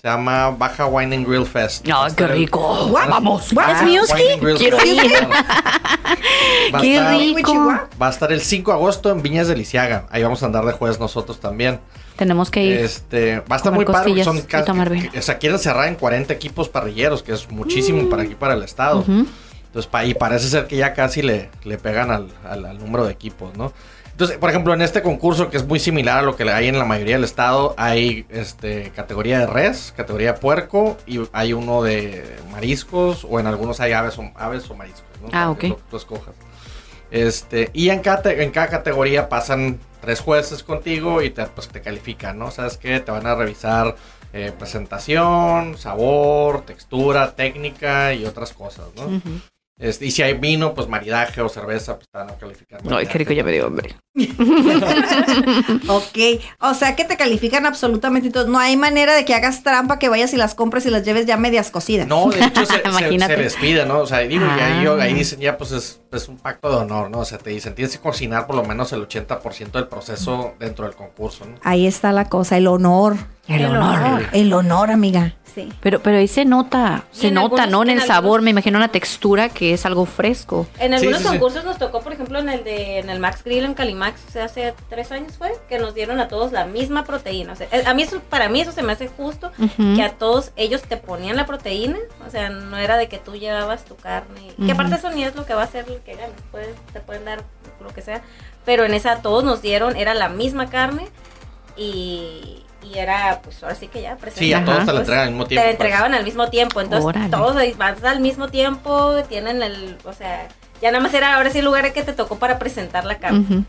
Se 0.00 0.08
llama 0.08 0.50
Baja 0.50 0.86
Wine 0.86 1.16
and 1.16 1.26
Grill 1.26 1.46
Fest. 1.46 1.84
Ay, 1.86 1.92
Va 1.92 2.06
a 2.06 2.14
qué 2.14 2.24
el- 2.24 2.30
rico. 2.30 2.86
What? 2.86 3.08
Vamos. 3.08 3.48
Ah, 3.56 3.72
¿Es 3.84 4.40
Grill 4.40 4.56
Quiero 4.56 4.76
ir. 4.84 5.00
Va 6.74 6.80
Qué 6.80 6.96
estar- 6.96 7.16
rico. 7.18 7.72
Va 8.00 8.06
a 8.06 8.10
estar 8.10 8.32
el 8.32 8.40
5 8.40 8.70
de 8.70 8.76
agosto 8.76 9.10
en 9.10 9.22
Viñas 9.22 9.48
de 9.48 9.56
Lisiaga. 9.56 10.06
Ahí 10.10 10.22
vamos 10.22 10.42
a 10.42 10.46
andar 10.46 10.64
de 10.64 10.72
juez 10.72 10.98
nosotros 11.00 11.40
también. 11.40 11.80
Tenemos 12.16 12.50
que 12.50 12.62
ir. 12.64 12.76
Este, 12.78 13.40
va 13.40 13.54
a 13.54 13.56
estar 13.56 13.72
muy 13.72 13.84
padre. 13.84 14.22
Son 14.24 14.40
casi- 14.42 14.70
o 15.18 15.22
sea, 15.22 15.38
quieren 15.38 15.58
cerrar 15.58 15.88
en 15.88 15.94
40 15.94 16.32
equipos 16.32 16.68
parrilleros, 16.68 17.22
que 17.22 17.32
es 17.32 17.50
muchísimo 17.50 18.08
para 18.10 18.22
aquí, 18.24 18.34
para 18.34 18.54
el 18.54 18.62
estado. 18.62 18.98
Ujú. 19.00 19.26
Entonces, 19.72 19.90
y 20.04 20.14
parece 20.14 20.48
ser 20.48 20.66
que 20.66 20.76
ya 20.76 20.94
casi 20.94 21.22
le, 21.22 21.48
le 21.62 21.78
pegan 21.78 22.10
al, 22.10 22.28
al- 22.44 22.64
al 22.66 22.78
número 22.78 23.04
de 23.06 23.12
equipos, 23.12 23.56
¿no? 23.56 23.72
Entonces, 24.10 24.36
por 24.36 24.50
ejemplo, 24.50 24.74
en 24.74 24.82
este 24.82 25.00
concurso, 25.00 25.48
que 25.48 25.56
es 25.56 25.64
muy 25.64 25.78
similar 25.78 26.18
a 26.18 26.22
lo 26.22 26.34
que 26.36 26.42
hay 26.50 26.68
en 26.68 26.76
la 26.78 26.84
mayoría 26.84 27.14
del 27.14 27.24
estado, 27.24 27.74
hay 27.78 28.26
este 28.28 28.90
categoría 28.94 29.38
de 29.38 29.46
res, 29.46 29.94
categoría 29.96 30.32
de 30.34 30.38
puerco, 30.40 30.98
y 31.06 31.20
hay 31.32 31.52
uno 31.52 31.82
de 31.82 32.36
mariscos, 32.50 33.24
o 33.30 33.38
en 33.40 33.46
algunos 33.46 33.80
hay 33.80 33.92
aves 33.92 34.18
o, 34.18 34.30
aves 34.34 34.68
o 34.68 34.74
mariscos, 34.74 35.04
¿no? 35.22 35.28
Ah, 35.32 35.54
que 35.58 35.68
ok. 35.72 35.76
Tú, 35.78 35.82
tú 35.90 35.96
escojas. 35.96 36.34
Este, 37.10 37.70
y 37.72 37.90
en 37.90 38.00
cada, 38.00 38.30
en 38.32 38.50
cada 38.50 38.68
categoría 38.68 39.28
pasan 39.28 39.78
tres 40.00 40.20
jueces 40.20 40.62
contigo 40.62 41.22
y 41.22 41.30
te, 41.30 41.46
pues, 41.46 41.68
te 41.68 41.80
califican, 41.80 42.38
¿no? 42.38 42.50
¿Sabes 42.50 42.76
qué? 42.76 43.00
Te 43.00 43.10
van 43.10 43.26
a 43.26 43.34
revisar 43.34 43.96
eh, 44.32 44.52
presentación, 44.56 45.76
sabor, 45.78 46.62
textura, 46.66 47.34
técnica 47.34 48.12
y 48.14 48.26
otras 48.26 48.52
cosas, 48.52 48.86
¿no? 48.96 49.06
Ujú. 49.06 49.40
Este, 49.80 50.04
y 50.06 50.10
si 50.10 50.20
hay 50.22 50.34
vino, 50.34 50.74
pues 50.74 50.88
maridaje 50.88 51.40
o 51.40 51.48
cerveza, 51.48 51.96
pues 51.96 52.06
van 52.12 52.28
a 52.30 52.34
calificar. 52.34 52.80
Ay, 52.90 53.06
qué 53.06 53.18
rico, 53.18 53.32
ya 53.32 53.42
me 53.42 53.52
dio 53.52 53.66
hambre. 53.66 53.96
Ok, 55.88 56.18
o 56.60 56.74
sea 56.74 56.94
que 56.96 57.04
te 57.04 57.16
califican 57.16 57.66
absolutamente 57.66 58.30
todo. 58.30 58.46
No 58.46 58.58
hay 58.58 58.76
manera 58.76 59.14
de 59.14 59.24
que 59.24 59.34
hagas 59.34 59.62
trampa, 59.62 59.98
que 59.98 60.08
vayas 60.08 60.32
y 60.34 60.36
las 60.36 60.54
compres 60.54 60.84
y 60.86 60.90
las 60.90 61.04
lleves 61.04 61.26
ya 61.26 61.36
medias 61.36 61.70
cocidas. 61.70 62.06
No, 62.06 62.28
de 62.28 62.44
hecho 62.44 62.66
se, 62.66 62.74
se, 62.82 62.88
Imagínate. 62.88 63.36
se 63.36 63.42
les 63.42 63.56
pide, 63.56 63.86
¿no? 63.86 64.00
O 64.00 64.06
sea, 64.06 64.18
digo, 64.20 64.44
y 64.44 64.60
ahí, 64.60 64.86
Ah. 64.86 64.96
ahí 65.02 65.14
dicen 65.14 65.40
ya, 65.40 65.56
pues 65.56 65.72
es, 65.72 66.00
es 66.12 66.28
un 66.28 66.36
pacto 66.38 66.68
de 66.70 66.76
honor, 66.76 67.10
¿no? 67.10 67.20
O 67.20 67.24
sea, 67.24 67.38
te 67.38 67.50
dicen, 67.50 67.74
tienes 67.74 67.96
que 67.96 68.02
cocinar 68.02 68.46
por 68.46 68.56
lo 68.56 68.64
menos 68.64 68.92
el 68.92 69.06
80% 69.08 69.72
del 69.72 69.88
proceso 69.88 70.54
dentro 70.58 70.84
del 70.84 70.94
concurso, 70.94 71.44
¿no? 71.46 71.54
Ahí 71.62 71.86
está 71.86 72.12
la 72.12 72.28
cosa, 72.28 72.56
el 72.56 72.66
honor. 72.66 73.16
El 73.50 73.66
honor. 73.66 74.26
El 74.32 74.52
honor, 74.52 74.90
amiga. 74.90 75.34
Sí. 75.52 75.68
Pero, 75.80 76.00
pero 76.00 76.18
ahí 76.18 76.28
se 76.28 76.44
nota, 76.44 77.02
Y 77.12 77.16
se 77.16 77.30
nota, 77.32 77.64
algunos- 77.64 77.70
¿no? 77.70 77.82
En 77.82 77.90
en 77.90 77.98
el 78.00 78.06
sabor, 78.06 78.40
me 78.40 78.50
imagino 78.50 78.78
una 78.78 78.86
textura 78.86 79.48
que 79.48 79.72
es 79.74 79.84
algo 79.84 80.06
fresco. 80.06 80.68
En 80.78 80.94
algunos 80.94 81.18
sí, 81.18 81.24
sí. 81.24 81.30
concursos 81.32 81.64
nos 81.64 81.76
tocó, 81.76 82.02
por 82.02 82.12
ejemplo, 82.12 82.38
en 82.38 82.48
el 82.48 82.62
de 82.62 83.00
en 83.00 83.10
el 83.10 83.18
Max 83.18 83.42
Grill 83.42 83.64
en 83.64 83.74
Calimax 83.74 84.36
hace 84.36 84.74
tres 84.88 85.10
años 85.10 85.36
fue 85.36 85.50
que 85.68 85.80
nos 85.80 85.92
dieron 85.92 86.20
a 86.20 86.28
todos 86.28 86.52
la 86.52 86.66
misma 86.66 87.02
proteína. 87.04 87.54
O 87.54 87.56
sea, 87.56 87.66
a 87.84 87.94
mí 87.94 88.02
eso, 88.04 88.20
para 88.30 88.48
mí 88.48 88.60
eso 88.60 88.70
se 88.70 88.84
me 88.84 88.92
hace 88.92 89.08
justo 89.08 89.50
que 89.96 90.02
a 90.04 90.10
todos 90.12 90.52
ellos 90.54 90.82
te 90.82 90.96
ponían 90.96 91.34
la 91.36 91.46
proteína, 91.46 91.98
o 92.24 92.30
sea, 92.30 92.48
no 92.50 92.76
era 92.76 92.96
de 92.96 93.08
que 93.08 93.18
tú 93.18 93.34
llevabas 93.34 93.84
tu 93.84 93.96
carne, 93.96 94.52
que 94.64 94.70
aparte 94.70 94.94
eso 94.94 95.10
ni 95.10 95.24
es 95.24 95.34
lo 95.34 95.46
que 95.46 95.54
va 95.54 95.62
a 95.62 95.64
hacer 95.64 95.84
el 95.88 95.98
que 96.02 96.14
gane, 96.14 96.32
puedes, 96.52 96.76
te 96.92 97.00
pueden 97.00 97.24
dar 97.24 97.42
lo 97.82 97.92
que 97.92 98.02
sea, 98.02 98.22
pero 98.64 98.84
en 98.84 98.94
esa 98.94 99.16
todos 99.20 99.42
nos 99.42 99.62
dieron, 99.62 99.96
era 99.96 100.14
la 100.14 100.28
misma 100.28 100.70
carne 100.70 101.08
y, 101.76 102.62
y 102.82 102.98
era, 102.98 103.40
pues 103.42 103.62
ahora 103.62 103.74
sí 103.74 103.88
que 103.88 104.02
ya 104.02 104.16
Sí, 104.34 104.52
a 104.52 104.58
Ajá. 104.58 104.66
todos 104.66 104.86
te 104.86 104.92
la 104.92 105.00
entregan 105.00 105.22
al 105.24 105.30
mismo 105.32 105.46
tiempo. 105.46 105.62
te 105.62 105.66
pues. 105.68 105.70
entregaban 105.80 106.14
al 106.14 106.24
mismo 106.24 106.48
tiempo, 106.50 106.80
entonces 106.80 107.04
Órale. 107.06 107.28
todos 107.30 107.76
vas 107.78 108.04
al 108.04 108.20
mismo 108.20 108.48
tiempo, 108.48 109.14
tienen 109.28 109.62
el, 109.62 109.98
o 110.04 110.12
sea, 110.12 110.48
ya 110.82 110.90
nada 110.90 111.02
más 111.02 111.12
era 111.14 111.36
ahora 111.36 111.50
sí 111.50 111.58
el 111.58 111.64
lugar 111.66 111.92
que 111.92 112.02
te 112.02 112.12
tocó 112.12 112.36
para 112.38 112.58
presentar 112.58 113.04
la 113.04 113.18
carne, 113.18 113.40
Ujú. 113.40 113.64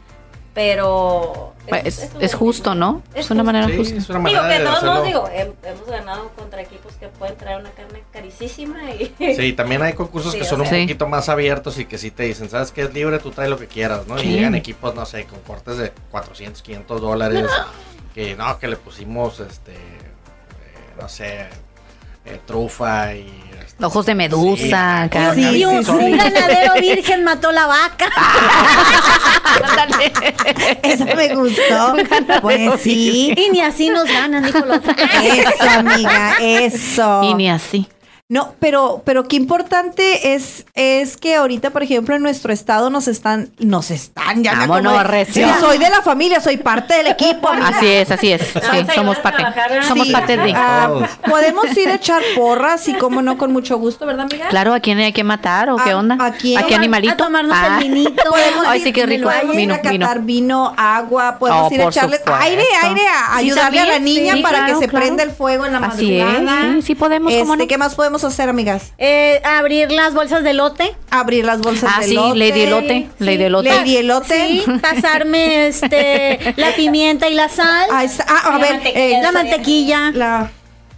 pero 0.54 1.54
Pues, 1.68 2.10
Es, 2.20 2.34
justo, 2.34 2.74
¿no? 2.76 3.02
Es 3.14 3.26
Es 3.26 3.32
una 3.32 3.42
justo. 3.42 3.54
manera 3.54 3.68
Sí, 3.68 3.78
justa. 3.78 3.96
es 3.98 4.10
una 4.10 4.20
Digo 4.20 4.42
manera 4.42 4.48
que 4.54 4.60
de 4.60 4.66
todos 4.66 4.78
hacerlo. 4.84 5.04
digo, 5.04 5.30
hemos 5.64 5.88
ganado 5.88 6.30
contra 6.36 6.62
equipos 6.62 6.94
que 6.96 7.08
pueden 7.08 7.38
traer 7.38 7.60
una 7.62 7.70
carne 7.72 8.04
carísima 8.12 8.92
y 8.92 9.14
Sí, 9.36 9.54
también 9.54 9.82
hay 9.84 9.94
concursos 9.94 10.34
Sí, 10.34 10.40
que 10.40 10.46
son 10.46 10.62
un 10.62 10.68
sea. 10.68 10.80
Poquito 10.82 11.08
más 11.08 11.30
abiertos 11.30 11.78
y 11.78 11.86
que 11.86 11.98
sí 11.98 12.12
te 12.12 12.24
dicen, 12.24 12.50
¿sabes 12.50 12.72
qué? 12.72 12.82
Es 12.84 12.94
libre, 12.94 13.20
tú 13.20 13.32
trae 13.32 13.48
lo 13.50 13.58
que 13.58 13.68
quieras, 13.68 14.08
¿no? 14.08 14.18
Sí. 14.18 14.28
Y 14.28 14.32
llegan 14.34 14.56
equipos, 14.56 14.94
no 14.96 15.06
sé, 15.06 15.26
con 15.26 15.40
cortes 15.42 15.78
de 15.78 15.92
400, 16.12 16.62
500 16.62 17.00
dólares, 17.02 17.46
que 18.14 18.36
no, 18.36 18.58
que 18.60 18.68
le 18.68 18.78
pusimos, 18.78 19.40
este, 19.40 19.72
eh, 19.72 19.78
no 21.00 21.08
sé, 21.10 21.48
eh, 22.26 22.40
trufa 22.46 23.14
y... 23.16 23.28
este, 23.64 23.84
Ojos 23.86 24.06
de 24.06 24.16
medusa, 24.16 24.64
Sí, 24.64 24.72
acá. 24.74 25.34
Sí, 25.34 25.44
Sí, 25.44 25.66
un, 25.66 25.84
sí, 25.84 25.92
un 25.92 26.18
ganadero 26.18 26.74
virgen 26.80 27.24
mató 27.24 27.52
la 27.52 27.66
vaca. 27.68 28.06
Eso 30.84 31.06
me 31.06 31.36
gustó. 31.36 31.96
Pues 32.42 32.82
sí. 32.82 33.34
Y 33.36 33.50
ni 33.52 33.62
así 33.62 33.90
nos 33.90 34.06
ganan, 34.06 34.46
otra. 34.46 34.96
Eso, 35.24 35.70
amiga, 35.70 36.36
eso. 36.40 37.22
Y 37.24 37.34
ni 37.34 37.50
así. 37.50 37.88
No, 38.32 38.56
pero, 38.62 39.02
pero 39.04 39.28
qué 39.28 39.36
importante 39.36 40.34
es, 40.34 40.66
es 40.74 41.18
que 41.18 41.36
ahorita, 41.36 41.72
por 41.72 41.84
ejemplo, 41.84 42.16
en 42.16 42.22
nuestro 42.24 42.54
estado 42.54 42.90
nos 42.90 43.10
están, 43.10 43.50
nos 43.60 43.92
están, 43.92 44.42
ya 44.42 44.54
me 44.54 44.68
Vámonos, 44.68 45.04
recio. 45.06 45.46
Sí, 45.46 45.54
soy 45.60 45.78
de 45.78 45.90
la 45.90 46.02
familia, 46.02 46.40
soy 46.40 46.56
parte 46.56 46.94
del 46.94 47.08
equipo. 47.08 47.50
Así 47.50 47.88
es, 47.88 48.10
así 48.10 48.32
es. 48.32 48.42
Sí, 48.54 48.86
somos 48.96 49.18
parte. 49.20 49.44
Somos 49.86 50.08
Sí. 50.08 50.14
parte 50.14 50.38
de. 50.38 50.54
Todos. 50.54 51.10
podemos 51.30 51.78
ir 51.78 51.90
a 51.90 51.96
echar 51.96 52.22
porras 52.38 52.88
y 52.88 52.94
como 52.94 53.22
no, 53.22 53.38
con 53.38 53.52
mucho 53.52 53.78
gusto, 53.78 54.06
¿verdad, 54.06 54.28
amiga? 54.32 54.48
Claro, 54.48 54.74
¿a 54.74 54.80
quién 54.80 54.98
hay 55.00 55.12
que 55.12 55.26
matar 55.26 55.70
o 55.70 55.76
qué 55.76 55.90
¿A- 55.92 55.98
onda? 55.98 56.16
a 56.18 56.32
quién? 56.32 56.58
¿A 56.58 56.64
qué 56.64 56.76
animalito? 56.76 57.14
A 57.14 57.18
tomarnos 57.18 57.58
Ah. 57.60 57.80
el 57.82 57.84
vinito. 57.90 58.24
Podemos 58.30 58.66
Ay, 58.66 58.80
ir- 58.80 58.84
sí, 58.86 58.94
qué 58.94 59.06
rico. 59.08 59.24
Podemos 59.30 59.58
Vino, 59.58 59.74
a 59.74 59.78
vino. 59.80 60.06
catar 60.06 60.22
vino, 60.22 60.74
agua, 60.78 61.38
podemos 61.38 61.70
Oh, 61.70 61.74
ir 61.76 61.82
a 61.82 61.84
por 61.84 61.92
echarle 61.92 62.18
supuesto. 62.20 62.42
aire, 62.46 62.64
aire, 62.84 63.02
a 63.10 63.40
Sí, 63.40 63.46
ayudarle 63.46 63.80
a 63.82 63.86
la 63.88 64.00
niña 64.00 64.36
sí, 64.36 64.42
para 64.42 64.60
claro, 64.60 64.74
que 64.74 64.80
se 64.86 64.88
claro. 64.90 65.06
prenda 65.06 65.24
el 65.24 65.32
fuego 65.32 65.66
en 65.66 65.74
la 65.74 65.80
Así 65.80 66.18
es, 66.18 66.24
madrugada. 66.26 66.62
sí, 66.76 66.82
sí 66.84 66.96
podemos, 66.96 67.34
¿cómo 67.34 67.54
Este, 67.56 67.64
no? 67.66 67.68
¿Qué 67.68 67.78
más 67.78 67.94
podemos 67.96 68.21
hacer, 68.28 68.50
amigas? 68.50 68.94
Eh, 68.98 69.42
abrir 69.44 69.92
las 69.92 70.14
bolsas 70.14 70.44
de 70.44 70.54
lote. 70.54 70.96
Abrir 71.10 71.46
las 71.46 71.60
bolsas 71.62 71.92
Ah, 71.96 72.00
de 72.02 72.08
sí, 72.08 72.14
elote. 72.14 72.38
Lady 72.40 72.62
Elote. 72.62 73.10
Lady 73.20 73.44
Elote. 73.44 73.70
Lady 73.70 73.98
Elote. 73.98 74.48
Sí, 74.48 74.64
pasarme 74.82 75.68
este, 75.68 76.54
la 76.58 76.72
pimienta 76.76 77.30
y 77.30 77.34
la 77.34 77.50
sal. 77.50 77.88
Ah, 77.92 78.06
ah, 78.28 78.42
a 78.46 78.52
La 78.52 78.58
ver, 78.60 78.74
mantequilla. 78.76 79.20
eh, 79.20 79.22
la 79.22 79.32
mantequilla. 79.32 80.12
la 80.14 80.52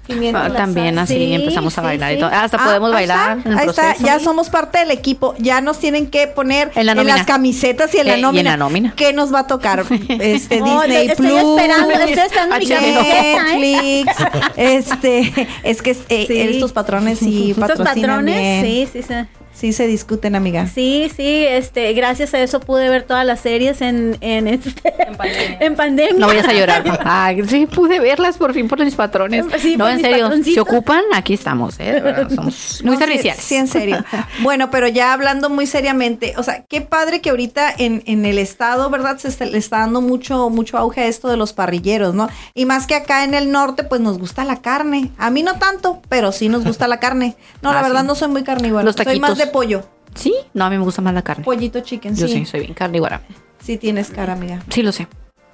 pimienta. 0.08 0.46
Ah, 0.46 0.54
también 0.54 0.98
así 1.00 1.16
Sí, 1.16 1.34
empezamos 1.34 1.78
a 1.78 1.82
sí, 1.82 1.86
bailar 1.86 2.14
y 2.14 2.18
todo. 2.20 2.30
Hasta 2.34 2.58
Ah, 2.58 2.66
podemos 2.66 2.90
ahí 2.90 2.94
bailar 2.94 3.38
está, 3.38 3.50
en 3.50 3.54
el 3.54 3.60
ahí 3.60 3.68
está, 3.70 3.96
ya 3.98 4.20
somos 4.20 4.50
parte 4.50 4.80
del 4.80 4.92
equipo. 4.92 5.36
Ya 5.40 5.62
nos 5.62 5.80
tienen 5.80 6.08
que 6.08 6.28
poner 6.28 6.72
En 6.76 6.86
la 6.86 6.92
en, 6.94 6.98
nómina. 7.00 7.18
las 7.18 7.26
camisetas 7.26 7.94
y 7.96 8.00
en 8.00 8.08
la 8.08 8.12
y 8.14 8.16
en 8.16 8.22
nómina. 8.22 8.50
la 8.52 8.58
nómina. 8.58 8.94
¿Qué 8.96 9.14
nos 9.14 9.34
va 9.34 9.40
a 9.40 9.48
tocar? 9.48 9.84
Este 10.10 10.62
Oh, 10.62 10.82
Disney 10.82 11.08
estoy 11.08 11.28
Plus. 11.28 11.40
esperando, 11.40 11.92
estoy 11.92 12.24
esperando 12.26 12.56
¿eh? 13.02 13.38
Netflix, 13.56 14.16
este, 14.58 15.48
es 15.64 15.82
que 15.82 15.92
eh, 16.10 16.26
Sí. 16.28 16.40
estos 16.40 16.72
patrones 16.74 17.20
sí 17.20 17.52
Estos 17.58 17.68
patrocinan 17.70 18.10
patrones, 18.26 18.64
bien. 18.64 18.66
sí, 18.66 19.02
sí, 19.02 19.08
sí. 19.08 19.14
Sí 19.54 19.72
se 19.72 19.88
discuten, 19.88 20.36
amiga. 20.36 20.68
Sí, 20.68 21.10
sí, 21.16 21.46
este, 21.48 21.94
gracias 21.94 22.34
a 22.34 22.40
eso 22.42 22.60
pude 22.60 22.90
ver 22.90 23.04
todas 23.04 23.26
las 23.26 23.40
series 23.40 23.82
en, 23.82 24.18
en 24.20 24.48
este 24.48 24.72
En 25.08 25.16
pandemia. 25.16 25.58
en 25.62 25.76
pandemia. 25.76 26.20
No 26.20 26.28
vayas 26.28 26.48
a 26.48 26.54
llorar. 26.54 26.84
Ah, 27.06 27.32
sí, 27.48 27.66
pude 27.68 28.00
verlas 28.00 28.38
por 28.38 28.54
fin 28.54 28.68
por 28.68 28.84
mis 28.84 28.96
patrones. 28.96 29.46
Sí, 29.60 29.78
no, 29.78 29.86
por 29.86 29.92
en 29.92 29.98
mis 29.98 30.06
serio, 30.06 30.32
si 30.44 30.60
ocupan, 30.60 31.02
aquí 31.14 31.34
estamos, 31.36 31.80
¿eh? 31.80 31.94
De 31.94 32.02
verdad, 32.02 32.30
somos 32.34 32.82
muy 32.84 32.92
No, 32.96 32.98
sí- 33.00 33.06
serviciales. 33.06 33.44
Sí, 33.44 33.56
en 33.56 33.68
serio. 33.68 34.04
Bueno, 34.42 34.70
pero 34.72 34.88
ya 34.88 35.14
hablando 35.14 35.50
muy 35.50 35.68
seriamente, 35.68 36.34
o 36.38 36.44
sea, 36.44 36.64
qué 36.68 36.82
padre 36.82 37.22
que 37.22 37.30
ahorita 37.30 37.74
en, 37.78 38.04
en 38.06 38.26
el 38.26 38.40
estado, 38.40 38.90
¿verdad? 38.90 39.18
Se 39.20 39.28
está- 39.28 39.46
le 39.46 39.58
está 39.58 39.80
dando 39.80 40.02
mucho, 40.02 40.50
mucho 40.50 40.78
auge 40.78 41.02
a 41.02 41.08
esto 41.08 41.30
de 41.30 41.38
los 41.38 41.54
parrilleros, 41.54 42.14
¿no? 42.16 42.28
Y 42.54 42.66
más 42.66 42.88
que 42.88 42.96
acá 42.96 43.24
en 43.24 43.34
el 43.36 43.52
norte, 43.52 43.84
pues 43.84 44.02
nos 44.02 44.18
gusta 44.18 44.44
la 44.44 44.62
carne. 44.62 45.12
A 45.18 45.30
mí 45.30 45.44
no 45.44 45.60
tanto, 45.60 46.02
pero 46.10 46.32
sí 46.32 46.50
nos 46.50 46.64
gusta 46.66 46.88
la 46.88 47.00
carne. 47.00 47.36
No, 47.62 47.72
la 47.72 47.80
Ah, 47.80 47.84
verdad 47.84 48.02
sí. 48.02 48.08
no 48.08 48.16
soy 48.16 48.28
muy 48.30 48.44
carnívora. 48.44 48.84
Los 48.84 48.96
soy 48.96 49.06
taquitos. 49.06 49.30
más 49.30 49.38
de 49.38 49.43
pollo. 49.48 49.84
Sí, 50.16 50.34
no, 50.54 50.66
a 50.66 50.70
mí 50.70 50.78
me 50.78 50.84
gusta 50.84 51.02
más 51.02 51.14
la 51.14 51.22
carne. 51.24 51.44
Pollito 51.44 51.80
chicken, 51.80 52.16
Yo 52.16 52.28
sí. 52.28 52.34
sí, 52.36 52.46
soy 52.46 52.60
bien 52.62 52.74
carnívora. 52.74 53.22
Sí 53.64 53.78
tienes 53.78 54.10
cara, 54.10 54.34
amiga. 54.34 54.62
Sí, 54.70 54.84
lo 54.84 54.92
sé. 54.92 55.08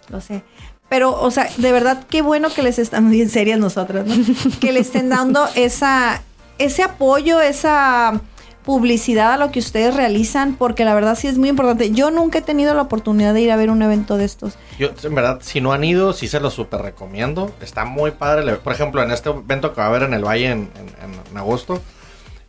Lo 0.09 0.19
sé. 0.21 0.43
Pero, 0.89 1.11
o 1.21 1.29
sea, 1.31 1.47
de 1.57 1.71
verdad, 1.71 2.03
qué 2.09 2.21
bueno 2.21 2.49
que 2.49 2.63
les 2.63 2.79
están 2.79 3.09
bien 3.11 3.29
serias 3.29 3.59
nosotras, 3.59 4.05
¿no? 4.05 4.15
que 4.59 4.71
le 4.73 4.79
estén 4.79 5.09
dando 5.09 5.47
esa, 5.55 6.21
ese 6.57 6.83
apoyo, 6.83 7.39
esa 7.41 8.19
publicidad 8.65 9.33
a 9.33 9.37
lo 9.37 9.51
que 9.51 9.59
ustedes 9.59 9.95
realizan, 9.95 10.55
porque 10.55 10.85
la 10.85 10.93
verdad 10.93 11.15
sí 11.17 11.27
es 11.27 11.37
muy 11.37 11.49
importante. 11.49 11.91
Yo 11.91 12.11
nunca 12.11 12.39
he 12.39 12.41
tenido 12.41 12.73
la 12.75 12.81
oportunidad 12.83 13.33
de 13.33 13.41
ir 13.41 13.51
a 13.51 13.55
ver 13.55 13.69
un 13.71 13.81
evento 13.81 14.17
de 14.17 14.25
estos. 14.25 14.55
Yo, 14.77 14.89
en 15.01 15.15
verdad, 15.15 15.39
si 15.41 15.61
no 15.61 15.71
han 15.71 15.83
ido, 15.83 16.13
sí 16.13 16.27
se 16.27 16.39
los 16.39 16.53
súper 16.53 16.81
recomiendo. 16.81 17.51
Está 17.61 17.85
muy 17.85 18.11
padre. 18.11 18.55
Por 18.57 18.73
ejemplo, 18.73 19.01
en 19.01 19.11
este 19.11 19.29
evento 19.29 19.73
que 19.73 19.79
va 19.79 19.85
a 19.87 19.89
haber 19.89 20.03
en 20.03 20.13
el 20.13 20.23
Valle 20.25 20.47
en, 20.51 20.69
en- 20.75 21.13
en 21.31 21.37
agosto, 21.37 21.81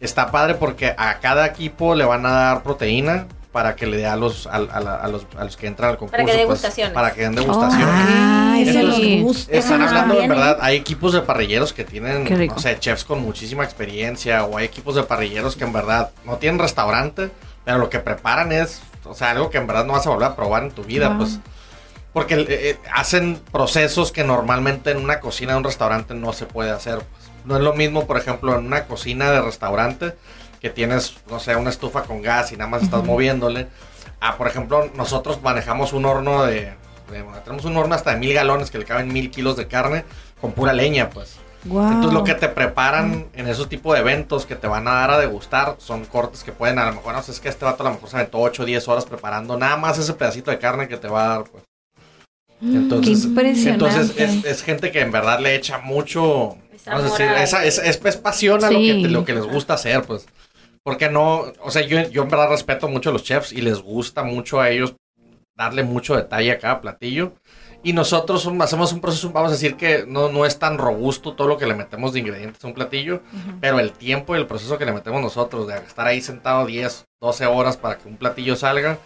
está 0.01 0.31
padre 0.31 0.55
porque 0.55 0.95
a 0.97 1.19
cada 1.21 1.47
equipo 1.47 1.95
le 1.95 2.05
van 2.05 2.27
a 2.27 2.31
dar 2.31 2.63
proteína 2.63 3.27
para 3.53 3.75
que 3.75 3.87
le 3.87 3.97
dé 3.97 4.07
a 4.07 4.17
los, 4.17 4.47
a, 4.47 4.57
a 4.57 5.09
los, 5.09 5.27
a 5.37 5.45
los 5.45 5.57
que 5.57 5.67
entran 5.67 5.91
al 5.91 5.97
concurso. 5.97 6.13
Para 6.13 6.25
que 6.25 6.39
dé 6.39 6.47
pues, 6.47 6.63
degustaciones. 6.63 6.95
para 6.95 7.13
que 7.13 7.23
den 7.23 7.35
degustaciones. 7.35 8.85
Los 8.85 8.97
sí. 8.97 9.21
gusta. 9.23 9.53
Están 9.53 9.83
hablando, 9.83 10.21
en 10.21 10.29
verdad, 10.29 10.59
hay 10.61 10.77
equipos 10.77 11.13
de 11.13 11.23
parrilleros 11.23 11.73
que 11.73 11.85
tienen, 11.85 12.25
no 12.47 12.59
sé, 12.59 12.79
chefs 12.79 13.05
con 13.05 13.21
muchísima 13.21 13.65
experiencia, 13.65 14.45
o 14.45 14.57
hay 14.57 14.67
equipos 14.67 14.95
de 14.95 15.03
parrilleros 15.03 15.57
que 15.57 15.65
en 15.65 15.73
verdad 15.73 16.11
no 16.25 16.37
tienen 16.37 16.61
restaurante, 16.61 17.31
pero 17.65 17.79
lo 17.79 17.91
que 17.91 17.99
preparan 17.99 18.53
es, 18.53 18.83
o 19.05 19.15
sea, 19.15 19.31
algo 19.31 19.51
que 19.51 19.59
en 19.59 19.67
verdad 19.67 19.85
no 19.85 19.95
vas 19.95 20.07
a 20.07 20.11
volver 20.11 20.29
a 20.29 20.37
probar 20.37 20.63
en 20.63 20.71
tu 20.71 20.85
vida, 20.85 21.17
pues. 21.17 21.41
Porque 22.13 22.35
eh, 22.35 22.47
eh, 22.49 22.79
hacen 22.93 23.41
procesos 23.53 24.13
que 24.13 24.25
normalmente 24.25 24.91
en 24.91 24.99
una 24.99 25.21
cocina 25.21 25.53
de 25.53 25.59
un 25.59 25.65
restaurante 25.65 26.15
no 26.15 26.33
se 26.33 26.47
puede 26.47 26.71
hacer. 26.71 27.01
No 27.51 27.57
es 27.57 27.63
lo 27.65 27.75
mismo, 27.75 28.07
por 28.07 28.17
ejemplo, 28.17 28.57
en 28.57 28.65
una 28.65 28.85
cocina 28.87 29.31
de 29.33 29.41
restaurante 29.43 30.15
que 30.61 30.71
tienes, 30.71 31.17
no 31.29 31.41
sé, 31.41 31.57
una 31.57 31.71
estufa 31.71 32.05
con 32.05 32.23
gas 32.23 32.53
y 32.53 32.57
nada 32.57 32.71
más 32.71 32.83
estás 32.85 33.03
moviéndole. 33.05 33.67
Ah, 34.21 34.37
por 34.37 34.47
ejemplo, 34.47 34.89
nosotros 34.95 35.43
manejamos 35.43 35.93
un 35.93 36.05
horno 36.05 36.45
de, 36.45 36.75
de- 37.11 37.25
Tenemos 37.45 37.65
un 37.65 37.77
horno 37.77 37.95
hasta 37.97 38.13
de 38.13 38.19
mil 38.19 38.33
galones 38.33 38.71
que 38.71 38.79
le 38.79 38.85
caben 38.85 39.13
mil 39.13 39.33
kilos 39.33 39.57
de 39.57 39.67
carne 39.67 40.05
con 40.41 40.53
pura 40.53 40.73
leña, 40.73 41.11
pues. 41.11 41.39
Guau. 41.65 41.89
Entonces 41.93 42.13
lo 42.13 42.23
que 42.23 42.35
te 42.35 42.49
preparan 42.49 43.27
en 43.35 43.49
esos 43.49 43.69
tipos 43.69 43.95
de 43.95 44.01
eventos 44.01 44.47
que 44.47 44.55
te 44.55 44.69
van 44.69 44.87
a 44.87 44.93
dar 44.93 45.11
a 45.11 45.19
degustar 45.19 45.75
son 45.79 46.05
cortes 46.05 46.45
que 46.45 46.53
pueden, 46.53 46.79
a 46.79 46.87
lo 46.87 46.93
mejor, 46.95 47.15
no 47.15 47.23
sé, 47.23 47.33
es 47.33 47.41
que 47.41 47.49
este 47.49 47.65
vato 47.65 47.83
a 47.83 47.89
lo 47.89 47.95
mejor 47.95 48.09
se 48.11 48.17
aventó 48.17 48.39
8 48.39 48.63
o 48.63 48.67
10 48.67 48.87
horas 48.87 49.05
preparando 49.07 49.59
nada 49.59 49.77
más 49.77 49.99
ese 49.99 50.15
pedacito 50.15 50.53
de 50.53 50.59
carne 50.61 50.87
que 50.87 50.97
te 50.99 51.09
va 51.09 51.25
a 51.25 51.29
dar, 51.37 51.45
pues. 51.51 51.65
Entonces, 52.63 53.23
Qué 53.23 53.29
impresionante. 53.29 53.87
entonces 53.87 54.17
es, 54.17 54.45
es 54.45 54.63
gente 54.63 54.93
que 54.93 55.01
en 55.01 55.11
verdad 55.11 55.41
le 55.41 55.55
echa 55.55 55.79
mucho, 55.79 56.57
vamos 56.87 57.03
a 57.13 57.17
decir, 57.19 57.27
esa- 57.43 57.65
es, 57.65 57.79
es- 57.79 58.01
es 58.05 58.17
pasión 58.17 58.65
a 58.65 58.71
lo, 58.71 58.79
Sí. 58.79 59.03
que, 59.03 59.09
lo 59.09 59.25
que 59.25 59.35
les 59.35 59.45
gusta 59.47 59.75
hacer, 59.75 60.03
pues. 60.03 60.27
Porque 60.83 61.11
no, 61.11 61.53
o 61.63 61.71
sea, 61.71 61.83
yo, 61.83 62.01
yo 62.09 62.23
en 62.23 62.29
verdad 62.31 62.49
respeto 62.51 62.89
mucho 62.89 63.11
a 63.11 63.13
los 63.13 63.23
chefs 63.25 63.53
y 63.53 63.61
les 63.61 63.81
gusta 63.81 64.23
mucho 64.23 64.61
a 64.61 64.71
ellos 64.71 64.95
darle 65.57 65.83
mucho 65.85 66.17
detalle 66.17 66.53
a 66.53 66.59
cada 66.59 66.81
platillo. 66.81 67.35
Y 67.83 67.93
nosotros 67.95 68.45
un- 68.47 68.61
hacemos 68.61 68.93
un 68.93 69.01
proceso, 69.01 69.31
vamos 69.31 69.51
a 69.51 69.55
decir 69.55 69.77
que 69.77 70.05
no, 70.07 70.31
no 70.31 70.45
es 70.47 70.59
tan 70.59 70.77
robusto 70.79 71.35
todo 71.35 71.49
lo 71.49 71.57
que 71.59 71.67
le 71.67 71.75
metemos 71.75 72.13
de 72.13 72.21
ingredientes 72.21 72.63
a 72.65 72.67
un 72.67 72.75
platillo, 72.75 73.23
pero 73.61 73.79
el 73.79 73.93
tiempo 73.93 74.35
y 74.35 74.39
el 74.39 74.47
proceso 74.47 74.77
que 74.79 74.85
le 74.85 74.93
metemos 74.93 75.21
nosotros, 75.23 75.67
de 75.67 75.77
estar 75.79 76.07
ahí 76.07 76.21
sentado 76.21 76.67
10, 76.67 77.07
12 77.21 77.47
horas 77.47 77.77
para 77.79 77.97
que 77.99 78.07
un 78.09 78.17
platillo 78.19 78.55
salga, 78.57 78.99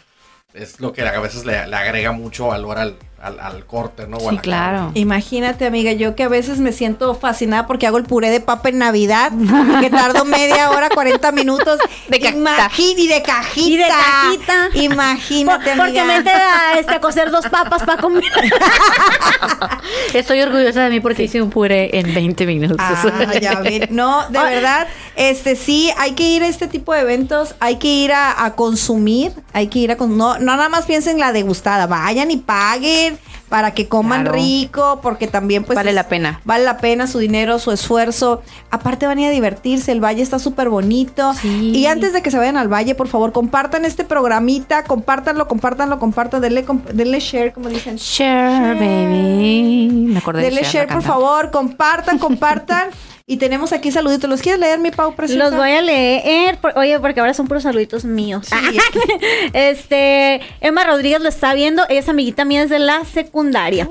es 0.55 0.81
lo 0.81 0.93
que 0.93 1.03
a 1.03 1.21
veces 1.21 1.45
le, 1.45 1.67
le 1.69 1.77
agrega 1.77 2.11
mucho 2.13 2.49
valor 2.49 2.79
al, 2.79 2.97
al, 3.25 3.41
al 3.41 3.65
corte, 3.67 4.07
¿no? 4.07 4.19
O 4.19 4.29
a 4.29 4.31
Sí, 4.31 4.37
la 4.37 4.43
claro. 4.43 4.91
Imagínate, 4.95 5.67
amiga, 5.67 5.93
yo 5.93 6.15
que 6.15 6.23
a 6.25 6.29
veces 6.29 6.59
me 6.59 6.73
siento 6.73 7.15
fascinada 7.15 7.67
porque 7.67 7.87
hago 7.87 7.99
el 7.99 8.05
puré 8.05 8.31
de 8.31 8.41
papa 8.41 8.69
en 8.69 8.79
Navidad, 8.79 9.33
que 9.81 9.91
tardo 9.91 10.25
media 10.27 10.71
hora, 10.71 10.89
40 10.91 11.33
minutos. 11.33 11.79
De 12.09 12.21
cajita. 12.21 12.71
Y 12.77 13.07
de 13.09 13.23
cajita. 13.23 13.69
Y 13.69 13.77
de 13.77 13.85
cajita. 13.89 14.69
Imagínate, 14.75 15.71
Por- 15.71 15.77
porque 15.87 16.01
amiga. 16.01 16.19
mete 16.19 16.31
a, 16.31 16.79
este, 16.79 16.95
a 16.95 17.01
cocer 17.01 17.31
dos 17.31 17.47
papas 17.49 17.83
para 17.83 18.01
comer. 18.01 18.23
Estoy 20.15 20.41
orgullosa 20.43 20.83
de 20.85 20.91
mí 20.91 21.01
porque 21.01 21.25
hice 21.25 21.41
un 21.43 21.51
puré 21.51 21.99
en 21.99 22.15
20 22.15 22.47
minutos. 22.47 22.77
Ah, 22.81 23.33
ya 23.41 23.61
ven. 23.61 23.89
No, 23.91 24.29
de 24.29 24.39
verdad, 24.39 24.87
este 25.17 25.57
sí, 25.57 25.91
hay 25.99 26.13
que 26.13 26.25
ir 26.29 26.43
a 26.43 26.49
este 26.49 26.67
tipo 26.69 26.93
de 26.93 27.01
eventos, 27.01 27.55
hay 27.61 27.77
que 27.77 27.89
ir 27.89 28.13
a, 28.13 28.45
a 28.45 28.55
consumir, 28.55 29.33
hay 29.53 29.69
que 29.69 29.79
ir 29.81 29.93
a 29.93 29.97
no, 29.97 30.39
no 30.39 30.39
nada 30.39 30.69
más 30.69 30.85
piensen 30.87 31.15
en 31.15 31.21
la 31.21 31.33
degustada, 31.33 31.87
vayan 31.87 32.31
y 32.31 32.37
paguen 32.37 33.14
para 33.49 33.73
que 33.73 33.89
coman 33.89 34.23
Claro. 34.23 34.37
rico, 34.39 35.01
porque 35.03 35.27
también 35.29 35.65
pues 35.65 35.77
Vale 35.77 35.91
es- 35.91 35.95
la 35.95 36.09
pena. 36.09 36.41
Vale 36.45 36.65
la 36.65 36.79
pena 36.79 37.07
su 37.07 37.19
dinero, 37.19 37.59
su 37.59 37.71
esfuerzo. 37.73 38.43
Aparte 38.71 39.07
van 39.07 39.19
a 39.19 39.21
ir 39.23 39.27
a 39.29 39.31
divertirse, 39.31 39.93
el 39.93 40.03
valle 40.03 40.23
está 40.23 40.39
súper 40.39 40.69
bonito. 40.71 41.33
Sí. 41.35 41.71
Y 41.75 41.87
antes 41.87 42.13
de 42.13 42.23
que 42.23 42.31
se 42.31 42.39
vayan 42.39 42.57
al 42.57 42.73
valle, 42.73 42.95
por 42.95 43.09
favor, 43.09 43.33
compartan 43.33 43.85
este 43.85 44.05
programita, 44.05 44.85
compártanlo, 44.85 45.47
compártanlo, 45.49 45.99
compartan, 45.99 46.41
denle, 46.41 46.65
comp- 46.67 46.87
denle 46.93 47.21
share, 47.21 47.53
como 47.53 47.69
dicen. 47.69 47.97
Share, 47.97 48.75
baby. 48.75 49.89
Me 50.13 50.19
acordé 50.19 50.41
de 50.41 50.47
Denle 50.47 50.63
Cher, 50.63 50.87
share, 50.87 50.93
por 50.93 51.03
favor, 51.03 51.51
compartan, 51.51 52.19
compartan. 52.19 52.89
y 53.27 53.39
tenemos 53.39 53.73
aquí 53.73 53.91
saluditos. 53.91 54.29
¿Los 54.29 54.43
quieres 54.43 54.61
leer, 54.61 54.79
mi 54.79 54.91
Pau 54.91 55.15
preciosa? 55.15 55.45
Los 55.45 55.57
voy 55.57 55.71
a 55.73 55.81
leer. 55.81 56.59
por- 56.59 56.77
oye, 56.77 56.99
porque 57.01 57.21
ahora 57.21 57.33
son 57.33 57.47
puros 57.49 57.63
saluditos 57.63 58.05
míos. 58.05 58.49
Sí. 58.51 58.79
este, 59.55 60.43
Emma 60.61 60.85
Rodríguez 60.85 61.23
lo 61.23 61.31
está 61.31 61.55
viendo. 61.55 61.85
Ella 61.89 62.01
es 62.01 62.09
amiguita 62.11 62.45
mía 62.45 62.63
desde 62.63 62.79
la 62.79 63.03
secundaria. 63.07 63.89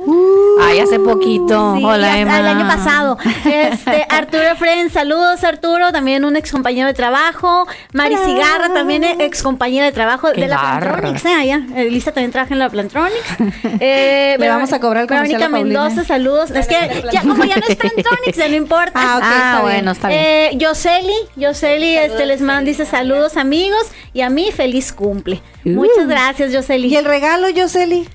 Ay, 0.61 0.79
hace 0.79 0.99
poquito. 0.99 1.75
Sí, 1.77 1.83
Hola, 1.83 2.07
ya- 2.13 2.19
Emma. 2.19 2.39
El 2.41 2.45
año 2.47 2.67
pasado. 2.67 3.17
Este, 3.45 4.05
Arturo 4.09 4.55
Fren, 4.57 4.91
saludos 4.91 5.43
Arturo, 5.43 5.91
también 5.91 6.25
un 6.25 6.35
ex 6.35 6.51
compañero 6.51 6.87
de 6.87 6.93
trabajo. 6.93 7.65
Mari 7.93 8.15
Cigarra, 8.17 8.71
también 8.71 9.03
ex 9.03 9.41
compañera 9.41 9.87
de 9.87 9.91
trabajo 9.93 10.31
Qué 10.31 10.41
de 10.41 10.47
la 10.47 10.57
barra. 10.57 10.91
Plantronics, 11.01 11.25
eh, 11.25 11.33
allá. 11.33 11.61
Elisa 11.75 12.11
también 12.11 12.31
trabaja 12.31 12.53
en 12.53 12.59
la 12.59 12.69
Plantronics. 12.69 13.17
Eh, 13.79 14.35
Le 14.39 14.49
vamos 14.49 14.71
a 14.73 14.79
cobrar 14.79 15.03
el 15.03 15.09
Verónica. 15.09 15.49
Mendoza, 15.49 16.03
saludos. 16.03 16.51
Es 16.51 16.67
que 16.67 17.03
ya, 17.11 17.21
como 17.21 17.43
ya 17.43 17.55
no 17.57 17.65
es 17.67 17.75
Plantronics, 17.75 18.37
ya 18.37 18.47
no 18.47 18.55
importa. 18.55 18.91
Ah, 18.93 19.17
ok, 19.17 19.22
Ah, 19.25 19.35
está 19.35 19.51
bien. 19.51 19.61
bueno, 19.63 19.91
está 19.91 20.07
bien. 20.09 20.19
Eh, 20.21 20.51
Yoseli, 20.57 21.13
Yoseli, 21.35 21.95
Saludos, 21.95 22.11
este 22.11 22.25
les 22.25 22.41
manda, 22.41 22.69
dice 22.69 22.85
saludos 22.85 23.37
amigos 23.37 23.83
y 24.13 24.21
a 24.21 24.29
mí 24.29 24.51
feliz 24.51 24.91
cumple. 24.93 25.41
Uh. 25.65 25.69
Muchas 25.69 26.07
gracias, 26.07 26.51
Yoseli. 26.51 26.87
¿Y 26.87 26.97
el 26.97 27.05
regalo, 27.05 27.49
Yoseli? 27.49 28.07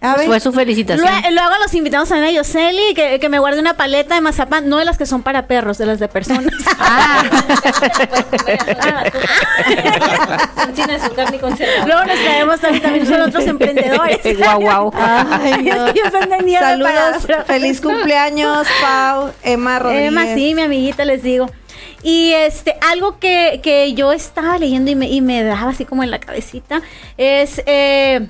A 0.00 0.14
ver. 0.16 0.26
Fue 0.26 0.40
su 0.40 0.52
felicitación. 0.52 1.06
Lue- 1.06 1.30
Luego 1.32 1.50
los 1.62 1.72
invitamos 1.74 2.12
a 2.12 2.30
Yoseli 2.30 2.94
que, 2.94 3.18
que 3.18 3.28
me 3.28 3.38
guarde 3.38 3.58
una 3.60 3.74
paleta 3.78 4.14
de 4.14 4.20
mazapán, 4.20 4.68
no 4.68 4.76
de 4.76 4.84
las 4.84 4.98
que 4.98 5.06
son 5.06 5.22
para 5.22 5.46
perros, 5.46 5.78
de 5.78 5.86
las 5.86 5.98
de 5.98 6.08
personas. 6.08 6.52
Ah, 6.78 7.24
Son 10.56 10.76
sin 10.76 10.90
azúcar 10.90 11.30
ni 11.32 11.38
conservador. 11.38 11.86
Luego 11.86 12.04
nos 12.04 12.18
traemos 12.20 12.60
también, 12.60 12.82
también 12.82 13.06
son 13.06 13.20
otros 13.22 13.44
emprendedores. 13.46 14.38
guau, 14.38 14.60
guau. 14.60 14.92
Ay, 14.94 15.62
no. 15.64 15.86
Es 15.86 15.92
que 15.94 16.00
yo 16.04 16.58
Saludos, 16.58 17.26
para- 17.26 17.44
feliz 17.44 17.80
cumpleaños, 17.80 18.66
Pau, 18.80 19.30
Emma 19.42 19.78
Rodríguez. 19.78 20.08
Emma, 20.08 20.24
sí, 20.34 20.54
mi 20.54 20.62
amiguita, 20.62 21.04
les 21.04 21.22
digo. 21.22 21.50
Y 22.02 22.32
este, 22.32 22.76
algo 22.90 23.18
que, 23.18 23.60
que 23.62 23.94
yo 23.94 24.12
estaba 24.12 24.58
leyendo 24.58 24.90
y 24.90 24.94
me, 24.94 25.08
y 25.08 25.20
me 25.20 25.42
daba 25.42 25.70
así 25.70 25.84
como 25.84 26.02
en 26.04 26.10
la 26.10 26.20
cabecita 26.20 26.80
es 27.16 27.62
eh, 27.66 28.28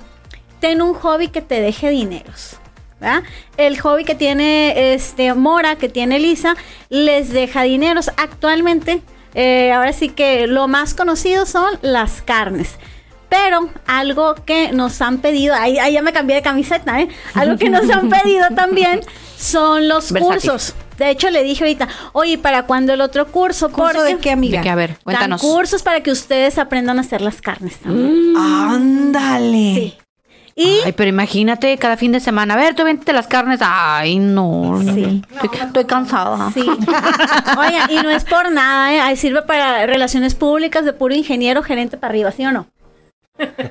ten 0.59 0.81
un 0.81 0.93
hobby 0.93 1.27
que 1.29 1.41
te 1.41 1.61
deje 1.61 1.89
dineros. 1.89 2.57
¿verdad? 2.99 3.21
El 3.57 3.79
hobby 3.79 4.05
que 4.05 4.15
tiene 4.15 4.93
este 4.95 5.33
Mora, 5.35 5.75
que 5.75 5.87
tiene 5.87 6.17
Lisa, 6.19 6.55
les 6.89 7.29
deja 7.31 7.61
dineros. 7.63 8.09
Actualmente, 8.17 9.01
eh, 9.35 9.71
ahora 9.71 9.93
sí 9.93 10.09
que 10.09 10.47
lo 10.47 10.67
más 10.67 10.93
conocido 10.95 11.45
son 11.45 11.77
las 11.81 12.21
carnes. 12.23 12.77
Pero 13.29 13.69
algo 13.85 14.35
que 14.45 14.71
nos 14.71 15.01
han 15.01 15.19
pedido, 15.19 15.53
ahí, 15.53 15.77
ahí 15.77 15.93
ya 15.93 16.01
me 16.01 16.13
cambié 16.13 16.37
de 16.37 16.41
camiseta, 16.41 17.01
¿eh? 17.01 17.09
Algo 17.35 17.57
que 17.57 17.69
nos 17.69 17.87
han 17.89 18.09
pedido 18.09 18.45
también 18.55 19.01
son 19.37 19.87
los 19.89 20.11
Versátil. 20.11 20.49
cursos. 20.49 20.73
De 20.97 21.09
hecho, 21.11 21.29
le 21.29 21.43
dije 21.43 21.63
ahorita, 21.65 21.87
oye, 22.13 22.37
¿para 22.39 22.63
cuándo 22.63 22.93
el 22.93 23.01
otro 23.01 23.27
curso? 23.27 23.69
¿Curso 23.71 24.01
de 24.01 24.17
qué, 24.17 24.31
amiga? 24.31 24.57
¿De 24.59 24.63
qué? 24.63 24.69
A 24.69 24.75
ver, 24.75 24.89
Dan 24.91 24.99
cuéntanos. 25.03 25.41
cursos 25.41 25.83
para 25.83 26.01
que 26.01 26.09
ustedes 26.09 26.57
aprendan 26.57 26.97
a 26.97 27.01
hacer 27.01 27.21
las 27.21 27.41
carnes 27.41 27.77
también. 27.77 28.33
Ándale. 28.37 29.75
Sí. 29.75 29.97
Y 30.59 30.79
Ay, 30.85 30.91
pero 30.93 31.07
imagínate 31.09 31.77
cada 31.77 31.97
fin 31.97 32.11
de 32.11 32.19
semana. 32.19 32.55
A 32.55 32.57
ver, 32.57 32.73
tú 32.73 32.83
vente 32.83 33.13
las 33.13 33.27
carnes. 33.27 33.59
Ay, 33.61 34.17
no. 34.17 34.81
Sí. 34.83 35.21
Estoy, 35.31 35.49
estoy 35.67 35.85
cansada. 35.85 36.49
Sí. 36.51 36.61
Oigan, 36.67 37.91
y 37.91 37.95
no 37.97 38.09
es 38.09 38.23
por 38.23 38.51
nada, 38.51 38.91
¿eh? 38.91 38.99
Ahí 38.99 39.15
sirve 39.17 39.43
para 39.43 39.85
relaciones 39.85 40.33
públicas 40.33 40.83
de 40.83 40.93
puro 40.93 41.13
ingeniero 41.13 41.61
gerente 41.61 41.97
para 41.97 42.09
arriba, 42.09 42.31
¿sí 42.31 42.43
o 42.45 42.51
no? 42.51 42.65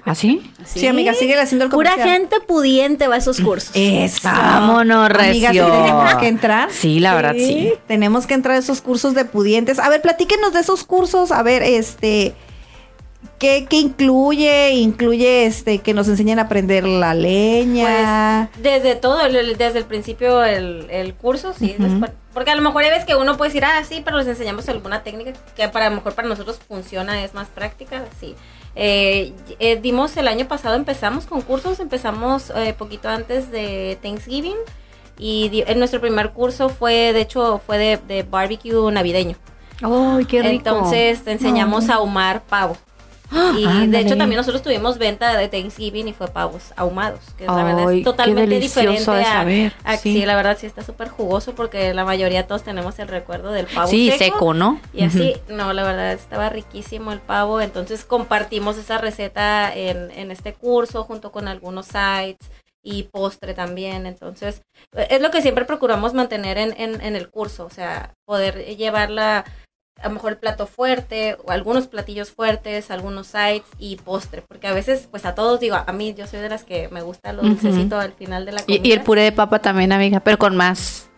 ¿Así? 0.05 0.49
Sí, 0.65 0.87
amiga, 0.87 1.13
sigue 1.13 1.37
haciendo 1.41 1.65
el 1.65 1.73
Pura 1.73 1.91
comercial. 1.91 2.19
gente 2.21 2.37
pudiente 2.47 3.09
va 3.09 3.17
a 3.17 3.19
esos 3.19 3.41
cursos. 3.41 3.73
Eso. 3.75 4.21
Vámonos, 4.29 5.11
Amiga, 5.11 5.51
sí 5.51 5.59
recio. 5.59 5.67
tenemos 5.67 6.15
que 6.15 6.29
entrar. 6.29 6.71
Sí, 6.71 7.01
la 7.01 7.17
verdad, 7.17 7.35
sí. 7.37 7.73
Tenemos 7.89 8.29
que 8.29 8.35
entrar 8.35 8.55
a 8.55 8.59
esos 8.61 8.81
cursos 8.81 9.15
de 9.15 9.25
pudientes. 9.25 9.81
A 9.81 9.89
ver, 9.89 10.01
platíquenos 10.03 10.53
de 10.53 10.61
esos 10.61 10.85
cursos. 10.85 11.33
A 11.33 11.43
ver, 11.43 11.65
este. 11.65 12.37
¿Qué, 13.39 13.67
qué 13.69 13.77
incluye? 13.77 14.73
Incluye 14.75 15.47
este 15.47 15.79
que 15.79 15.95
nos 15.95 16.09
enseñen 16.09 16.39
a 16.39 16.43
aprender 16.43 16.87
la 16.87 17.15
leña. 17.15 18.49
Pues 18.55 18.63
desde 18.63 18.95
todo, 18.97 19.21
el- 19.27 19.57
desde 19.57 19.79
el 19.79 19.85
principio 19.85 20.45
el, 20.45 20.87
el 20.91 21.15
curso, 21.15 21.53
sí. 21.59 21.75
Después- 21.79 22.13
porque 22.35 22.51
a 22.51 22.55
lo 22.55 22.63
mejor 22.63 22.83
hay 22.85 22.91
veces 22.91 23.07
que 23.07 23.15
uno 23.17 23.37
puede 23.37 23.49
decir, 23.51 23.65
ah, 23.65 23.83
sí, 23.89 24.03
pero 24.05 24.19
les 24.19 24.27
enseñamos 24.27 24.69
alguna 24.69 25.03
técnica 25.03 25.33
que 25.57 25.69
para 25.69 25.87
a 25.87 25.91
lo 25.91 25.97
mejor 25.97 26.15
para 26.15 26.29
nosotros 26.29 26.59
funciona, 26.69 27.25
es 27.25 27.33
más 27.35 27.49
práctica, 27.49 28.05
sí. 28.21 28.35
Eh, 28.75 29.33
eh, 29.59 29.79
dimos 29.81 30.17
el 30.19 30.29
año 30.29 30.47
pasado, 30.47 30.75
empezamos 30.77 31.25
con 31.25 31.41
cursos, 31.41 31.81
empezamos 31.81 32.53
eh, 32.55 32.75
poquito 32.77 33.09
antes 33.09 33.51
de 33.51 33.99
Thanksgiving 34.03 34.57
y 35.19 35.49
di- 35.49 35.65
en 35.67 35.79
nuestro 35.79 35.99
primer 36.01 36.33
curso 36.33 36.69
fue, 36.69 37.15
de 37.15 37.23
hecho, 37.23 37.59
fue 37.67 37.79
de, 37.79 37.97
de 38.07 38.23
barbecue 38.23 38.93
navideño. 38.93 39.37
¡Ay, 39.83 40.25
qué 40.27 40.43
rico! 40.43 40.53
Entonces 40.57 41.23
te 41.25 41.33
enseñamos 41.33 41.89
a 41.89 41.95
ahumar 41.95 42.43
pavo. 42.45 42.77
Y 43.57 43.87
de 43.89 44.01
hecho 44.01 44.17
también 44.17 44.37
nosotros 44.39 44.63
tuvimos 44.63 44.99
venta 44.99 45.37
de 45.37 45.49
Thanksgiving 45.49 46.09
y 46.09 46.13
fue 46.13 46.29
pavos 46.29 46.73
ahumados, 46.77 47.21
que 47.37 47.47
la 47.47 47.65
verdad 47.65 47.93
es 47.93 48.05
totalmente 48.05 48.59
diferente 48.59 49.03
a, 49.11 49.25
saber, 49.25 49.73
a- 49.85 49.97
sí. 49.97 50.15
sí. 50.15 50.27
la 50.27 50.37
verdad 50.37 50.57
sí 50.59 50.67
está 50.67 50.83
súper 50.83 51.09
jugoso 51.09 51.55
porque 51.55 51.93
la 51.93 52.05
mayoría 52.05 52.47
todos 52.47 52.63
tenemos 52.63 52.99
el 52.99 53.09
recuerdo 53.09 53.51
del 53.53 53.67
pavo 53.67 53.89
sí, 53.89 54.11
seco. 54.13 54.25
seco, 54.25 54.55
¿no? 54.55 54.81
Y 54.93 55.05
así, 55.05 55.35
no, 55.49 55.73
la 55.73 55.83
verdad 55.83 56.13
estaba 56.13 56.49
riquísimo 56.51 57.13
el 57.13 57.21
pavo. 57.21 57.61
Entonces 57.61 58.05
compartimos 58.05 58.79
esa 58.79 58.99
receta 58.99 59.75
en, 59.75 60.11
en 60.13 60.31
este 60.31 60.53
curso 60.55 61.05
junto 61.05 61.33
con 61.33 61.49
algunos 61.49 61.87
sites 61.87 62.51
y 62.83 63.05
postre 63.05 63.53
también. 63.55 64.07
Entonces, 64.07 64.63
es 64.95 65.21
lo 65.21 65.31
que 65.33 65.43
siempre 65.43 65.65
procuramos 65.65 66.15
mantener 66.15 66.59
en, 66.59 66.73
en, 66.79 67.01
en 67.01 67.17
el 67.17 67.29
curso. 67.29 67.67
O 67.67 67.71
sea, 67.71 68.13
poder 68.25 68.77
llevarla 68.77 69.45
a 70.03 70.09
lo 70.09 70.15
mejor 70.15 70.33
el 70.33 70.39
plato 70.39 70.67
fuerte 70.67 71.37
o 71.45 71.51
algunos 71.51 71.87
platillos 71.87 72.31
fuertes, 72.31 72.91
algunos 72.91 73.29
sides 73.29 73.63
y 73.79 73.97
postre. 73.97 74.43
Porque 74.47 74.67
a 74.67 74.73
veces, 74.73 75.09
pues 75.11 75.25
a 75.25 75.35
todos 75.35 75.59
digo, 75.61 75.77
a 75.85 75.93
mí 75.93 76.15
yo 76.17 76.27
soy 76.27 76.41
de 76.41 76.49
las 76.49 76.65
que 76.65 76.89
me 76.91 77.01
gusta 77.03 77.33
lo 77.33 77.43
dulcecito 77.43 77.99
al 77.99 78.13
final 78.13 78.45
de 78.45 78.53
la 78.53 78.63
comida. 78.63 78.81
Y, 78.85 78.89
y 78.89 78.93
el 78.93 79.01
puré 79.03 79.23
de 79.23 79.33
papa 79.33 79.59
también, 79.61 79.93
amiga, 79.93 80.21
pero 80.21 80.39
con 80.39 80.55
más, 80.55 81.09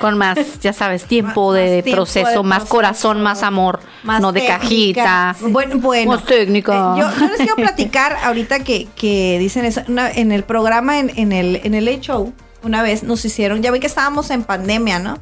con 0.00 0.18
más, 0.18 0.60
ya 0.60 0.72
sabes, 0.74 1.06
tiempo 1.06 1.48
Más- 1.52 1.56
de 1.60 1.74
más 1.76 1.84
tiempo 1.84 1.96
proceso, 1.96 2.42
de 2.42 2.42
más 2.42 2.64
corazón, 2.66 3.22
más 3.22 3.42
amor, 3.42 3.80
Más 4.02 4.20
no 4.20 4.32
de 4.32 4.40
técnica. 4.40 4.58
cajita. 4.60 5.36
Bueno, 5.40 5.78
bueno. 5.78 6.12
Más 6.12 6.24
técnica. 6.24 6.94
Eh, 6.96 7.00
yo, 7.00 7.10
yo 7.20 7.26
les 7.28 7.36
quiero 7.38 7.56
platicar 7.56 8.16
ahorita 8.22 8.60
que, 8.64 8.86
que 8.94 9.38
dicen 9.38 9.64
eso. 9.64 9.80
una- 9.88 10.10
en 10.10 10.30
el 10.30 10.44
programa, 10.44 10.98
en, 10.98 11.10
en 11.18 11.32
el, 11.32 11.56
en 11.64 11.74
el 11.74 12.00
Show, 12.00 12.32
una 12.62 12.82
vez 12.82 13.02
nos 13.02 13.24
hicieron, 13.24 13.62
ya 13.62 13.70
ven 13.70 13.80
que 13.80 13.86
estábamos 13.86 14.30
en 14.30 14.44
pandemia, 14.44 14.98
¿no? 14.98 15.18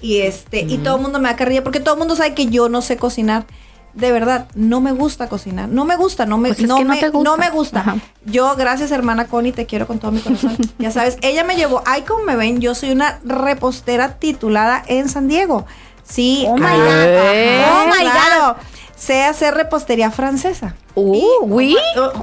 Y 0.00 0.18
este, 0.18 0.60
y 0.60 0.78
todo 0.78 0.96
el 0.96 1.02
mundo 1.02 1.18
me 1.18 1.28
da 1.28 1.36
carrilla 1.36 1.62
porque 1.62 1.80
todo 1.80 1.94
el 1.94 1.98
mundo 1.98 2.16
sabe 2.16 2.34
que 2.34 2.46
yo 2.46 2.68
no 2.68 2.82
sé 2.82 2.96
cocinar. 2.96 3.44
De 3.92 4.12
verdad, 4.12 4.46
no 4.54 4.80
me 4.80 4.92
gusta 4.92 5.28
cocinar. 5.28 5.68
No 5.68 5.84
me 5.84 5.96
gusta, 5.96 6.24
no 6.24 6.38
me, 6.38 6.50
Pues 6.50 6.60
es 6.60 6.68
no 6.68 6.78
no 6.78 6.84
me, 6.84 6.96
te 7.00 7.08
gusta. 7.08 7.30
no 7.30 7.36
me 7.36 7.50
gusta. 7.50 7.80
Ajá. 7.80 7.96
Yo, 8.24 8.54
gracias 8.56 8.92
hermana 8.92 9.26
Connie, 9.26 9.50
te 9.52 9.66
quiero 9.66 9.86
con 9.88 9.98
todo 9.98 10.12
mi 10.12 10.20
corazón. 10.20 10.56
ya 10.78 10.92
sabes, 10.92 11.18
ella 11.22 11.42
me 11.42 11.56
llevó, 11.56 11.82
ay, 11.86 12.02
como 12.02 12.22
me 12.24 12.36
ven, 12.36 12.60
yo 12.60 12.74
soy 12.76 12.92
una 12.92 13.18
repostera 13.24 14.18
titulada 14.18 14.82
en 14.86 15.08
San 15.08 15.26
Diego. 15.26 15.66
Sí. 16.04 16.44
Oh 16.46 16.54
my 16.54 16.60
God. 16.60 16.70
ajá, 16.70 17.82
Oh 17.82 17.86
my 17.88 18.04
God. 18.04 18.56
Sé 18.96 19.24
hacer 19.24 19.54
repostería 19.54 20.10
francesa. 20.10 20.76
Uh, 20.94 21.24
oui, 21.42 21.74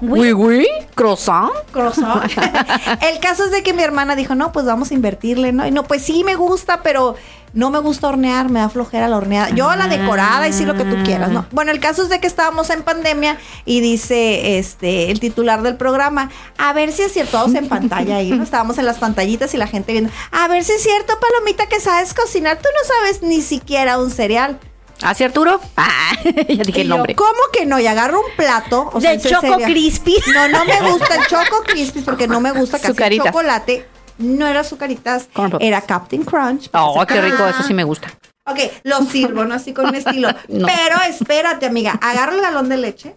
oui, 0.02 0.32
oui, 0.32 0.68
croissant. 0.94 1.50
Croissant. 1.72 2.22
El 3.02 3.20
caso 3.20 3.46
es 3.46 3.52
de 3.52 3.63
que 3.63 3.74
mi 3.74 3.82
hermana 3.82 4.16
dijo, 4.16 4.36
no, 4.36 4.52
pues 4.52 4.66
vamos 4.68 4.92
a 4.92 4.94
invertirle, 4.94 5.52
¿no? 5.54 5.66
Y 5.66 5.72
no, 5.72 5.84
pues 5.84 6.04
sí 6.04 6.24
me 6.24 6.36
gusta, 6.36 6.84
pero 6.84 7.16
no 7.54 7.72
me 7.72 7.80
gusta 7.80 8.08
hornear, 8.08 8.50
me 8.50 8.60
da 8.60 8.70
flojera 8.70 9.08
la 9.08 9.18
horneada. 9.18 9.50
Yo 9.50 9.74
la 9.76 9.88
decorada 9.88 10.48
y 10.48 10.54
sí 10.54 10.66
lo 10.66 10.76
que 10.76 10.84
tú 10.84 10.96
quieras, 11.04 11.32
¿no? 11.32 11.46
Bueno, 11.52 11.72
el 11.72 11.80
caso 11.80 12.04
es 12.04 12.10
de 12.10 12.20
que 12.20 12.28
estábamos 12.28 12.70
en 12.70 12.84
pandemia 12.84 13.38
y 13.66 13.80
dice 13.80 14.58
este 14.58 15.12
el 15.12 15.20
titular 15.20 15.62
del 15.62 15.76
programa, 15.78 16.30
a 16.58 16.74
ver 16.74 16.92
si 16.92 17.04
es 17.04 17.14
cierto, 17.14 17.38
todos 17.40 17.56
en 17.56 17.68
pantalla 17.68 18.18
ahí, 18.18 18.32
¿no? 18.32 18.44
Estábamos 18.48 18.78
en 18.78 18.86
las 18.86 18.98
pantallitas 18.98 19.54
y 19.54 19.58
la 19.58 19.68
gente 19.68 19.92
viendo, 19.92 20.12
a 20.32 20.48
ver 20.48 20.64
si 20.64 20.74
es 20.74 20.84
cierto, 20.84 21.14
Palomita, 21.20 21.68
que 21.68 21.80
sabes 21.80 22.14
cocinar, 22.14 22.58
tú 22.58 22.70
no 22.74 22.96
sabes 22.96 23.22
ni 23.22 23.42
siquiera 23.42 24.00
un 24.00 24.12
cereal. 24.12 24.60
¿Así 25.02 25.24
Arturo? 25.24 25.60
Ah, 25.78 26.14
ya 26.24 26.64
dije 26.64 26.82
el 26.82 26.88
yo, 26.88 26.96
nombre. 26.96 27.16
¿Cómo 27.16 27.40
que 27.54 27.66
no? 27.66 27.80
Y 27.80 27.86
agarro 27.86 28.20
un 28.20 28.36
plato. 28.36 28.90
o 28.92 29.00
sea, 29.00 29.12
de 29.12 29.18
ese 29.18 29.30
Choco. 29.30 29.58
Crispy. 29.60 30.16
No, 30.34 30.48
no 30.48 30.66
me 30.66 30.82
gusta 30.92 31.16
el 31.16 31.28
Choco 31.28 31.64
Crispy 31.66 32.02
porque 32.02 32.28
no 32.28 32.40
me 32.40 32.52
gusta 32.52 32.80
casi 32.80 33.04
el 33.04 33.22
chocolate. 33.22 33.86
No 34.17 34.47
era 34.47 34.62
azucaritas, 34.62 35.27
Corn 35.34 35.51
Pops. 35.51 35.63
era 35.63 35.82
Captain 35.82 36.23
Crunch. 36.23 36.69
Oh, 36.73 37.06
qué 37.08 37.21
rico, 37.21 37.43
Ah. 37.43 37.49
eso 37.51 37.63
sí 37.63 37.73
me 37.73 37.84
gusta. 37.84 38.08
Ok, 38.45 38.60
lo 38.84 39.01
sirvo, 39.03 39.43
¿no? 39.45 39.53
Así 39.56 39.73
con 39.73 39.88
un 39.88 39.95
estilo. 39.95 40.30
No. 40.47 40.65
Pero 40.67 41.01
espérate, 41.08 41.65
amiga. 41.65 41.99
Agarro 42.01 42.34
el 42.36 42.41
galón 42.41 42.69
de 42.69 42.77
leche 42.77 43.15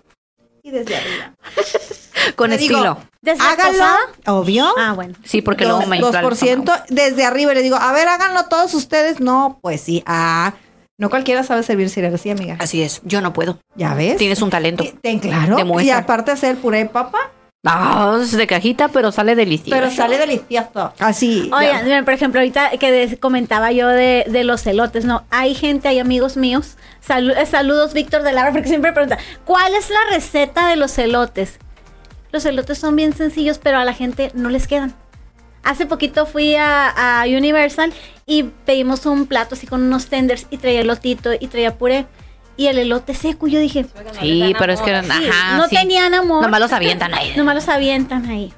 y 0.62 0.70
desde 0.70 0.96
arriba. 0.96 1.34
Con 2.36 2.50
Le 2.50 2.58
digo, 2.58 2.76
estilo. 2.76 2.98
Háganlo, 3.40 3.84
obvio. 4.26 4.66
Ah, 4.78 4.92
bueno. 4.92 5.14
Sí, 5.24 5.40
porque 5.40 5.64
luego 5.64 5.86
me 5.86 5.96
infla 5.98 6.20
el 6.20 6.26
2% 6.26 6.84
desde 6.90 7.24
arriba. 7.24 7.52
Y 7.52 7.54
le 7.54 7.62
digo, 7.62 7.76
a 7.76 7.92
ver, 7.92 8.08
háganlo 8.08 8.44
todos 8.46 8.74
ustedes. 8.74 9.20
No, 9.20 9.58
pues 9.62 9.80
sí. 9.80 10.02
Ah, 10.06 10.52
no 10.98 11.08
cualquiera 11.08 11.44
sabe 11.44 11.62
servir 11.62 11.88
cereal 11.88 12.14
así, 12.14 12.28
amiga. 12.30 12.56
Así 12.60 12.82
es, 12.82 13.00
yo 13.04 13.22
no 13.22 13.32
puedo. 13.32 13.58
¿Ya 13.74 13.94
ves? 13.94 14.18
Tienes 14.18 14.42
un 14.42 14.50
talento. 14.50 14.84
Y- 14.84 14.90
ten- 15.00 15.18
claro. 15.20 15.56
Demuestra. 15.56 15.86
Y 15.86 15.98
aparte 15.98 16.30
hacer 16.32 16.56
puré 16.58 16.78
de 16.78 16.86
papa, 16.86 17.18
Ah, 17.64 18.18
es 18.22 18.32
de 18.34 18.46
cajita, 18.46 18.88
pero 18.88 19.12
sale 19.12 19.34
delicioso. 19.34 19.70
pero 19.70 19.90
sale 19.90 20.16
delicioso. 20.16 20.94
Así. 20.98 21.50
Oigan, 21.52 21.84
miren, 21.84 22.04
por 22.06 22.14
ejemplo, 22.14 22.40
ahorita 22.40 22.70
que 22.78 23.18
comentaba 23.20 23.70
yo 23.70 23.86
de, 23.88 24.24
de 24.28 24.44
los 24.44 24.66
elotes, 24.66 25.04
¿no? 25.04 25.24
Hay 25.30 25.54
gente, 25.54 25.88
hay 25.88 25.98
amigos 25.98 26.38
míos. 26.38 26.76
Salu- 27.06 27.36
eh, 27.36 27.44
saludos, 27.44 27.92
Víctor 27.92 28.22
de 28.22 28.32
Lara, 28.32 28.52
porque 28.52 28.68
siempre 28.68 28.92
pregunta, 28.94 29.18
¿cuál 29.44 29.74
es 29.74 29.90
la 29.90 29.98
receta 30.10 30.68
de 30.68 30.76
los 30.76 30.96
elotes? 30.98 31.58
Los 32.32 32.46
elotes 32.46 32.78
son 32.78 32.96
bien 32.96 33.12
sencillos, 33.12 33.58
pero 33.58 33.76
a 33.78 33.84
la 33.84 33.92
gente 33.92 34.30
no 34.34 34.48
les 34.48 34.66
quedan. 34.66 34.94
Hace 35.62 35.84
poquito 35.84 36.24
fui 36.24 36.54
a, 36.56 37.20
a 37.20 37.24
Universal 37.26 37.92
y 38.24 38.44
pedimos 38.44 39.04
un 39.04 39.26
plato 39.26 39.54
así 39.54 39.66
con 39.66 39.82
unos 39.82 40.06
tenders 40.06 40.46
y 40.48 40.56
traía 40.56 40.80
elotito 40.80 41.32
y 41.38 41.48
traía 41.48 41.76
puré. 41.76 42.06
Y 42.60 42.66
el 42.66 42.78
elote 42.78 43.14
seco, 43.14 43.46
yo 43.46 43.58
dije, 43.58 43.86
Sí, 44.20 44.54
pero 44.58 44.74
es 44.74 44.82
que 44.82 44.90
Sí, 45.02 45.10
ajá, 45.30 45.56
no 45.56 45.66
sí. 45.66 45.76
tenían 45.76 46.12
amor. 46.12 46.42
Nomás 46.42 46.60
los 46.60 46.72
avientan 46.74 47.14
ahí. 47.14 47.32
Nomás 47.36 47.54
los 47.54 47.68
avientan 47.70 48.28
ahí. 48.28 48.52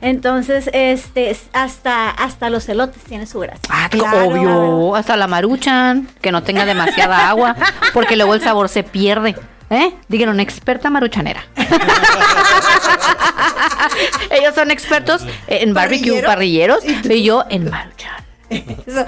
Entonces, 0.00 0.68
este, 0.72 1.36
hasta, 1.52 2.10
hasta 2.10 2.50
los 2.50 2.68
elotes 2.68 3.00
tienen 3.04 3.28
su 3.28 3.38
gracia. 3.38 3.60
Ah, 3.68 3.86
Claro. 3.88 4.26
obvio. 4.26 4.96
Hasta 4.96 5.16
la 5.16 5.28
maruchan, 5.28 6.08
que 6.20 6.32
no 6.32 6.42
tenga 6.42 6.64
demasiada 6.64 7.28
agua, 7.28 7.54
porque 7.94 8.16
luego 8.16 8.34
el 8.34 8.40
sabor 8.40 8.68
se 8.68 8.82
pierde. 8.82 9.36
¿Eh? 9.70 9.92
Díganlo, 10.08 10.32
una 10.34 10.42
experta 10.42 10.90
maruchanera. 10.90 11.44
Ellos 14.30 14.52
son 14.56 14.72
expertos 14.72 15.22
en 15.46 15.74
barbecue 15.74 16.22
Parrillero. 16.22 16.26
parrilleros 16.26 16.78
y 17.08 17.22
yo 17.22 17.44
en 17.50 17.70
maruchan. 17.70 18.10
Eso. 18.50 19.04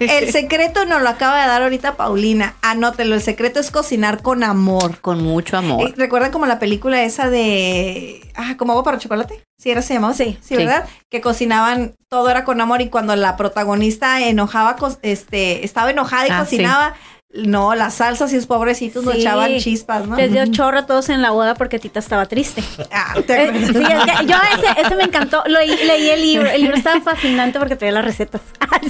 El 0.00 0.30
secreto 0.32 0.84
nos 0.84 1.02
lo 1.02 1.08
acaba 1.08 1.40
de 1.42 1.46
dar 1.48 1.62
ahorita 1.62 1.96
Paulina. 1.96 2.54
Anótelo. 2.62 3.14
El 3.14 3.22
secreto 3.22 3.60
es 3.60 3.70
cocinar 3.70 4.22
con 4.22 4.44
amor. 4.44 5.00
Con 5.00 5.22
mucho 5.22 5.56
amor. 5.56 5.88
Eh, 5.88 5.94
¿Recuerdan 5.96 6.30
como 6.32 6.46
la 6.46 6.58
película 6.58 7.02
esa 7.02 7.30
de. 7.30 8.20
Ah, 8.34 8.54
como 8.56 8.72
agua 8.72 8.84
para 8.84 8.98
chocolate? 8.98 9.44
Sí, 9.58 9.70
era 9.70 9.82
se 9.82 9.94
llamaba. 9.94 10.14
Sí, 10.14 10.38
sí, 10.40 10.48
Sí. 10.48 10.56
¿verdad? 10.56 10.86
Que 11.10 11.20
cocinaban, 11.20 11.94
todo 12.08 12.28
era 12.30 12.44
con 12.44 12.60
amor 12.60 12.80
y 12.82 12.88
cuando 12.90 13.16
la 13.16 13.36
protagonista 13.36 14.20
enojaba, 14.22 14.76
este, 15.02 15.64
estaba 15.64 15.90
enojada 15.90 16.26
y 16.26 16.30
Ah, 16.30 16.40
cocinaba. 16.40 16.94
No, 17.36 17.74
las 17.74 17.94
salsas 17.94 18.32
y 18.32 18.36
los 18.36 18.46
pobrecitos 18.46 19.02
nos 19.04 19.14
Sí. 19.14 19.20
echaban 19.22 19.58
chispas, 19.58 20.06
¿no? 20.06 20.14
Les 20.16 20.30
dio 20.30 20.46
chorro 20.46 20.78
a 20.78 20.86
todos 20.86 21.08
en 21.08 21.20
la 21.20 21.32
boda 21.32 21.54
porque 21.54 21.80
Tita 21.80 21.98
estaba 21.98 22.26
triste. 22.26 22.62
Ah, 22.92 23.14
¿te 23.26 23.32
Eh, 23.34 23.48
acuerdas? 23.48 23.70
sí, 23.72 23.82
es 23.82 24.20
que 24.20 24.26
yo 24.26 24.36
ese, 24.56 24.80
ese 24.80 24.94
me 24.94 25.02
encantó. 25.04 25.42
Lo, 25.48 25.58
leí 25.58 26.10
el 26.10 26.22
libro. 26.22 26.48
El 26.48 26.60
libro 26.62 26.76
estaba 26.76 27.00
fascinante 27.00 27.58
porque 27.58 27.74
traía 27.74 27.92
las 27.92 28.04
recetas. 28.04 28.40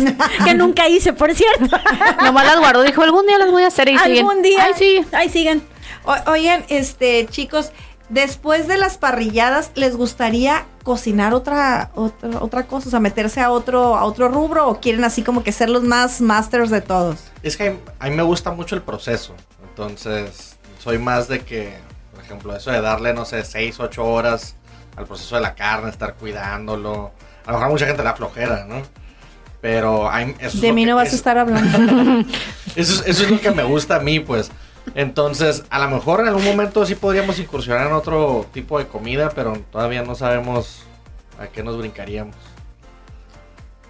que 0.44 0.54
nunca 0.54 0.88
hice, 0.88 1.14
por 1.14 1.34
cierto. 1.34 1.74
Nomás 2.22 2.44
las 2.44 2.58
guardó, 2.58 2.82
dijo, 2.82 3.02
algún 3.02 3.26
día 3.26 3.38
las 3.38 3.50
voy 3.50 3.62
a 3.62 3.68
hacer 3.68 3.88
y 3.88 3.96
siguen. 3.98 4.18
Algún 4.26 4.42
día. 4.42 4.62
Ay, 4.64 4.72
sí. 4.76 5.00
Ahí 5.12 5.30
siguen. 5.30 5.62
O- 6.04 6.30
oigan, 6.32 6.64
este, 6.68 7.26
chicos, 7.30 7.72
después 8.08 8.68
de 8.68 8.76
las 8.78 8.98
parrilladas, 8.98 9.70
¿les 9.74 9.96
gustaría 9.96 10.64
cocinar 10.82 11.34
otra, 11.34 11.90
otra, 11.94 12.30
otra 12.40 12.62
cosa? 12.66 12.88
O 12.88 12.90
sea, 12.90 13.00
meterse 13.00 13.40
a 13.40 13.50
otro, 13.50 13.96
a 13.96 14.04
otro 14.04 14.28
rubro 14.28 14.68
o 14.68 14.80
quieren 14.80 15.04
así 15.04 15.22
como 15.22 15.42
que 15.42 15.52
ser 15.52 15.70
los 15.70 15.82
más 15.82 16.20
masters 16.20 16.70
de 16.70 16.80
todos? 16.80 17.16
Es 17.42 17.56
que 17.56 17.78
a 17.98 18.08
mí 18.08 18.14
me 18.14 18.22
gusta 18.22 18.50
mucho 18.52 18.74
el 18.74 18.82
proceso. 18.82 19.34
Entonces, 19.68 20.56
soy 20.78 20.98
más 20.98 21.28
de 21.28 21.40
que, 21.40 21.74
por 22.14 22.22
ejemplo, 22.22 22.54
eso 22.56 22.70
de 22.70 22.80
darle, 22.80 23.12
no 23.14 23.24
sé, 23.24 23.44
6, 23.44 23.80
8 23.80 24.04
horas 24.04 24.54
al 24.96 25.06
proceso 25.06 25.34
de 25.36 25.40
la 25.42 25.54
carne, 25.54 25.90
estar 25.90 26.14
cuidándolo. 26.14 27.10
A 27.46 27.50
lo 27.50 27.52
mejor 27.58 27.66
a 27.66 27.70
mucha 27.70 27.86
gente 27.86 28.02
le 28.02 28.08
da 28.08 28.14
flojera, 28.14 28.64
¿no? 28.66 28.82
Pero 29.60 30.10
eso 30.12 30.34
es 30.40 30.60
De 30.60 30.72
mí 30.72 30.82
que- 30.84 30.90
no 30.90 30.96
vas 30.96 31.12
a 31.12 31.16
estar 31.16 31.38
hablando. 31.38 32.24
Eso 32.76 32.92
es, 32.94 33.02
eso 33.06 33.22
es 33.24 33.30
lo 33.30 33.40
que 33.40 33.50
me 33.52 33.62
gusta 33.62 33.96
a 33.96 34.00
mí, 34.00 34.18
pues. 34.18 34.50
Entonces, 34.94 35.64
a 35.70 35.78
lo 35.78 35.88
mejor 35.88 36.20
en 36.20 36.28
algún 36.28 36.44
momento 36.44 36.84
sí 36.86 36.94
podríamos 36.94 37.38
incursionar 37.38 37.86
en 37.86 37.92
otro 37.94 38.46
tipo 38.52 38.78
de 38.78 38.86
comida, 38.86 39.30
pero 39.34 39.54
todavía 39.72 40.02
no 40.02 40.14
sabemos 40.14 40.82
a 41.40 41.46
qué 41.46 41.62
nos 41.62 41.78
brincaríamos. 41.78 42.36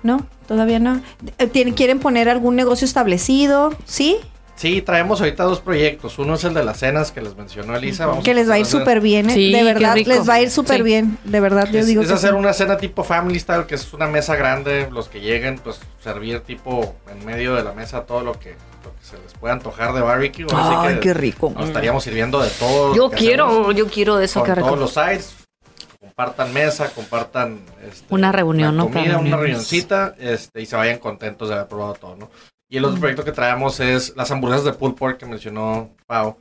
No, 0.03 0.27
todavía 0.47 0.79
no. 0.79 1.01
Eh, 1.39 1.47
¿tienen- 1.47 1.75
¿Quieren 1.75 1.99
poner 1.99 2.29
algún 2.29 2.57
negocio 2.57 2.85
establecido? 2.85 3.73
¿Sí? 3.87 4.19
Sí, 4.57 4.83
traemos 4.83 5.21
ahorita 5.21 5.43
dos 5.43 5.61
proyectos. 5.61 6.17
Uno 6.19 6.35
es 6.35 6.45
el 6.45 6.55
de 6.55 6.65
las 6.65 6.79
cenas 6.79 7.11
que 7.11 7.21
les 7.21 7.37
mencionó 7.37 7.75
Elisa. 7.77 8.07
Vamos 8.07 8.25
Que 8.25 8.35
les 8.35 8.49
va 8.49 8.55
a 8.55 8.59
ir 8.61 8.67
súper 8.67 9.01
bien, 9.01 9.29
¿eh? 9.29 9.35
Sí, 9.35 9.51
de 9.53 9.59
qué 9.59 9.65
verdad, 9.65 9.97
les 9.97 10.29
va 10.29 10.35
a 10.35 10.41
ir 10.43 10.51
súper 10.51 10.77
Sí. 10.77 10.83
bien. 10.83 11.19
De 11.25 11.41
verdad, 11.41 11.69
yo 11.73 11.81
Es, 11.81 11.87
digo 11.89 12.03
es 12.03 12.09
que 12.09 12.15
hacer 12.15 12.31
sí. 12.31 12.37
una 12.37 12.53
cena 12.53 12.77
tipo 12.77 13.03
family 13.03 13.39
style, 13.41 13.67
que 13.67 13.75
es 13.75 13.93
una 13.93 14.07
mesa 14.07 14.37
grande, 14.37 14.89
los 14.93 15.09
que 15.09 15.21
lleguen, 15.21 15.59
pues 15.59 15.81
servir 16.03 16.41
tipo 16.41 16.95
en 17.11 17.25
medio 17.27 17.55
de 17.57 17.65
la 17.65 17.73
mesa 17.73 18.03
todo 18.07 18.21
lo 18.23 18.39
que, 18.39 18.51
lo 18.85 18.95
que 18.95 19.05
se 19.05 19.19
les 19.19 19.35
pueda 19.35 19.55
antojar 19.55 19.93
de 19.93 20.01
barbecue. 20.03 20.47
Sí 20.49 21.01
que 21.01 21.15
rico. 21.15 21.53
Nos 21.55 21.67
estaríamos 21.67 22.05
sirviendo 22.05 22.41
de 22.41 22.49
todo. 22.51 22.95
Yo 22.95 23.11
que 23.11 23.17
quiero, 23.17 23.73
yo 23.73 23.89
quiero 23.89 24.17
de 24.19 24.27
eso, 24.27 24.39
con 24.41 24.47
qué 24.49 24.55
rico. 24.55 24.69
todos 24.69 24.79
los 24.81 24.93
sides. 24.95 25.35
Compartan 25.99 26.53
mesa, 26.53 26.91
compartan 26.91 27.61
este, 27.91 28.05
Una 28.15 28.31
reunión, 28.31 28.77
la 28.77 28.85
¿no? 28.85 28.89
Para 28.91 29.01
comida, 29.01 29.19
una 29.19 29.37
reunioncita, 29.37 30.15
este, 30.21 30.61
y 30.63 30.67
se 30.67 30.77
vayan 30.77 30.99
contentos 30.99 31.49
de 31.49 31.55
haber 31.57 31.67
probado 31.67 31.95
todo, 31.95 32.15
¿no? 32.17 32.31
Y 32.75 32.79
el 32.79 32.85
otro 32.87 32.99
proyecto 32.99 33.23
que 33.25 33.31
traemos 33.31 33.79
es 33.79 34.15
las 34.17 34.29
hamburguesas 34.33 34.65
de 34.65 34.73
pulled 34.73 34.97
pork 34.97 35.17
que 35.19 35.27
mencionó 35.27 35.91
Pau. 36.09 36.37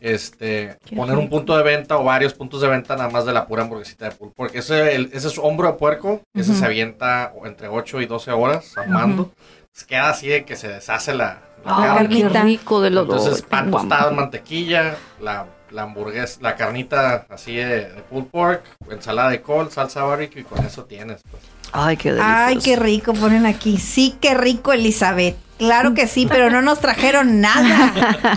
Este, 0.00 0.76
Qué 0.84 0.94
poner 0.94 1.16
un 1.18 1.28
punto 1.28 1.56
de 1.56 1.62
venta 1.64 1.96
o 1.98 2.04
varios 2.04 2.34
puntos 2.34 2.60
de 2.60 2.68
venta 2.68 2.94
nada 2.96 3.10
más 3.10 3.24
de 3.26 3.32
la 3.32 3.46
pura 3.48 3.62
hamburguesita 3.62 4.08
de 4.08 4.12
pulled 4.14 4.32
pork. 4.32 4.54
Ese, 4.54 4.94
el- 4.94 5.10
ese 5.12 5.26
es 5.26 5.38
hombro 5.38 5.66
de 5.66 5.74
puerco, 5.74 6.20
ese 6.34 6.54
se 6.54 6.64
avienta 6.64 7.32
entre 7.44 7.66
8 7.66 8.00
y 8.00 8.06
12 8.06 8.30
horas 8.30 8.76
ahumando. 8.76 9.32
Pues 9.72 9.84
queda 9.84 10.10
así 10.10 10.28
de 10.28 10.44
que 10.44 10.54
se 10.54 10.68
deshace 10.68 11.14
la, 11.14 11.40
la 11.64 11.76
Ay, 11.76 12.06
carne. 12.06 12.16
qué 12.32 12.42
rico 12.42 12.80
de 12.80 12.90
los 12.90 13.02
Entonces, 13.04 13.30
dos. 13.32 13.42
pan 13.42 13.70
tostado 13.70 14.10
en 14.10 14.16
mantequilla, 14.16 14.96
la, 15.20 15.46
la 15.70 15.82
hamburguesa, 15.82 16.38
la 16.42 16.54
carnita 16.56 17.26
así 17.28 17.56
de, 17.56 17.88
de 17.90 18.02
pulled 18.08 18.26
pork, 18.26 18.62
ensalada 18.90 19.30
de 19.30 19.40
col, 19.42 19.70
salsa 19.72 20.04
barbecue 20.04 20.42
y 20.42 20.44
con 20.44 20.64
eso 20.64 20.84
tienes. 20.84 21.22
Pues. 21.30 21.42
Ay, 21.72 21.96
qué 21.96 22.10
delicioso. 22.12 22.36
Ay, 22.38 22.58
qué 22.58 22.76
rico 22.76 23.14
ponen 23.14 23.46
aquí. 23.46 23.78
Sí, 23.78 24.16
qué 24.20 24.34
rico, 24.34 24.72
Elizabeth. 24.72 25.36
Claro 25.62 25.94
que 25.94 26.08
sí, 26.08 26.26
pero 26.26 26.50
no 26.50 26.60
nos 26.60 26.80
trajeron 26.80 27.40
nada. 27.40 27.92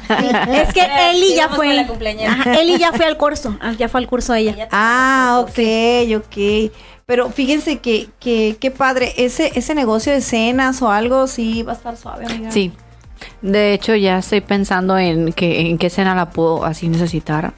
Es 0.54 0.74
que 0.74 0.88
Eli 1.12 1.36
ya 1.36 1.50
fue. 1.50 1.80
Ajá, 2.28 2.54
Eli 2.54 2.78
ya 2.78 2.92
fue 2.94 3.06
al 3.06 3.18
curso. 3.18 3.58
Ah, 3.62 3.74
Ya 3.78 3.90
fue 3.90 4.00
al 4.02 4.08
curso 4.08 4.34
ella. 4.36 4.52
Ella 4.52 4.68
Ah, 4.72 5.40
ok, 5.42 5.60
ok. 6.18 6.72
Pero 7.08 7.30
fíjense 7.30 7.80
que, 7.80 8.10
que, 8.20 8.58
qué 8.60 8.70
padre. 8.72 9.14
Ese, 9.18 9.52
ese 9.56 9.74
negocio 9.74 10.14
de 10.14 10.22
cenas 10.22 10.82
o 10.82 10.92
algo, 10.92 11.28
sí, 11.28 11.64
va 11.64 11.74
a 11.74 11.76
estar 11.76 11.98
suave, 11.98 12.26
amiga. 12.26 12.52
Sí. 12.52 12.72
De 13.42 13.74
hecho, 13.74 13.96
ya 13.96 14.20
estoy 14.20 14.42
pensando 14.42 14.98
en 14.98 15.34
que 15.34 15.70
en 15.70 15.78
qué 15.78 15.90
cena 15.90 16.14
la 16.16 16.30
puedo 16.30 16.64
así 16.66 16.88
necesitar 16.90 17.54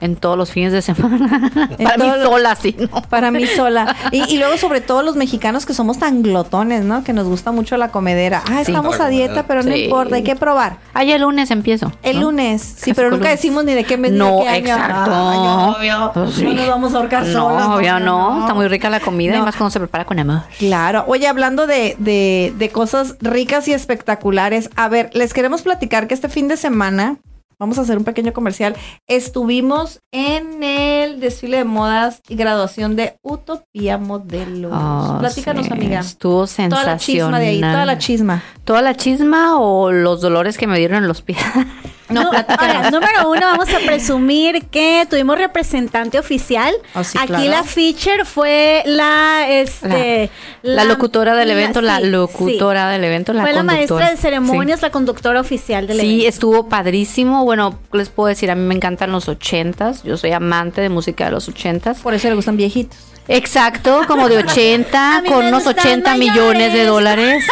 en 0.00 0.16
todos 0.16 0.36
los 0.38 0.50
fines 0.50 0.72
de 0.72 0.82
semana. 0.82 1.50
Para 1.82 1.96
mí 1.98 2.10
sola, 2.22 2.54
sí, 2.56 2.76
¿no? 2.78 3.02
Para 3.02 3.30
mí 3.30 3.46
sola. 3.46 3.96
Y, 4.12 4.34
y 4.34 4.38
luego, 4.38 4.56
sobre 4.56 4.80
todo, 4.80 5.02
los 5.02 5.16
mexicanos 5.16 5.66
que 5.66 5.74
somos 5.74 5.98
tan 5.98 6.22
glotones, 6.22 6.84
¿no? 6.84 7.04
Que 7.04 7.12
nos 7.12 7.26
gusta 7.26 7.52
mucho 7.52 7.76
la 7.76 7.88
comedera. 7.90 8.42
Ah, 8.50 8.62
Sí. 8.64 8.72
estamos 8.72 8.98
a 9.00 9.08
dieta, 9.08 9.44
pero 9.46 9.62
no 9.62 9.72
Sí. 9.72 9.84
importa, 9.84 10.16
hay 10.16 10.22
que 10.22 10.36
probar. 10.36 10.78
Ay, 10.94 11.12
el 11.12 11.22
lunes 11.22 11.50
empiezo. 11.50 11.92
El 12.02 12.16
¿no? 12.20 12.26
lunes, 12.30 12.62
sí, 12.62 12.74
Casi 12.90 12.94
pero 12.94 13.10
nunca 13.10 13.24
lunes. 13.24 13.38
decimos 13.40 13.64
ni 13.64 13.74
de 13.74 13.84
qué 13.84 13.96
mes 13.96 14.12
ni 14.12 14.18
No, 14.18 14.38
de 14.38 14.42
qué 14.44 14.48
año. 14.48 14.74
exacto. 14.74 15.10
Ay, 15.14 15.90
obvio. 15.90 16.10
Pues 16.14 16.34
sí. 16.34 16.44
No 16.44 16.52
nos 16.54 16.68
vamos 16.68 16.94
a 16.94 16.96
ahorcar 16.98 17.26
No, 17.26 17.32
solas, 17.32 17.66
obvio 17.68 18.00
no. 18.00 18.34
no. 18.36 18.40
Está 18.42 18.54
muy 18.54 18.68
rica 18.68 18.88
la 18.90 19.00
comida 19.00 19.32
No. 19.36 19.42
y 19.42 19.44
más 19.44 19.56
cuando 19.56 19.70
se 19.70 19.78
prepara 19.78 20.04
con 20.04 20.18
amor. 20.18 20.42
Claro. 20.58 21.04
Oye, 21.08 21.26
hablando 21.26 21.66
de, 21.66 21.96
de, 21.98 22.52
de 22.56 22.68
cosas 22.70 23.16
ricas 23.20 23.68
y 23.68 23.72
espectaculares, 23.72 24.70
a 24.76 24.88
ver, 24.88 25.10
les 25.12 25.32
queremos 25.34 25.62
platicar 25.62 26.06
que 26.08 26.14
este 26.14 26.28
fin 26.28 26.48
de 26.48 26.56
semana, 26.56 27.16
vamos 27.58 27.78
a 27.78 27.82
hacer 27.82 27.98
un 27.98 28.04
pequeño 28.04 28.32
comercial, 28.32 28.76
estuvimos 29.06 30.00
en 30.12 30.62
el 30.62 31.20
desfile 31.20 31.58
de 31.58 31.64
modas 31.64 32.22
y 32.28 32.36
graduación 32.36 32.96
de 32.96 33.18
Utopía 33.22 33.98
Modelos. 33.98 34.72
Oh, 34.74 35.16
Platícanos, 35.20 35.66
sí. 35.66 35.72
amiga. 35.72 36.00
Estuvo 36.00 36.46
sensacional. 36.46 36.84
Toda 36.84 36.94
la 36.94 36.98
chisma 36.98 37.40
de 37.40 37.46
ahí, 37.48 37.60
toda 37.60 37.84
la 37.84 37.98
chisma. 37.98 38.42
¿Toda 38.64 38.82
la 38.82 38.94
chisma 38.94 39.58
o 39.58 39.90
los 39.90 40.20
dolores 40.20 40.56
que 40.56 40.66
me 40.66 40.78
dieron 40.78 40.98
en 40.98 41.08
los 41.08 41.22
pies? 41.22 41.38
No, 42.08 42.22
ahora, 42.22 42.90
número 42.90 43.28
uno, 43.30 43.40
vamos 43.40 43.68
a 43.68 43.78
presumir 43.84 44.64
que 44.66 45.06
tuvimos 45.10 45.36
representante 45.38 46.18
oficial. 46.18 46.74
Oh, 46.94 47.04
sí, 47.04 47.18
Aquí 47.18 47.28
claro. 47.28 47.50
la 47.50 47.62
feature 47.64 48.24
fue 48.24 48.82
la, 48.86 49.46
este, 49.48 50.30
La, 50.62 50.84
locutora 50.84 51.34
del 51.36 51.50
evento, 51.50 51.80
la 51.82 51.98
sí, 51.98 52.06
locutora 52.06 52.88
del 52.88 53.04
evento, 53.04 53.32
sí. 53.32 53.36
la 53.36 53.42
Fue 53.42 53.52
la 53.52 53.62
maestra 53.62 54.10
de 54.10 54.16
ceremonias, 54.16 54.80
la 54.82 54.90
conductora 54.90 55.40
oficial 55.40 55.86
del 55.86 56.00
Sí, 56.00 56.06
evento. 56.06 56.28
estuvo 56.28 56.68
padrísimo. 56.68 57.44
Bueno, 57.44 57.78
les 57.92 58.08
puedo 58.08 58.28
decir, 58.28 58.50
a 58.50 58.54
mí 58.54 58.62
me 58.62 58.74
encantan 58.74 59.12
los 59.12 59.28
ochentas. 59.28 60.02
Yo 60.02 60.16
soy 60.16 60.32
amante 60.32 60.80
de 60.80 60.88
música 60.88 61.26
de 61.26 61.32
los 61.32 61.48
ochentas. 61.48 62.00
Por 62.00 62.14
eso 62.14 62.28
le 62.28 62.34
gustan 62.34 62.56
viejitos. 62.56 62.98
Exacto, 63.28 64.02
como 64.06 64.28
de 64.28 64.38
80, 64.38 65.16
A 65.16 65.22
mí 65.22 65.28
con 65.28 65.46
unos 65.46 65.64
gustan 65.64 65.86
80 65.86 66.10
mayores. 66.16 66.34
millones 66.34 66.72
de 66.72 66.84
dólares, 66.84 67.44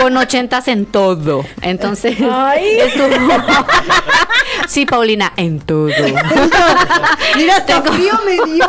con 0.00 0.16
80 0.16 0.62
en 0.66 0.86
todo. 0.86 1.44
Entonces, 1.60 2.16
estuvo... 2.18 3.06
Sí, 4.68 4.86
Paulina, 4.86 5.32
en 5.36 5.60
todo. 5.60 5.88
Mira, 7.36 7.56
hasta 7.56 7.82
frío 7.82 8.14
me 8.24 8.52
dio. 8.52 8.66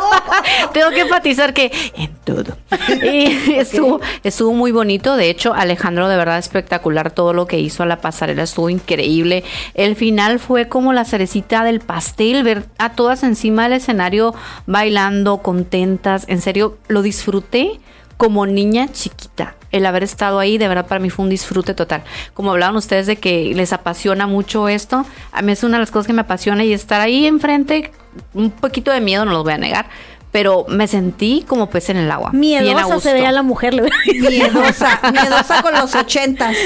Tengo 0.72 0.90
que 0.90 1.00
enfatizar 1.00 1.54
que 1.54 1.72
en 1.96 2.14
todo. 2.24 2.56
Y 3.02 3.52
estuvo, 3.56 4.00
estuvo 4.22 4.52
muy 4.52 4.72
bonito. 4.72 5.16
De 5.16 5.30
hecho, 5.30 5.54
Alejandro, 5.54 6.08
de 6.08 6.16
verdad 6.16 6.38
espectacular 6.38 7.10
todo 7.10 7.32
lo 7.32 7.46
que 7.46 7.58
hizo 7.58 7.82
a 7.82 7.86
la 7.86 8.00
pasarela. 8.00 8.42
Estuvo 8.42 8.68
increíble. 8.68 9.44
El 9.74 9.96
final 9.96 10.38
fue 10.38 10.68
como 10.68 10.92
la 10.92 11.04
cerecita 11.04 11.64
del 11.64 11.80
pastel. 11.80 12.42
Ver 12.42 12.64
a 12.78 12.92
todas 12.92 13.22
encima 13.22 13.64
del 13.64 13.74
escenario 13.74 14.34
bailando, 14.66 15.38
contentas. 15.38 16.25
En 16.26 16.40
serio, 16.40 16.78
lo 16.88 17.02
disfruté 17.02 17.80
como 18.16 18.46
niña 18.46 18.88
chiquita. 18.90 19.56
El 19.72 19.84
haber 19.84 20.02
estado 20.02 20.38
ahí, 20.38 20.58
de 20.58 20.68
verdad, 20.68 20.86
para 20.86 21.00
mí 21.00 21.10
fue 21.10 21.24
un 21.24 21.30
disfrute 21.30 21.74
total. 21.74 22.02
Como 22.34 22.50
hablaban 22.50 22.76
ustedes 22.76 23.06
de 23.06 23.16
que 23.16 23.52
les 23.54 23.72
apasiona 23.72 24.26
mucho 24.26 24.68
esto, 24.68 25.04
a 25.32 25.42
mí 25.42 25.52
es 25.52 25.62
una 25.64 25.76
de 25.76 25.80
las 25.80 25.90
cosas 25.90 26.06
que 26.06 26.12
me 26.12 26.22
apasiona 26.22 26.64
y 26.64 26.72
estar 26.72 27.00
ahí 27.00 27.26
enfrente, 27.26 27.90
un 28.32 28.50
poquito 28.50 28.90
de 28.90 29.00
miedo, 29.00 29.24
no 29.24 29.32
los 29.32 29.44
voy 29.44 29.52
a 29.52 29.58
negar, 29.58 29.86
pero 30.32 30.66
me 30.68 30.86
sentí 30.86 31.44
como 31.46 31.68
pez 31.68 31.90
en 31.90 31.98
el 31.98 32.10
agua. 32.10 32.30
Miedosa 32.32 33.00
se 33.00 33.12
veía 33.12 33.32
la 33.32 33.42
mujer. 33.42 33.74
Miedosa, 34.06 35.00
miedosa 35.12 35.62
con 35.62 35.74
los 35.74 35.94
ochentas. 35.94 36.56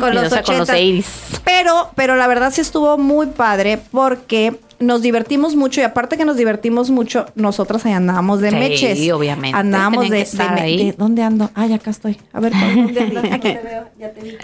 Con 0.00 0.14
los 0.14 0.22
Miedosa 0.22 0.42
con 0.42 0.58
los 0.58 0.68
ochentas. 0.68 0.76
80s. 0.76 1.40
Pero, 1.44 1.90
pero 1.94 2.16
la 2.16 2.26
verdad 2.26 2.52
sí 2.52 2.60
estuvo 2.60 2.98
muy 2.98 3.26
padre 3.28 3.78
porque 3.90 4.60
nos 4.82 5.00
divertimos 5.02 5.56
mucho 5.56 5.80
y 5.80 5.84
aparte 5.84 6.16
que 6.16 6.24
nos 6.24 6.36
divertimos 6.36 6.90
mucho, 6.90 7.26
nosotras 7.34 7.86
ahí 7.86 7.92
andábamos 7.92 8.40
de 8.40 8.50
Sí, 8.50 8.56
meches. 8.56 9.12
obviamente. 9.12 9.56
Andábamos 9.58 10.10
de, 10.10 10.24
de 10.24 10.48
me- 10.50 10.60
ahí. 10.60 10.86
de- 10.86 10.92
¿Dónde 10.92 11.22
ando? 11.22 11.50
Ah, 11.54 11.66
ya 11.66 11.76
acá 11.76 11.90
estoy. 11.90 12.18
A 12.32 12.40
ver, 12.40 12.52
¿por 12.52 12.60
¿dónde 12.74 13.00
andas? 13.00 13.24
Aquí. 13.32 13.56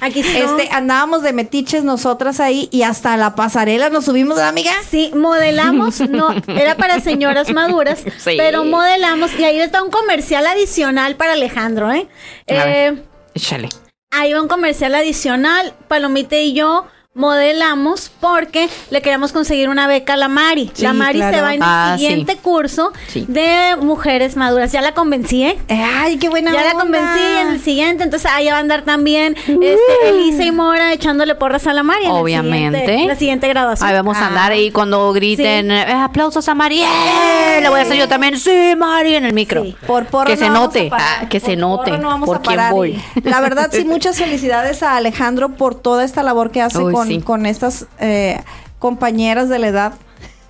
Aquí 0.01 0.21
está. 0.21 0.39
Este, 0.39 0.69
andábamos 0.73 1.23
de 1.23 1.33
metiches 1.33 1.85
nosotras 1.85 2.41
ahí 2.41 2.69
y 2.73 2.83
hasta 2.83 3.17
la 3.17 3.35
pasarela 3.35 3.91
nos 3.91 4.05
subimos, 4.07 4.37
¿verdad, 4.37 4.51
amiga? 4.51 4.73
Sí, 4.89 5.11
modelamos, 5.15 6.01
no, 6.09 6.31
era 6.49 6.77
para 6.77 7.01
señoras 7.01 7.53
maduras, 7.53 8.01
Sí. 8.19 8.35
pero 8.37 8.65
modelamos 8.65 9.31
y 9.39 9.45
ahí 9.45 9.59
está 9.61 9.83
un 9.83 9.91
comercial 9.91 10.47
adicional 10.47 11.17
para 11.17 11.33
Alejandro, 11.35 11.93
¿eh? 11.93 12.09
A 12.49 12.53
ver. 12.65 12.69
eh 12.95 13.03
Échale. 13.35 13.69
Ahí 14.11 14.33
va 14.33 14.41
un 14.43 14.49
comercial 14.49 14.95
adicional. 14.95 15.75
Palomita 15.87 16.37
y 16.37 16.55
yo 16.55 16.87
modelamos 17.19 18.11
porque 18.21 18.69
le 18.91 19.03
queríamos 19.03 19.33
conseguir 19.33 19.69
una 19.69 19.87
beca 19.87 20.15
a 20.15 20.17
la 20.17 20.29
Mari. 20.29 20.71
Sí, 20.75 20.83
la 20.83 20.93
Mari 20.93 21.19
claro. 21.19 21.37
se 21.37 21.43
va 21.43 21.55
en 21.55 21.63
Ah, 21.63 21.91
el 21.95 21.99
sí. 21.99 22.07
siguiente 22.07 22.37
curso 22.37 22.93
Sí. 23.09 23.25
de 23.29 23.77
mujeres 23.81 24.37
maduras. 24.37 24.73
Ya 24.73 24.81
la 24.81 24.93
convencí, 24.95 25.45
¿eh? 25.45 25.59
Ay, 25.69 26.17
qué 26.19 26.29
buena 26.29 26.53
Ya 26.53 26.65
la 26.65 26.73
convencí 26.73 27.21
en 27.41 27.49
el 27.49 27.61
siguiente, 27.61 28.05
entonces 28.05 28.31
ahí 28.33 28.47
va 28.49 28.57
a 28.57 28.59
andar 28.61 28.83
también 28.83 29.37
este, 29.47 30.09
Elisa 30.09 30.45
y 30.45 30.53
Mora 30.53 30.93
echándole 30.93 31.35
porras 31.35 31.67
a 31.67 31.73
la 31.75 31.83
Mari. 31.83 32.05
en 32.05 32.11
el 32.11 32.17
Obviamente. 32.17 32.79
siguiente- 32.81 33.07
la 33.09 33.17
siguiente 33.17 33.49
graduación. 33.49 33.89
Ahí 33.89 33.95
vamos 33.95 34.17
a 34.17 34.27
andar 34.27 34.53
Ah. 34.53 34.57
y 34.57 34.71
cuando 34.71 35.13
griten 35.13 35.71
eh, 35.71 35.93
aplausos 35.93 36.49
a 36.49 36.55
Mari, 36.55 36.81
¡eh! 36.83 37.61
le 37.61 37.69
voy 37.69 37.81
a 37.81 37.83
hacer 37.83 37.97
yo 37.97 38.09
también, 38.09 38.39
sí, 38.39 38.75
Mari, 38.77 39.15
en 39.17 39.25
el 39.25 39.33
micro. 39.33 39.65
Sí. 39.65 39.77
Por 39.87 40.07
porro 40.07 40.27
Que 40.31 40.37
se 40.37 40.49
no 40.49 40.55
note, 40.55 40.89
ah, 40.93 41.27
que 41.29 41.41
se 41.41 41.49
Por 41.53 41.59
note 41.59 41.91
porro 41.91 42.03
no 42.03 42.09
vamos 42.09 42.27
por 42.27 42.37
a 42.37 42.41
quién 42.41 42.57
parar. 42.57 42.73
voy. 42.73 43.01
La 43.25 43.41
verdad, 43.41 43.69
sí, 43.73 43.85
muchas 43.85 44.17
felicidades 44.19 44.83
a 44.83 44.97
Alejandro 44.97 45.51
por 45.51 45.75
toda 45.75 46.05
esta 46.05 46.23
labor 46.23 46.51
que 46.51 46.63
hace 46.63 46.79
Uy, 46.79 46.93
con, 46.93 47.08
sí. 47.09 47.21
con 47.21 47.47
estas 47.47 47.87
eh, 47.99 48.41
compañeras 48.79 49.49
de 49.49 49.59
la 49.59 49.69
edad 49.69 49.93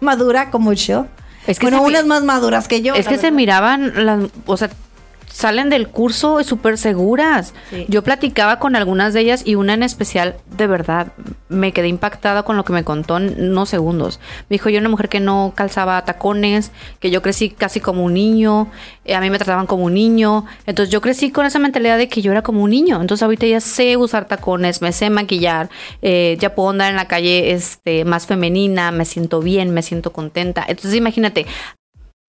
madura 0.00 0.50
como 0.50 0.72
yo. 0.72 1.06
Es 1.46 1.58
que 1.58 1.66
bueno, 1.66 1.82
unas 1.82 2.04
más 2.04 2.24
maduras 2.24 2.68
que 2.68 2.82
yo. 2.82 2.94
Es 2.94 3.08
que 3.08 3.16
se 3.16 3.30
miraban, 3.30 4.04
las, 4.04 4.24
o 4.46 4.56
sea, 4.56 4.70
salen 5.38 5.70
del 5.70 5.86
curso 5.86 6.42
súper 6.42 6.76
seguras. 6.78 7.54
Sí. 7.70 7.86
Yo 7.86 8.02
platicaba 8.02 8.58
con 8.58 8.74
algunas 8.74 9.14
de 9.14 9.20
ellas 9.20 9.42
y 9.44 9.54
una 9.54 9.74
en 9.74 9.84
especial, 9.84 10.34
de 10.56 10.66
verdad, 10.66 11.12
me 11.48 11.70
quedé 11.70 11.86
impactada 11.86 12.42
con 12.42 12.56
lo 12.56 12.64
que 12.64 12.72
me 12.72 12.82
contó 12.82 13.18
en 13.18 13.50
unos 13.50 13.68
segundos. 13.68 14.18
Me 14.48 14.54
dijo, 14.54 14.68
yo 14.68 14.80
una 14.80 14.88
mujer 14.88 15.08
que 15.08 15.20
no 15.20 15.52
calzaba 15.54 16.04
tacones, 16.04 16.72
que 16.98 17.12
yo 17.12 17.22
crecí 17.22 17.50
casi 17.50 17.78
como 17.78 18.02
un 18.02 18.14
niño, 18.14 18.66
eh, 19.04 19.14
a 19.14 19.20
mí 19.20 19.30
me 19.30 19.38
trataban 19.38 19.68
como 19.68 19.84
un 19.84 19.94
niño, 19.94 20.44
entonces 20.66 20.92
yo 20.92 21.00
crecí 21.00 21.30
con 21.30 21.46
esa 21.46 21.60
mentalidad 21.60 21.98
de 21.98 22.08
que 22.08 22.20
yo 22.20 22.32
era 22.32 22.42
como 22.42 22.64
un 22.64 22.70
niño, 22.70 23.00
entonces 23.00 23.22
ahorita 23.22 23.46
ya 23.46 23.60
sé 23.60 23.96
usar 23.96 24.26
tacones, 24.26 24.82
me 24.82 24.90
sé 24.90 25.08
maquillar, 25.08 25.70
eh, 26.02 26.36
ya 26.40 26.56
puedo 26.56 26.70
andar 26.70 26.90
en 26.90 26.96
la 26.96 27.06
calle 27.06 27.52
este, 27.52 28.04
más 28.04 28.26
femenina, 28.26 28.90
me 28.90 29.04
siento 29.04 29.40
bien, 29.40 29.70
me 29.70 29.82
siento 29.82 30.12
contenta. 30.12 30.64
Entonces 30.66 30.96
imagínate, 30.96 31.46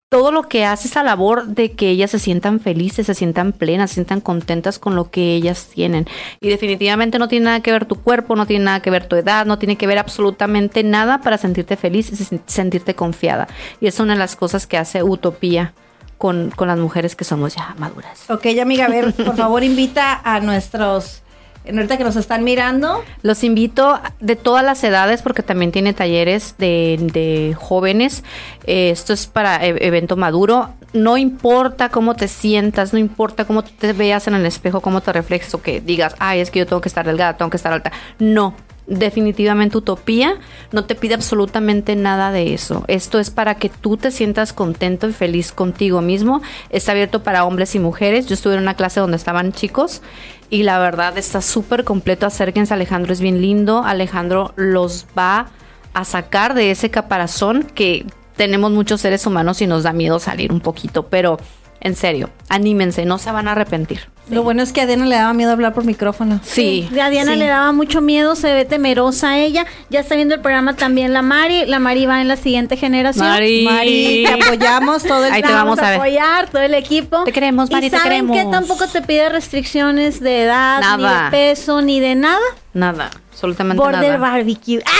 todo 0.09 0.31
lo 0.31 0.49
que 0.49 0.65
hace 0.65 0.87
esa 0.87 1.03
labor 1.03 1.45
de 1.45 1.73
que 1.73 1.89
ellas 1.89 2.09
se 2.09 2.17
sientan 2.17 2.59
felices, 2.59 3.05
se 3.05 3.13
sientan 3.13 3.51
plenas, 3.51 3.91
se 3.91 3.95
sientan 3.95 4.21
contentas 4.21 4.79
con 4.79 4.95
lo 4.95 5.11
que 5.11 5.35
ellas 5.35 5.67
tienen. 5.71 6.07
Y 6.41 6.49
definitivamente 6.49 7.19
no 7.19 7.27
tiene 7.27 7.45
nada 7.45 7.59
que 7.61 7.71
ver 7.71 7.85
tu 7.85 7.95
cuerpo, 7.95 8.35
no 8.35 8.47
tiene 8.47 8.65
nada 8.65 8.81
que 8.81 8.89
ver 8.89 9.07
tu 9.07 9.15
edad, 9.15 9.45
no 9.45 9.59
tiene 9.59 9.75
que 9.75 9.85
ver 9.85 9.99
absolutamente 9.99 10.83
nada 10.83 11.21
para 11.21 11.37
sentirte 11.37 11.77
feliz 11.77 12.09
y 12.11 12.15
sen- 12.15 12.41
sentirte 12.47 12.95
confiada. 12.95 13.47
Y 13.79 13.85
es 13.87 13.99
una 13.99 14.13
de 14.13 14.19
las 14.19 14.35
cosas 14.35 14.65
que 14.65 14.77
hace 14.77 15.03
Utopía 15.03 15.73
con, 16.17 16.49
con 16.55 16.67
las 16.67 16.79
mujeres 16.79 17.15
que 17.15 17.23
somos 17.23 17.55
ya 17.55 17.75
maduras. 17.77 18.29
Ok, 18.31 18.47
amiga, 18.59 18.85
a 18.85 18.89
ver, 18.89 19.13
por 19.13 19.35
favor, 19.37 19.63
invita 19.63 20.19
a 20.23 20.39
nuestros. 20.39 21.21
Ahorita 21.65 21.97
que 21.97 22.03
nos 22.03 22.15
están 22.15 22.43
mirando. 22.43 23.03
Los 23.21 23.43
invito 23.43 23.99
de 24.19 24.35
todas 24.35 24.63
las 24.63 24.83
edades 24.83 25.21
porque 25.21 25.43
también 25.43 25.71
tiene 25.71 25.93
talleres 25.93 26.55
de, 26.57 26.97
de 27.13 27.55
jóvenes. 27.55 28.23
Eh, 28.65 28.89
esto 28.89 29.13
es 29.13 29.27
para 29.27 29.63
e- 29.65 29.85
evento 29.85 30.15
maduro. 30.15 30.69
No 30.93 31.17
importa 31.17 31.89
cómo 31.89 32.15
te 32.15 32.27
sientas, 32.27 32.93
no 32.93 32.99
importa 32.99 33.45
cómo 33.45 33.63
te 33.63 33.93
veas 33.93 34.27
en 34.27 34.33
el 34.33 34.45
espejo, 34.45 34.81
cómo 34.81 35.01
te 35.01 35.13
reflejes 35.13 35.53
o 35.53 35.61
que 35.61 35.81
digas, 35.81 36.15
ay, 36.17 36.39
es 36.39 36.49
que 36.49 36.59
yo 36.59 36.65
tengo 36.65 36.81
que 36.81 36.89
estar 36.89 37.05
delgada, 37.05 37.37
tengo 37.37 37.51
que 37.51 37.57
estar 37.57 37.71
alta. 37.71 37.91
No, 38.17 38.55
definitivamente 38.89 39.77
Utopía 39.77 40.35
no 40.71 40.85
te 40.85 40.95
pide 40.95 41.13
absolutamente 41.13 41.95
nada 41.95 42.31
de 42.31 42.53
eso. 42.53 42.83
Esto 42.87 43.19
es 43.19 43.29
para 43.29 43.55
que 43.55 43.69
tú 43.69 43.97
te 43.97 44.09
sientas 44.11 44.51
contento 44.51 45.07
y 45.07 45.13
feliz 45.13 45.51
contigo 45.51 46.01
mismo. 46.01 46.41
Está 46.69 46.91
abierto 46.91 47.21
para 47.23 47.45
hombres 47.45 47.75
y 47.75 47.79
mujeres. 47.79 48.25
Yo 48.25 48.33
estuve 48.33 48.55
en 48.55 48.61
una 48.61 48.75
clase 48.75 48.99
donde 48.99 49.17
estaban 49.17 49.53
chicos 49.53 50.01
y 50.49 50.63
la 50.63 50.79
verdad 50.79 51.17
está 51.17 51.41
súper 51.41 51.83
completo. 51.83 52.25
Acérquense, 52.25 52.73
Alejandro 52.73 53.13
es 53.13 53.21
bien 53.21 53.41
lindo. 53.41 53.83
Alejandro 53.83 54.53
los 54.55 55.05
va 55.17 55.47
a 55.93 56.05
sacar 56.05 56.53
de 56.53 56.71
ese 56.71 56.89
caparazón 56.89 57.63
que 57.63 58.05
tenemos 58.35 58.71
muchos 58.71 59.01
seres 59.01 59.25
humanos 59.25 59.61
y 59.61 59.67
nos 59.67 59.83
da 59.83 59.91
miedo 59.91 60.19
salir 60.19 60.51
un 60.51 60.61
poquito, 60.61 61.07
pero 61.07 61.37
en 61.81 61.95
serio, 61.95 62.29
anímense, 62.49 63.05
no 63.05 63.17
se 63.17 63.31
van 63.31 63.47
a 63.47 63.53
arrepentir. 63.53 64.01
Lo 64.29 64.43
bueno 64.43 64.61
es 64.61 64.71
que 64.73 64.81
a 64.81 64.85
Diana 64.85 65.07
le 65.07 65.15
daba 65.15 65.33
miedo 65.33 65.51
hablar 65.51 65.73
por 65.73 65.85
micrófono. 65.85 66.39
Sí. 66.43 66.87
A 67.01 67.09
Diana 67.09 67.33
Sí. 67.33 67.39
le 67.39 67.47
daba 67.47 67.71
mucho 67.71 67.99
miedo, 67.99 68.35
se 68.35 68.53
ve 68.53 68.63
temerosa 68.63 69.39
ella. 69.39 69.65
Ya 69.89 70.01
está 70.01 70.13
viendo 70.13 70.35
el 70.35 70.41
programa 70.41 70.75
también 70.75 71.13
la 71.13 71.23
Mari. 71.23 71.65
La 71.65 71.79
Mari 71.79 72.05
va 72.05 72.21
en 72.21 72.27
la 72.27 72.35
siguiente 72.35 72.77
generación. 72.77 73.25
Mari. 73.25 73.63
Mari, 73.65 74.23
te 74.27 74.33
apoyamos 74.43 75.01
todo 75.03 75.25
el 75.25 75.33
Ahí 75.33 75.41
te 75.41 75.51
vamos 75.51 75.79
a 75.79 75.89
ver. 75.89 75.95
apoyar 75.99 76.47
todo 76.51 76.61
el 76.61 76.75
equipo. 76.75 77.23
Te 77.23 77.31
queremos, 77.31 77.71
Mari, 77.71 77.87
y 77.87 77.89
te 77.89 77.97
saben 77.97 78.27
queremos. 78.27 78.37
que 78.37 78.51
tampoco 78.51 78.87
te 78.87 79.01
pide 79.01 79.29
restricciones 79.29 80.19
de 80.19 80.43
edad, 80.43 80.97
ni 80.97 81.03
de 81.03 81.31
peso, 81.31 81.81
ni 81.81 81.99
de 81.99 82.13
nada. 82.13 82.37
Nada, 82.79 83.09
absolutamente 83.31 83.81
Border 83.83 84.01
nada. 84.13 84.17
Barbecue. 84.17 84.81
¡Ah! 84.85 84.91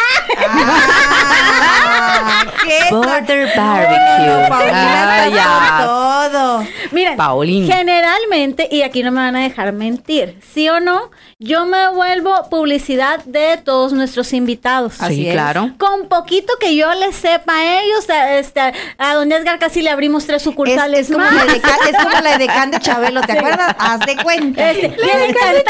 Ah, 1.92 2.46
¿qué 2.64 2.80
Border? 2.92 3.50
Barbecue. 3.56 4.50
Paulina 4.50 5.10
Ah, 5.10 5.28
está 5.28 5.36
ya. 5.36 5.86
todo. 5.86 6.64
Miren, 6.92 7.18
Paulina. 7.18 7.76
generalmente, 7.76 8.68
y 8.72 8.82
aquí 8.82 9.04
no 9.04 9.12
me 9.12 9.22
van 9.22 9.36
a 9.36 9.42
dejar 9.42 9.72
mentir, 9.74 10.40
¿sí 10.54 10.68
o 10.70 10.80
no? 10.80 11.12
Yo 11.40 11.66
me 11.66 11.90
vuelvo 11.90 12.50
publicidad 12.50 13.24
de 13.26 13.58
todos 13.64 13.94
nuestros 13.94 14.34
invitados. 14.34 14.94
Sí, 15.08 15.30
claro. 15.32 15.72
Con 15.78 16.10
poquito 16.10 16.52
que 16.60 16.76
yo 16.76 16.94
les 16.96 17.16
sepa 17.16 17.54
a 17.56 17.82
ellos, 17.82 18.10
a, 18.10 18.36
este, 18.38 18.74
a 18.98 19.14
don 19.16 19.32
Edgar 19.32 19.58
casi 19.58 19.82
le 19.82 19.90
abrimos 19.90 20.26
tres 20.26 20.38
Es, 20.38 20.44
sucursales 20.44 21.10
es 21.10 21.12
como 21.16 21.24
más. 21.26 21.34
la 21.34 21.44
edecán, 21.52 21.78
es 21.90 21.96
como 22.04 22.20
la 22.22 22.36
edecán 22.36 22.72
de 22.72 22.80
Chabelo, 22.82 23.22
¿te 23.22 23.34
acuerdas? 23.34 23.74
Haz 23.80 24.00
de 24.02 24.18
cuenta. 24.18 24.70
Este, 24.72 24.88
encantados. 24.88 25.64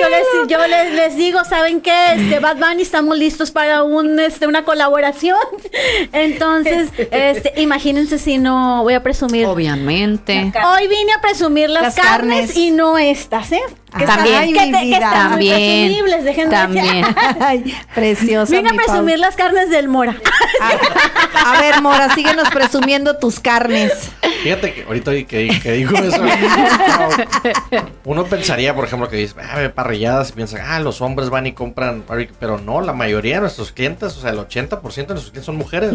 yo 0.00 0.08
les, 0.08 0.48
yo 0.48 0.66
les, 0.68 0.92
les 0.92 1.16
digo, 1.16 1.42
¿saben 1.56 1.80
qué? 1.80 2.12
Este, 2.12 2.38
Bad 2.38 2.58
Bunny 2.58 2.82
estamos 2.82 3.16
listos 3.16 3.50
para 3.50 3.82
un, 3.82 4.20
este, 4.20 4.46
una 4.46 4.64
colaboración. 4.64 5.38
Entonces, 6.12 6.90
este, 7.10 7.54
imagínense 7.62 8.18
si 8.18 8.36
no 8.36 8.82
voy 8.82 8.92
a 8.92 9.02
presumir. 9.02 9.46
Obviamente. 9.46 10.52
Hoy 10.66 10.86
vine 10.86 11.12
a 11.16 11.22
presumir 11.22 11.70
las, 11.70 11.82
Las 11.82 11.94
carnes, 11.94 12.38
carnes. 12.48 12.56
y 12.58 12.70
no 12.72 12.98
estas, 12.98 13.52
¿eh? 13.52 13.62
Que 13.98 14.06
También. 14.06 14.44
están- 14.44 14.52
que, 14.72 14.78
te- 14.78 14.84
que 14.84 14.92
están 14.94 15.12
muy 15.32 15.48
También. 15.48 15.86
presumibles, 15.88 16.24
déjenme 16.24 16.50
También. 16.50 16.86
decir. 17.02 17.16
Ay, 17.40 17.76
preciosa. 17.94 18.52
Vine 18.54 18.70
a 18.70 18.72
presumir 18.74 19.18
las 19.18 19.36
carnes 19.36 19.70
del 19.70 19.88
Mora. 19.88 20.16
A 21.44 21.60
ver, 21.60 21.80
Mora, 21.82 22.14
síguenos 22.14 22.48
presumiendo 22.50 23.16
tus 23.18 23.40
carnes. 23.40 24.10
Fíjate 24.42 24.72
que 24.74 24.82
ahorita 24.84 25.10
que, 25.12 25.26
que 25.62 25.72
digo 25.72 25.96
eso, 25.98 26.22
uno 28.04 28.24
pensaría, 28.24 28.74
por 28.74 28.84
ejemplo, 28.84 29.08
que 29.08 29.16
dice, 29.16 29.34
ah, 29.42 29.58
ve 29.58 29.70
parrilladas, 29.70 30.30
y 30.30 30.32
piensan, 30.34 30.60
ah, 30.66 30.80
los 30.80 31.00
hombres 31.00 31.30
van 31.30 31.46
y 31.46 31.52
compran 31.52 32.04
barbecue", 32.06 32.34
pero 32.38 32.58
no, 32.58 32.80
la 32.80 32.92
mayoría 32.92 33.36
de 33.36 33.40
nuestros 33.42 33.72
clientes, 33.72 34.16
o 34.16 34.20
sea, 34.20 34.30
el 34.30 34.38
80% 34.38 34.80
de 34.82 35.14
nuestros 35.14 35.30
clientes 35.30 35.44
son 35.44 35.56
mujeres. 35.56 35.92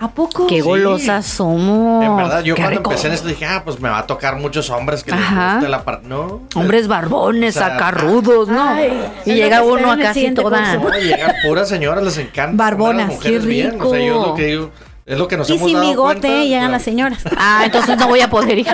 ¿A 0.00 0.08
poco? 0.08 0.46
Qué 0.46 0.56
Sí. 0.56 0.60
golosas 0.60 1.26
somos. 1.26 2.04
En 2.04 2.16
verdad, 2.16 2.42
yo 2.44 2.54
Qué 2.54 2.62
cuando 2.62 2.78
rico. 2.78 2.90
empecé 2.92 3.08
en 3.08 3.14
esto 3.14 3.26
dije, 3.26 3.46
ah, 3.46 3.62
pues 3.64 3.80
me 3.80 3.88
va 3.88 3.98
a 3.98 4.06
tocar 4.06 4.36
muchos 4.36 4.70
hombres 4.70 5.02
que 5.02 5.10
les 5.10 5.20
Ajá. 5.20 5.54
guste 5.54 5.68
la 5.68 5.82
par... 5.82 6.02
No. 6.04 6.42
Hombres 6.54 6.86
barbones, 6.86 7.56
O 7.56 7.58
sea, 7.58 7.74
acá-rudos, 7.74 8.48
¿no? 8.48 8.62
Ay, 8.62 8.92
y 9.24 9.34
llega 9.34 9.62
uno 9.62 9.90
acá 9.90 10.14
siguiente 10.14 10.40
toda. 10.40 10.76
llegan 11.00 11.32
puras 11.44 11.68
señoras, 11.68 12.04
les 12.04 12.16
encanta. 12.18 12.62
Barbonas, 12.62 13.14
qué 13.20 13.38
bien. 13.40 13.80
O 13.80 13.90
sea, 13.90 13.98
yo 13.98 14.14
rico. 14.14 14.26
lo 14.28 14.34
que 14.34 14.44
digo, 14.46 14.70
es 15.08 15.18
lo 15.18 15.26
que 15.26 15.36
nos 15.36 15.48
Y 15.50 15.54
hemos 15.54 15.66
sin 15.66 15.76
dado 15.76 15.88
bigote 15.88 16.20
cuenta, 16.20 16.42
llegan 16.44 16.60
claro. 16.60 16.72
las 16.72 16.82
señoras. 16.82 17.18
Ah, 17.36 17.62
entonces 17.64 17.96
no 17.96 18.06
voy 18.08 18.20
a 18.20 18.28
poder 18.30 18.58
ir. 18.58 18.66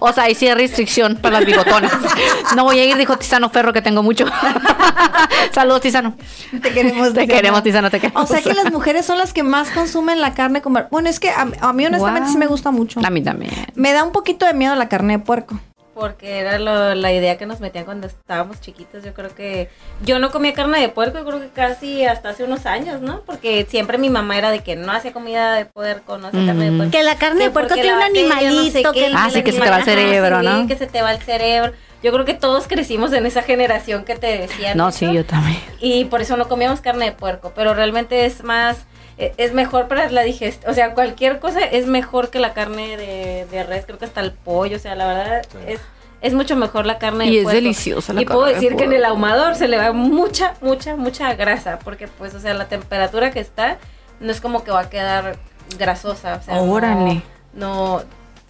o 0.00 0.12
sea, 0.12 0.24
ahí 0.24 0.34
sí 0.34 0.48
hay 0.48 0.54
restricción 0.54 1.16
para 1.16 1.38
las 1.38 1.46
bigotonas. 1.46 1.92
No 2.56 2.64
voy 2.64 2.78
a 2.78 2.84
ir, 2.84 2.96
dijo 2.96 3.16
Tizano 3.18 3.50
Ferro, 3.50 3.72
que 3.72 3.82
tengo 3.82 4.02
mucho. 4.02 4.24
Saludos, 5.52 5.80
Tizano. 5.82 6.14
Te 6.62 6.72
queremos, 6.72 7.08
Te 7.08 7.20
Tizana. 7.20 7.26
queremos, 7.26 7.62
Tizano, 7.62 7.90
te 7.90 8.00
queremos. 8.00 8.22
O 8.22 8.26
sea 8.26 8.42
que 8.42 8.54
las 8.54 8.72
mujeres 8.72 9.04
son 9.06 9.18
las 9.18 9.32
que 9.32 9.42
más 9.42 9.70
consumen 9.70 10.20
la 10.20 10.34
carne 10.34 10.62
con 10.62 10.72
bar- 10.72 10.88
Bueno, 10.90 11.08
es 11.08 11.20
que 11.20 11.30
a, 11.30 11.46
a 11.60 11.72
mí 11.72 11.86
honestamente 11.86 12.22
Wow. 12.26 12.32
sí 12.32 12.38
me 12.38 12.46
gusta 12.46 12.70
mucho. 12.70 13.00
A 13.04 13.10
mí 13.10 13.22
también. 13.22 13.52
Me 13.74 13.92
da 13.92 14.02
un 14.04 14.12
poquito 14.12 14.46
de 14.46 14.54
miedo 14.54 14.74
la 14.74 14.88
carne 14.88 15.18
de 15.18 15.24
puerco. 15.24 15.58
Porque 15.94 16.38
era 16.38 16.58
lo- 16.58 16.94
la 16.94 17.12
idea 17.12 17.36
que 17.36 17.44
nos 17.44 17.60
metían 17.60 17.84
cuando 17.84 18.06
estábamos 18.06 18.60
chiquitos. 18.60 19.04
Yo 19.04 19.12
creo 19.12 19.34
que 19.34 19.68
yo 20.04 20.18
no 20.18 20.30
comía 20.30 20.54
carne 20.54 20.80
de 20.80 20.88
puerco, 20.88 21.18
yo 21.18 21.24
creo 21.26 21.40
que 21.40 21.48
casi 21.50 22.04
hasta 22.06 22.30
hace 22.30 22.44
unos 22.44 22.64
años, 22.64 23.02
¿no? 23.02 23.20
Porque 23.26 23.66
siempre 23.68 23.98
mi 23.98 24.08
mamá 24.08 24.38
era 24.38 24.50
de 24.50 24.60
que 24.60 24.74
no 24.74 24.90
hacía 24.92 25.12
comida 25.12 25.54
de 25.54 25.66
puerco, 25.66 26.16
no 26.16 26.28
hacía 26.28 26.46
carne 26.46 26.64
de 26.64 26.70
Mm. 26.70 26.76
puerco. 26.78 26.92
Que 26.92 27.02
la 27.02 27.16
carne 27.16 27.40
de 27.40 27.44
Que 27.44 27.50
puerco 27.50 27.74
tiene 27.74 27.92
un 27.92 27.98
no 27.98 28.06
sé 28.06 28.06
animalito 28.10 28.92
qué, 28.92 29.00
que- 29.00 29.12
Ah, 29.14 29.28
sí, 29.30 29.42
que 29.42 29.52
se 29.52 29.60
te 29.60 29.68
va 29.68 29.76
el 29.76 29.82
Ajá, 29.82 29.84
cerebro, 29.84 30.40
sí, 30.40 30.46
¿no? 30.46 30.66
que 30.66 30.76
se 30.76 30.86
te 30.86 31.02
va 31.02 31.12
el 31.12 31.20
cerebro. 31.22 31.72
Yo 32.02 32.10
creo 32.12 32.24
que 32.24 32.34
todos 32.34 32.66
crecimos 32.66 33.12
en 33.12 33.26
esa 33.26 33.42
generación 33.42 34.04
que 34.04 34.16
te 34.16 34.38
decían. 34.38 34.76
No, 34.76 34.88
eso. 34.88 34.98
sí, 34.98 35.12
yo 35.12 35.24
también. 35.24 35.58
Y 35.78 36.06
por 36.06 36.20
eso 36.22 36.36
no 36.38 36.48
comíamos 36.48 36.80
carne 36.80 37.04
de 37.04 37.12
puerco, 37.12 37.52
pero 37.54 37.74
realmente 37.74 38.24
es 38.24 38.42
más, 38.42 38.86
es 39.18 39.52
mejor 39.52 39.88
para 39.88 40.08
la 40.10 40.22
digestión, 40.22 40.70
o 40.70 40.74
sea, 40.74 40.94
cualquier 40.94 41.38
cosa 41.38 41.60
es 41.60 41.86
mejor 41.86 42.30
que 42.30 42.38
la 42.40 42.52
carne 42.54 42.96
de, 42.96 43.46
de 43.50 43.62
res, 43.64 43.84
creo 43.86 43.98
que 43.98 44.04
hasta 44.06 44.20
el 44.20 44.32
pollo, 44.32 44.76
o 44.76 44.80
sea, 44.80 44.94
la 44.94 45.06
verdad 45.06 45.42
Sí. 45.50 45.58
es, 45.66 45.80
es 46.22 46.34
mucho 46.34 46.54
mejor 46.56 46.86
la 46.86 46.98
carne 46.98 47.26
Y 47.26 47.30
de 47.32 47.36
es 47.38 47.42
puerco. 47.44 47.56
deliciosa 47.56 48.12
la 48.12 48.22
Y 48.22 48.24
puedo 48.24 48.44
de 48.46 48.54
decir 48.54 48.76
que 48.76 48.84
en 48.84 48.92
el 48.92 49.04
ahumador 49.04 49.54
se 49.56 49.68
le 49.68 49.76
va 49.76 49.92
mucha, 49.92 50.54
mucha, 50.60 50.96
mucha 50.96 51.34
grasa, 51.34 51.78
porque 51.80 52.08
pues, 52.08 52.34
o 52.34 52.40
sea, 52.40 52.54
la 52.54 52.66
temperatura 52.68 53.30
que 53.32 53.40
está 53.40 53.78
no 54.20 54.30
es 54.30 54.40
como 54.40 54.62
que 54.64 54.70
va 54.70 54.80
a 54.80 54.90
quedar 54.90 55.36
grasosa, 55.78 56.36
o 56.40 56.42
sea, 56.44 56.54
no- 56.56 56.62
Órale. 56.72 57.22
no, 57.54 58.02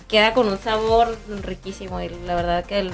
queda 0.09 0.35
con 0.35 0.49
un 0.49 0.59
sabor 0.59 1.17
riquísimo 1.43 2.01
y 2.03 2.09
la 2.27 2.35
verdad 2.35 2.65
que 2.65 2.79
el, 2.81 2.93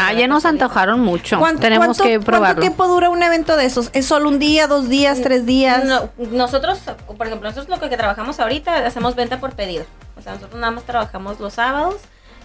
Ah, 0.00 0.12
ya 0.12 0.26
nos 0.26 0.44
antojaron 0.44 1.00
mucho. 1.00 1.38
¿Cuánto- 1.38 1.60
Tenemos 1.60 1.86
cuánto- 1.98 2.04
que 2.04 2.18
probarlo. 2.20 2.46
¿Cuánto 2.46 2.60
tiempo 2.60 2.86
dura 2.88 3.08
un 3.10 3.22
evento 3.22 3.56
de 3.56 3.66
esos? 3.66 3.90
¿Es 3.92 4.06
solo 4.06 4.28
un 4.28 4.38
día, 4.38 4.66
dos 4.66 4.88
días, 4.88 5.20
tres 5.22 5.46
días? 5.46 5.84
No, 5.84 6.10
nosotros, 6.32 6.80
por 7.16 7.26
ejemplo, 7.26 7.48
nosotros 7.48 7.68
lo 7.80 7.88
que 7.88 7.96
trabajamos 7.96 8.40
ahorita, 8.40 8.86
hacemos 8.86 9.14
venta 9.14 9.38
por 9.40 9.52
pedido. 9.52 9.84
O 10.18 10.22
sea, 10.22 10.32
nosotros 10.34 10.60
nada 10.60 10.72
más 10.72 10.84
trabajamos 10.84 11.38
los 11.40 11.54
sábados 11.54 11.96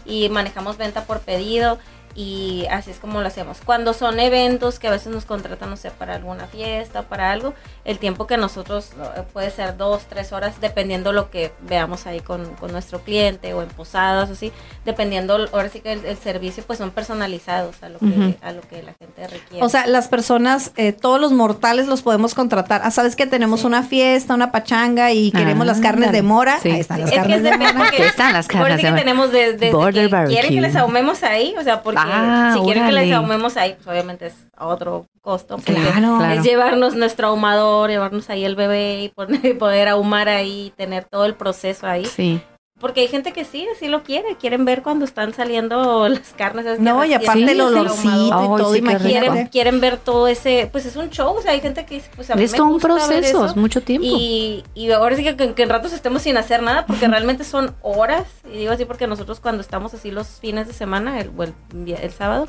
y 0.06 0.30
manejamos 0.30 0.78
venta 0.78 1.04
por 1.06 1.20
pedido 1.22 1.78
y 2.16 2.66
así 2.70 2.92
es 2.92 2.98
como 2.98 3.22
lo 3.22 3.28
hacemos. 3.28 3.60
Cuando 3.66 3.94
son 3.94 4.20
eventos 4.20 4.80
que 4.80 4.88
a 4.88 4.92
veces 4.92 5.14
nos 5.14 5.26
contratan, 5.26 5.70
no 5.70 5.78
sé, 5.78 5.92
para 5.92 6.16
alguna 6.16 6.46
fiesta 6.48 7.02
o 7.02 7.04
para 7.04 7.32
algo, 7.32 7.54
el 7.86 8.00
tiempo 8.00 8.28
que 8.28 8.38
nosotros 8.38 8.90
eh, 9.16 9.22
puede 9.32 9.50
ser 9.52 9.78
dos, 9.78 10.04
tres 10.10 10.32
horas, 10.34 10.60
dependiendo 10.62 11.14
lo 11.14 11.30
que 11.32 11.52
veamos 11.62 12.06
ahí 12.08 12.20
con, 12.20 12.46
con 12.56 12.72
nuestro 12.72 13.00
cliente 13.00 13.54
o 13.54 13.62
en 13.62 13.70
posadas, 13.70 14.30
así, 14.30 14.52
dependiendo, 14.86 15.36
ahora 15.54 15.70
sí 15.70 15.80
que 15.80 15.94
el, 15.94 16.06
el 16.06 16.18
servicio, 16.18 16.64
pues 16.68 16.80
son 16.80 16.92
personalizados 16.92 17.82
a 17.84 17.90
lo 17.90 18.00
que, 18.00 18.36
a 18.42 18.52
lo 18.52 18.62
que 18.62 18.84
la 18.84 18.94
gente 19.00 19.28
requiere. 19.28 19.64
O 19.66 19.70
sea, 19.70 19.88
las 19.88 20.08
personas, 20.08 20.72
eh, 20.78 20.92
todos 20.92 21.20
los 21.20 21.32
mortales 21.32 21.88
los 21.88 22.02
podemos 22.02 22.34
contratar. 22.36 22.82
Ah, 22.84 22.92
sabes 22.92 23.16
que 23.16 23.26
tenemos 23.26 23.64
una 23.64 23.84
fiesta, 23.84 24.34
una 24.34 24.52
pachanga 24.52 25.12
y 25.12 25.32
queremos 25.32 25.66
las 25.66 25.80
carnes 25.80 26.12
de 26.12 26.22
mora. 26.22 26.60
Sí. 26.62 26.72
Ahí 26.72 26.80
están 26.82 27.00
las 27.02 27.10
Es 27.10 27.14
que 27.14 27.20
carnes 27.22 27.38
es 27.38 27.44
de 27.44 27.58
mora. 27.74 27.90
están 27.98 28.34
las 28.34 28.48
carnes 28.48 28.78
de 28.78 28.84
que 28.84 28.90
mar- 28.92 29.00
tenemos 29.00 29.32
desde, 29.32 29.54
desde 29.58 29.72
Border 29.72 30.10
que 30.10 30.26
quieren 30.28 30.54
que 30.54 30.62
les 30.62 30.76
ahumemos 30.76 31.24
ahí, 31.24 31.54
o 31.60 31.64
sea, 31.64 31.82
porque 31.82 32.01
Ah, 32.10 32.54
si 32.54 32.60
quieren 32.66 32.86
que 32.86 32.92
les 32.92 33.04
ahumemos 33.18 33.58
ahí, 33.58 33.74
pues 33.76 33.88
obviamente 33.88 34.28
es 34.28 34.36
a 34.56 34.68
otro 34.68 35.06
costo. 35.22 35.58
Claro. 35.58 36.18
Es 36.40 36.44
llevarnos 36.44 36.96
nuestro 36.96 37.28
ahumador, 37.28 37.90
llevarnos 37.90 38.30
ahí 38.30 38.44
el 38.46 38.56
bebé 38.56 39.04
y 39.04 39.10
poner- 39.10 39.58
poder 39.60 39.88
ahumar 39.88 40.30
ahí, 40.30 40.74
tener 40.78 41.06
todo 41.06 41.26
el 41.26 41.36
proceso 41.36 41.88
ahí. 41.88 42.06
Sí. 42.06 42.42
Porque 42.82 43.02
hay 43.02 43.08
gente 43.08 43.32
que 43.32 43.46
sí, 43.46 43.68
sí 43.80 43.88
lo 43.88 44.02
quiere, 44.04 44.36
quieren 44.38 44.66
ver 44.66 44.82
cuando 44.82 45.06
están 45.06 45.34
saliendo 45.34 46.10
las 46.10 46.34
carnes. 46.36 46.66
esas 46.66 46.80
No, 46.80 47.06
y 47.06 47.14
aparte 47.14 47.52
el 47.52 47.62
olorcito 47.62 48.18
y 48.18 48.30
todo, 48.58 48.74
sí. 48.74 48.82
Quieren, 48.82 49.48
quieren 49.48 49.80
ver 49.80 49.98
todo 49.98 50.28
ese, 50.28 50.68
pues 50.72 50.86
es 50.88 50.96
un 50.96 51.10
show, 51.12 51.36
o 51.38 51.42
sea, 51.42 51.52
hay 51.52 51.62
gente 51.62 51.86
que 51.86 51.96
dice, 51.96 52.10
pues 52.16 52.30
a 52.32 52.36
mí 52.36 52.44
Es 52.44 52.52
me 52.52 52.58
todo 52.58 52.68
un 52.68 52.74
gusta 52.74 52.88
ver 52.90 52.98
proceso, 52.98 53.38
eso. 53.38 53.46
es 53.46 53.56
mucho 53.56 53.82
tiempo. 53.82 54.08
Y, 54.08 54.64
y 54.74 54.92
ahora 54.92 55.16
sí 55.16 55.24
que, 55.24 55.36
que, 55.38 55.54
que 55.54 55.64
en 55.64 55.70
ratos 55.70 55.94
estemos 55.94 56.24
sin 56.24 56.36
hacer 56.38 56.64
nada, 56.64 56.86
porque 56.88 57.08
realmente 57.08 57.44
son 57.44 57.76
horas, 57.84 58.26
y 58.52 58.58
digo 58.58 58.72
así 58.72 58.86
porque 58.86 59.06
nosotros 59.08 59.40
cuando 59.40 59.62
estamos 59.62 59.94
así 59.94 60.10
los 60.12 60.28
fines 60.40 60.68
de 60.68 60.74
semana, 60.74 61.20
el, 61.20 61.32
o 61.38 61.44
el, 61.44 61.54
el 61.88 62.12
sábado, 62.12 62.48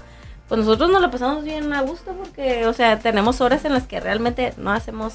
pues 0.48 0.58
nosotros 0.58 0.90
nos 0.90 1.02
lo 1.02 1.10
pasamos 1.10 1.44
bien 1.44 1.72
a 1.74 1.82
gusto, 1.82 2.12
porque, 2.12 2.66
o 2.66 2.72
sea, 2.72 2.98
tenemos 2.98 3.40
horas 3.42 3.64
en 3.66 3.74
las 3.74 3.86
que 3.86 4.00
realmente 4.00 4.54
no 4.56 4.72
hacemos 4.72 5.14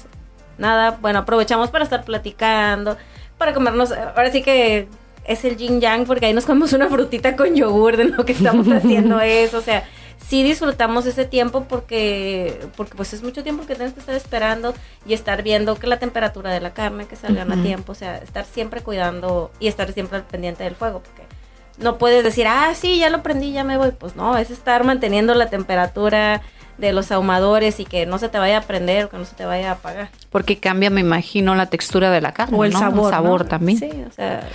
nada, 0.58 0.96
bueno, 1.00 1.20
aprovechamos 1.20 1.70
para 1.70 1.84
estar 1.84 2.04
platicando, 2.04 2.96
para 3.36 3.52
comernos, 3.54 3.92
ahora 3.92 4.30
sí 4.32 4.42
que 4.42 4.88
es 5.28 5.44
el 5.44 5.56
yin 5.56 5.80
yang, 5.80 6.06
porque 6.06 6.26
ahí 6.26 6.32
nos 6.32 6.46
comemos 6.46 6.72
una 6.72 6.88
frutita 6.88 7.36
con 7.36 7.54
yogur 7.54 7.96
de 7.96 8.04
lo 8.04 8.24
que 8.24 8.32
estamos 8.32 8.66
haciendo 8.72 9.20
eso, 9.20 9.58
o 9.58 9.62
sea, 9.62 9.84
sí 10.26 10.42
disfrutamos 10.42 11.06
ese 11.06 11.26
tiempo 11.26 11.66
porque, 11.68 12.58
porque 12.76 12.94
pues 12.96 13.12
es 13.12 13.22
mucho 13.22 13.42
tiempo 13.42 13.66
que 13.66 13.74
tienes 13.74 13.92
que 13.92 14.00
estar 14.00 14.14
esperando 14.14 14.74
y 15.06 15.12
estar 15.12 15.42
viendo 15.42 15.76
que 15.76 15.86
la 15.86 15.98
temperatura 15.98 16.50
de 16.50 16.60
la 16.60 16.72
carne, 16.72 17.06
que 17.06 17.14
salgan 17.14 17.52
a 17.52 17.62
tiempo, 17.62 17.92
o 17.92 17.94
sea, 17.94 18.16
estar 18.16 18.46
siempre 18.46 18.80
cuidando 18.80 19.52
y 19.60 19.68
estar 19.68 19.92
siempre 19.92 20.16
al 20.16 20.24
pendiente 20.24 20.64
del 20.64 20.74
fuego, 20.74 21.02
porque 21.02 21.22
no 21.76 21.98
puedes 21.98 22.24
decir, 22.24 22.46
ah, 22.48 22.72
sí, 22.74 22.98
ya 22.98 23.10
lo 23.10 23.22
prendí, 23.22 23.52
ya 23.52 23.64
me 23.64 23.76
voy, 23.76 23.92
pues 23.92 24.16
no, 24.16 24.36
es 24.38 24.50
estar 24.50 24.82
manteniendo 24.82 25.34
la 25.34 25.50
temperatura 25.50 26.40
de 26.78 26.92
los 26.92 27.12
ahumadores 27.12 27.80
y 27.80 27.84
que 27.84 28.06
no 28.06 28.18
se 28.18 28.28
te 28.28 28.38
vaya 28.38 28.58
a 28.58 28.60
prender 28.62 29.04
o 29.04 29.08
que 29.10 29.18
no 29.18 29.24
se 29.24 29.34
te 29.34 29.44
vaya 29.44 29.70
a 29.70 29.72
apagar. 29.74 30.10
Porque 30.30 30.58
cambia, 30.58 30.90
me 30.90 31.00
imagino, 31.00 31.54
la 31.54 31.66
textura 31.66 32.10
de 32.10 32.20
la 32.20 32.32
carne. 32.32 32.56
O 32.56 32.64
el 32.64 32.72
¿no? 32.72 32.78
sabor, 32.78 33.06
El 33.06 33.10
sabor 33.10 33.42
¿no? 33.42 33.48
también. 33.48 33.78
Sí, 33.78 33.90
o 34.08 34.12
sea, 34.12 34.48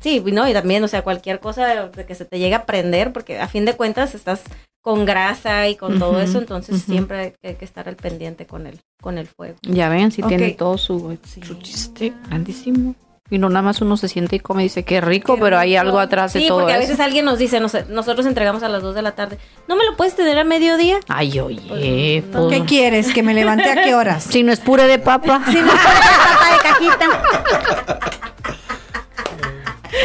sí, 0.00 0.22
y 0.24 0.32
no, 0.32 0.48
y 0.48 0.52
también, 0.52 0.82
o 0.84 0.88
sea, 0.88 1.02
cualquier 1.02 1.40
cosa 1.40 1.66
de 1.86 2.06
que 2.06 2.14
se 2.14 2.24
te 2.24 2.38
llegue 2.38 2.54
a 2.54 2.66
prender, 2.66 3.12
porque 3.12 3.40
a 3.40 3.48
fin 3.48 3.64
de 3.64 3.74
cuentas 3.74 4.14
estás 4.14 4.42
con 4.80 5.04
grasa 5.04 5.68
y 5.68 5.76
con 5.76 5.98
todo 5.98 6.20
eso, 6.20 6.38
entonces 6.38 6.82
siempre 6.82 7.18
hay, 7.18 7.32
hay 7.50 7.54
que 7.56 7.64
estar 7.64 7.88
al 7.88 7.96
pendiente 7.96 8.46
con 8.46 8.66
el, 8.66 8.78
con 9.02 9.18
el 9.18 9.26
fuego. 9.26 9.56
Ya 9.62 9.88
ven, 9.88 10.10
sí 10.12 10.22
Ok. 10.22 10.28
tiene 10.28 10.50
todo 10.52 10.78
su, 10.78 11.18
su 11.44 11.54
chiste 11.58 12.12
grandísimo. 12.28 12.94
Y 13.30 13.36
no 13.36 13.50
nada 13.50 13.60
más 13.60 13.82
uno 13.82 13.98
se 13.98 14.08
siente 14.08 14.36
y 14.36 14.40
come 14.40 14.62
y 14.62 14.66
dice, 14.66 14.84
qué 14.86 15.02
rico, 15.02 15.36
pero 15.38 15.58
hay 15.58 15.76
algo 15.76 15.98
atrás 15.98 16.32
de 16.32 16.40
Sí, 16.40 16.48
todo 16.48 16.60
porque 16.60 16.72
a 16.72 16.78
veces 16.78 16.98
alguien 16.98 17.26
nos 17.26 17.38
dice, 17.38 17.60
nos- 17.60 17.86
nosotros 17.90 18.24
entregamos 18.24 18.62
a 18.62 18.70
las 18.70 18.80
2 18.82 18.94
de 18.94 19.02
la 19.02 19.12
tarde, 19.12 19.36
¿no 19.66 19.76
me 19.76 19.84
lo 19.84 19.94
puedes 19.98 20.16
tener 20.16 20.38
a 20.38 20.44
mediodía? 20.44 21.00
Ay, 21.08 21.38
oye, 21.38 21.60
Pues, 21.68 22.24
pues, 22.32 22.48
¿Qué 22.48 22.64
quieres? 22.66 23.12
¿Que 23.12 23.22
me 23.22 23.34
levante 23.34 23.70
a 23.70 23.82
qué 23.84 23.94
horas? 23.94 24.24
si 24.30 24.42
no 24.42 24.50
es 24.50 24.60
puré 24.60 24.86
de 24.86 24.98
papa. 24.98 25.42
Si 25.46 25.60
no 25.60 25.68
fuera 25.72 26.00
papa 26.00 26.52
de 26.54 26.62
cajita. 26.62 28.08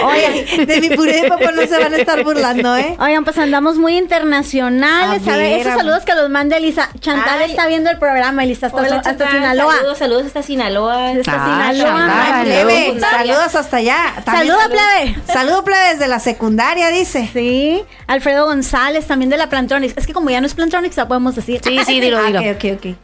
Oye, 0.05 0.65
de 0.65 0.81
mi 0.81 0.89
puré 0.95 1.21
de 1.21 1.29
papa 1.29 1.51
no 1.51 1.61
se 1.61 1.77
van 1.79 1.93
a 1.93 1.97
estar 1.97 2.23
burlando, 2.23 2.75
¿eh? 2.77 2.95
Oigan, 2.99 3.23
pues 3.23 3.37
andamos 3.37 3.77
muy 3.77 3.97
internacionales. 3.97 5.21
A 5.27 5.33
A 5.33 5.37
ver, 5.37 5.59
esos 5.59 5.73
saludos 5.75 6.03
que 6.03 6.13
los 6.15 6.29
manda 6.29 6.57
Elisa. 6.57 6.89
Chantal 6.99 7.39
Ay. 7.43 7.51
está 7.51 7.67
viendo 7.67 7.89
el 7.89 7.99
programa, 7.99 8.43
Elisa, 8.43 8.67
hasta, 8.67 8.79
Hola, 8.81 8.95
hasta 8.97 9.09
Chantal, 9.11 9.31
Sinaloa. 9.31 9.75
Saludos, 9.75 9.97
saludos 9.97 10.25
hasta 10.25 10.43
Sinaloa. 10.43 11.09
Hasta 11.09 11.31
Ah, 11.35 11.71
Sinaloa. 11.73 11.99
Chantal. 11.99 12.33
Ay, 12.33 12.43
plebe, 12.45 12.85
Saludos. 12.85 13.09
saludos 13.11 13.55
hasta 13.55 13.77
allá. 13.77 13.97
También 14.25 14.47
Saluda, 14.47 14.63
saludos- 14.63 14.81
plebe. 15.03 15.17
Saludo, 15.33 15.63
plebe, 15.63 15.89
desde 15.93 16.07
la 16.07 16.19
secundaria, 16.19 16.89
dice. 16.89 17.29
Sí, 17.33 17.83
Alfredo 18.07 18.45
González, 18.45 19.05
también 19.07 19.29
de 19.29 19.37
la 19.37 19.49
Plantronics. 19.49 19.93
Es 19.97 20.07
que 20.07 20.13
como 20.13 20.29
ya 20.29 20.41
no 20.41 20.47
es 20.47 20.53
Plantronics, 20.53 20.97
la 20.97 21.07
podemos 21.07 21.35
decir. 21.35 21.61
Sí, 21.63 21.79
sí, 21.85 21.99
dilo, 21.99 22.17
Ah, 22.23 22.27
dilo. 22.27 22.39
ok, 22.39 22.47
ok, 22.55 22.65
ok. 22.77 22.95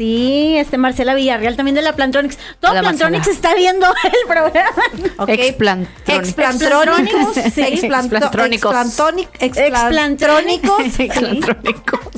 Sí, 0.00 0.56
este 0.56 0.78
Marcela 0.78 1.12
Villarreal 1.14 1.56
también 1.56 1.74
de 1.74 1.82
la 1.82 1.92
Plantronics. 1.92 2.38
Todo 2.58 2.70
Hola, 2.70 2.80
Plantronics 2.80 3.26
Marcela. 3.26 3.34
está 3.36 3.54
viendo 3.54 3.86
el 4.04 4.26
programa. 4.26 4.82
Ok. 5.18 5.28
Explantrónicos. 5.28 6.08
Explantrónicos. 6.08 7.34
Sí. 7.52 7.60
Explantrónicos. 7.60 8.74
Explantrónicos. 9.40 10.98
Explantrónicos. 10.98 12.00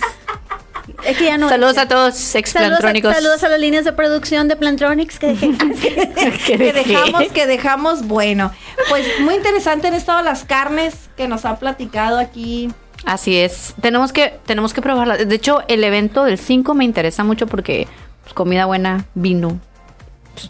Es 1.05 1.17
que 1.19 1.25
ya 1.25 1.37
no. 1.37 1.49
Saludos 1.49 1.79
a 1.79 1.89
todos, 1.89 2.15
Saludos 2.15 2.35
a, 2.37 2.39
explantrónicos. 2.39 3.13
saludos 3.13 3.43
a 3.43 3.49
las 3.49 3.59
líneas 3.59 3.85
de 3.85 3.93
producción 3.93 4.47
de 4.47 4.55
Plantronics 4.55 5.19
que 5.19 5.33
dejamos, 5.35 7.33
que 7.33 7.47
dejamos, 7.49 8.07
bueno. 8.07 8.53
Pues 8.89 9.05
muy 9.19 9.35
interesante 9.35 9.89
han 9.89 9.95
estado 9.95 10.23
las 10.23 10.45
carnes 10.45 10.95
que 11.17 11.27
nos 11.27 11.45
ha 11.45 11.59
platicado 11.59 12.21
aquí. 12.21 12.71
Así 13.05 13.37
es. 13.37 13.75
Tenemos 13.81 14.13
que, 14.13 14.39
tenemos 14.47 14.73
que 14.75 14.83
probarla. 14.83 15.17
De 15.17 15.35
hecho, 15.35 15.63
el 15.69 15.85
evento 15.85 16.25
del 16.25 16.39
5 16.39 16.75
me 16.75 16.85
interesa 16.85 17.25
mucho 17.25 17.47
porque 17.47 17.89
pues, 18.23 18.35
comida 18.35 18.67
buena, 18.67 19.07
vino, 19.15 19.61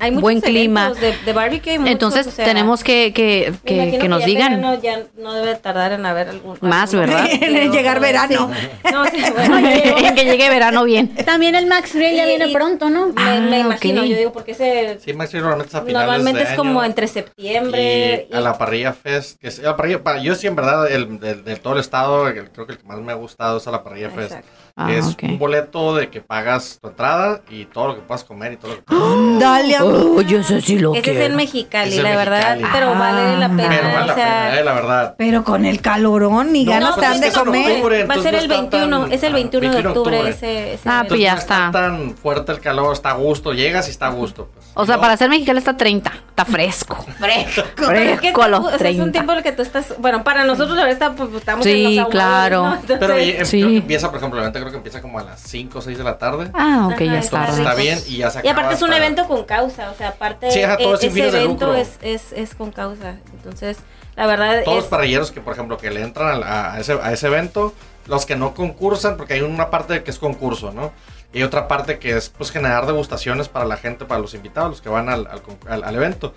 Hay 0.01 0.11
muchos 0.11 0.22
buen 0.22 0.41
clima. 0.41 0.93
De, 0.95 1.14
de 1.24 1.33
barbecue. 1.33 1.78
muchos, 1.78 1.93
Entonces 1.93 2.26
o 2.26 2.30
sea, 2.30 2.45
tenemos 2.45 2.83
que, 2.85 3.12
que, 3.12 3.53
me 3.64 3.91
que, 3.93 3.99
que 3.99 4.09
nos 4.09 4.20
ya 4.20 4.26
digan. 4.26 4.57
verano 4.61 4.80
ya 4.83 5.03
no 5.18 5.33
debe 5.35 5.55
tardar 5.57 5.93
en 5.93 6.07
haber 6.07 6.28
algún. 6.28 6.57
Más, 6.61 6.95
algún- 6.95 7.09
¿verdad? 7.11 7.26
En 7.30 7.72
llegar 7.72 8.01
verano. 8.01 8.51
No, 8.93 9.05
sí, 9.07 9.18
bueno, 9.37 9.59
en 9.59 10.14
que 10.14 10.24
llegue 10.24 10.49
verano 10.49 10.85
bien. 10.85 11.14
También 11.24 11.55
el 11.55 11.66
Max 11.66 11.95
Grill 11.95 12.16
ya 12.16 12.24
Y- 12.24 12.28
viene 12.28 12.47
y- 12.49 12.53
pronto, 12.55 12.91
¿no? 12.91 13.09
me, 13.09 13.41
me 13.41 13.57
Ah, 13.57 13.61
imagino, 13.61 14.03
ok. 14.03 14.07
yo 14.09 14.16
digo, 14.16 14.33
porque 14.33 14.53
ese 14.53 14.99
Sí, 15.01 15.12
Maxi 15.12 15.39
normalmente 15.39 15.68
es 15.70 15.74
a 15.74 15.80
finales 15.83 16.07
normalmente 16.07 16.45
de 16.45 16.51
es 16.51 16.57
como 16.57 16.80
año. 16.80 16.85
entre 16.89 17.07
septiembre 17.09 18.28
y 18.30 18.35
a 18.35 18.41
la 18.41 18.57
parrilla 18.59 18.93
fest 18.93 19.39
que 19.41 19.49
es, 19.49 19.59
la 19.59 19.76
parrilla 19.76 20.03
para 20.03 20.20
yo 20.22 20.35
sí 20.35 20.47
en 20.47 20.57
verdad 20.57 20.91
el 20.91 21.18
del 21.20 21.45
de 21.45 21.57
todo 21.57 21.74
el 21.74 21.80
estado 21.80 22.28
el- 22.28 22.51
creo 22.51 22.66
que 22.66 22.72
el 22.72 22.78
que 22.78 22.85
más 22.87 22.99
me 23.01 23.12
ha 23.12 23.16
gustado 23.16 23.59
es 23.59 23.66
a 23.66 23.70
la 23.70 23.83
parrilla 23.83 24.11
fest 24.11 24.33
Exacto. 24.33 24.49
Ah, 24.75 24.91
es 24.93 25.07
ok. 25.07 25.23
un 25.25 25.39
boleto 25.39 25.95
de 25.97 26.09
que 26.09 26.20
pagas 26.23 26.79
tu 26.81 26.89
entrada 26.89 27.43
y 27.51 27.66
todo 27.66 27.89
lo 27.89 27.95
que 27.97 28.01
puedas 28.01 28.25
comer 28.25 28.53
y 28.55 28.57
todo 28.57 28.70
lo 28.70 28.77
que 28.79 28.83
puedas 28.85 29.39
Dale, 29.41 29.77
amigo. 29.77 30.14
Oh, 30.16 30.20
yo 30.23 30.43
sé 30.43 30.61
si 30.62 30.79
lo 30.79 30.95
Ese 30.95 31.12
es 31.25 31.31
en 31.31 31.37
Mexicali, 31.37 31.91
Es 31.93 31.97
en 31.99 32.05
la 32.05 32.16
verdad, 32.16 32.57
Mexicali. 32.57 32.73
pero 32.73 32.95
vale 32.99 33.37
la 33.37 33.49
pena. 33.49 33.68
pero 33.68 33.83
vale 33.89 34.03
o 34.03 34.07
la 34.07 34.14
sea, 34.14 34.25
pena 34.47 34.61
eh, 34.61 34.64
la 34.64 34.73
verdad 34.73 35.14
Pero 35.18 35.45
con 35.45 35.66
el 35.66 35.81
calorón 35.83 36.57
y 36.57 36.64
No, 36.64 36.73
ganas 36.73 36.95
pues 36.95 37.01
te 37.01 37.07
han 37.07 37.23
es 37.25 37.35
de 37.35 37.39
comer. 37.41 37.73
octubre, 37.73 38.05
va 38.05 38.14
a 38.14 38.18
ser 38.18 38.35
el 38.35 38.43
está 38.45 38.61
21, 38.61 39.01
tan- 39.03 39.12
es 39.12 39.23
el 39.23 39.33
ah, 39.33 39.35
21 39.35 39.61
de 39.68 39.73
21 39.75 39.91
octubre, 39.91 40.16
octubre. 40.16 40.31
ese, 40.35 40.73
ese 40.75 40.89
Ah, 40.89 41.05
pues 41.07 41.20
ya 41.20 41.33
no 41.35 41.39
está 41.39 41.66
está. 41.66 41.70
tan 41.81 42.14
fuerte 42.16 42.53
el 42.53 42.61
calor 42.61 42.93
está 42.95 43.11
a 43.11 43.14
gusto 43.14 43.53
llegas 43.53 43.89
y 43.89 43.91
está 43.91 44.07
a 44.07 44.11
gusto 44.11 44.49
pues. 44.55 44.66
O 44.75 44.87
sea, 44.87 44.97
No, 44.97 45.03
para 45.03 45.16
ser 45.18 45.29
mexicano 45.29 45.59
está 45.59 45.77
30. 45.77 46.11
Está 46.31 46.45
fresco. 46.47 46.97
Fresco. 47.18 47.62
Fresco 47.77 48.43
a 48.43 48.49
los 48.49 48.61
o 48.61 48.68
sea, 48.79 48.89
es 48.89 48.97
un 48.97 49.12
30. 49.12 49.12
tiempo 49.12 49.33
en 49.33 49.39
el 49.39 49.45
que 49.45 49.53
tú 49.53 49.61
estás, 49.61 49.95
bueno, 49.99 50.25
para 50.25 50.45
nosotros 50.45 50.77
la 50.77 50.85
verdad 50.85 50.93
está, 51.11 51.12
pues, 51.14 51.35
estamos 51.35 51.62
Sí, 51.64 51.70
en 51.70 51.97
los 51.97 52.05
ahumados, 52.07 52.11
claro. 52.11 52.77
pero 52.99 53.45
Sí. 53.45 53.61
que 53.61 53.77
empieza 53.77 54.09
por 54.09 54.16
ejemplo 54.18 54.39
el 54.39 54.45
evento 54.45 54.62
creo 54.63 54.71
que 54.73 54.77
empieza 54.79 55.01
como 55.03 55.19
a 55.19 55.23
las 55.25 55.41
5 55.43 55.79
o 55.79 55.83
6 55.83 55.99
de 55.99 56.05
la 56.05 56.19
tarde 56.19 56.51
Ah, 56.55 56.85
ok, 56.87 56.93
Ajá, 56.95 57.05
ya 57.05 57.19
es 57.19 57.25
está 57.27 57.47
tarde. 57.47 57.59
está 57.63 57.75
bien 57.75 57.99
y 58.09 58.17
ya 58.19 58.31
se 58.31 58.39
Y 58.39 58.49
aparte 58.49 58.61
acaba 58.61 58.73
es 58.75 58.83
un 58.83 58.93
evento 58.93 59.27
con 59.29 59.45
causa, 59.45 59.91
o 59.91 59.95
sea, 59.95 60.09
aparte 60.09 60.51
Sí, 60.51 60.63
ajá, 60.63 60.77
todo 60.79 60.95
es 60.95 61.01
sin 61.01 61.11
ese 61.11 61.29
evento 61.29 61.67
lucro. 61.67 61.75
es, 61.75 61.99
es, 62.03 62.33
es 62.33 62.55
con 62.55 62.71
causa. 62.73 63.17
Entonces, 63.33 63.79
la 64.17 64.27
verdad 64.27 64.63
todos 64.65 64.77
es... 64.79 64.83
los 64.85 64.91
parrilleros 64.91 65.31
que, 65.31 65.41
por 65.41 65.53
ejemplo, 65.53 65.77
que 65.79 65.91
le 65.91 66.03
entran 66.03 66.43
a, 66.43 66.75
a 66.75 66.81
ese, 66.81 66.93
a 67.03 67.13
ese 67.13 67.27
evento, 67.29 67.73
los 68.07 68.27
que 68.27 68.37
no 68.37 68.55
concursan, 68.55 69.17
porque 69.17 69.35
hay 69.35 69.41
una 69.43 69.71
parte 69.71 70.03
que 70.03 70.11
es 70.11 70.19
concurso, 70.19 70.73
¿no? 70.73 70.93
Y 71.33 71.39
hay 71.39 71.45
otra 71.45 71.67
parte 71.69 71.99
que 71.99 72.17
es, 72.17 72.29
pues, 72.29 72.51
generar 72.51 72.85
degustaciones 72.87 73.49
para 73.49 73.65
la 73.65 73.77
gente, 73.79 74.05
para 74.05 74.21
los 74.21 74.35
invitados, 74.35 74.69
los 74.71 74.81
que 74.83 74.89
van 74.91 75.09
al, 75.09 75.27
al, 75.29 75.41
con- 75.41 75.59
al- 75.69 75.83
al 75.85 75.95
evento. 75.97 76.35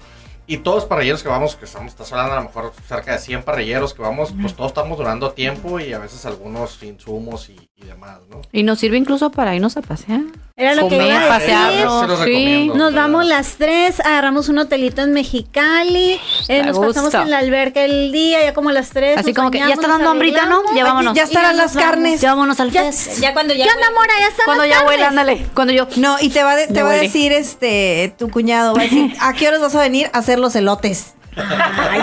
Y 0.47 0.57
todos 0.57 0.77
los 0.77 0.85
parrilleros 0.85 1.23
que 1.23 1.29
vamos, 1.29 1.55
que 1.55 1.65
estamos, 1.65 1.91
estás 1.91 2.11
hablando 2.11 2.33
a 2.33 2.35
lo 2.37 2.43
mejor 2.43 2.73
cerca 2.87 3.13
de 3.13 3.19
100 3.19 3.43
parrilleros 3.43 3.93
que 3.93 4.01
vamos, 4.01 4.33
pues 4.39 4.55
todos 4.55 4.71
estamos 4.71 4.97
durando 4.97 5.31
tiempo 5.31 5.79
y 5.79 5.93
a 5.93 5.99
veces 5.99 6.25
algunos 6.25 6.81
insumos 6.83 7.49
y, 7.49 7.69
y 7.75 7.85
demás, 7.85 8.19
¿no? 8.29 8.41
Y 8.51 8.63
nos 8.63 8.79
sirve 8.79 8.97
incluso 8.97 9.31
para 9.31 9.55
irnos 9.55 9.77
a 9.77 9.81
pasear. 9.81 10.21
Era 10.57 10.73
lo 10.73 10.87
que 10.87 10.95
iba 10.95 11.03
a 11.03 11.07
decir. 11.09 11.27
pasearnos, 11.27 12.01
Se 12.01 12.07
los 12.07 12.19
sí. 12.23 12.71
Nos 12.73 12.93
vamos 12.93 13.25
las 13.25 13.55
tres, 13.57 13.99
agarramos 13.99 14.47
un 14.47 14.57
hotelito 14.59 15.01
en 15.01 15.11
Mexicali, 15.11 16.17
eh, 16.47 16.63
nos 16.63 16.77
gusto. 16.77 16.93
pasamos 17.03 17.13
en 17.25 17.29
la 17.29 17.39
alberca 17.39 17.83
el 17.83 18.13
día, 18.13 18.41
ya 18.41 18.53
como 18.53 18.71
las 18.71 18.91
tres. 18.91 19.17
Así 19.17 19.33
como 19.33 19.51
que 19.51 19.57
ya 19.59 19.73
está 19.73 19.89
dando 19.89 20.09
hambrita, 20.09 20.45
¿no? 20.45 20.61
Ya 20.73 20.85
vámonos. 20.85 21.13
Ya 21.13 21.23
estarán 21.23 21.57
ya 21.57 21.63
las 21.63 21.73
carnes. 21.75 22.21
Ya 22.21 22.29
vámonos 22.29 22.57
al 22.61 22.71
Ya- 22.71 22.83
fest. 22.83 23.19
Ya 23.19 23.33
cuando 23.33 23.53
ya... 23.53 23.65
¿Qué 23.65 23.69
onda, 23.69 23.91
Mora? 23.91 24.13
Ya 24.17 24.27
están 24.27 24.45
Cuando 24.45 24.63
las 24.63 24.69
ya 24.69 24.75
carnes. 24.77 24.89
huele, 24.93 25.05
ándale. 25.05 25.45
Cuando 25.53 25.73
yo. 25.73 25.87
No, 25.97 26.15
y 26.21 26.29
te 26.29 26.41
va, 26.41 26.55
de- 26.55 26.67
te 26.67 26.81
va 26.83 26.91
a 26.91 26.95
decir 26.95 27.33
este 27.33 28.15
tu 28.17 28.31
cuñado, 28.31 28.73
va 28.75 28.79
a 28.79 28.83
decir, 28.85 29.13
¿a 29.19 29.33
qué 29.33 29.49
horas 29.49 29.59
vas 29.59 29.75
a 29.75 29.81
venir 29.81 30.09
a 30.13 30.19
hacer 30.19 30.39
los 30.39 30.55
elotes? 30.55 31.15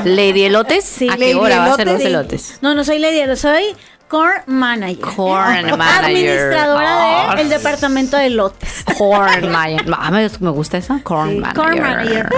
Lady 0.05 0.43
Elotes. 0.43 0.85
Sí, 0.85 1.09
¿A 1.09 1.15
qué 1.17 1.21
Lady 1.33 1.35
hora 1.39 1.59
va 1.61 1.73
a 1.73 1.77
ser 1.77 1.87
los 1.87 2.01
Elotes, 2.03 2.43
sí. 2.43 2.49
elotes? 2.53 2.59
No, 2.61 2.75
no 2.75 2.85
soy 2.85 2.99
Lady, 2.99 3.35
soy 3.39 3.65
core 4.13 4.43
manager. 4.47 5.01
Corn 5.17 5.79
manager. 5.79 6.05
Administradora 6.05 7.31
Ah, 7.33 7.35
del 7.35 7.49
departamento 7.49 8.19
de 8.19 8.29
lotes. 8.29 8.85
Corn 8.99 9.51
manager. 9.51 9.95
Ah, 9.99 10.11
me, 10.11 10.51
gusta 10.51 10.77
esa. 10.77 11.01
Corn 11.03 11.31
Sí, 11.31 11.37
manager. 11.39 11.57
corn 11.65 11.81
manager. 11.81 12.29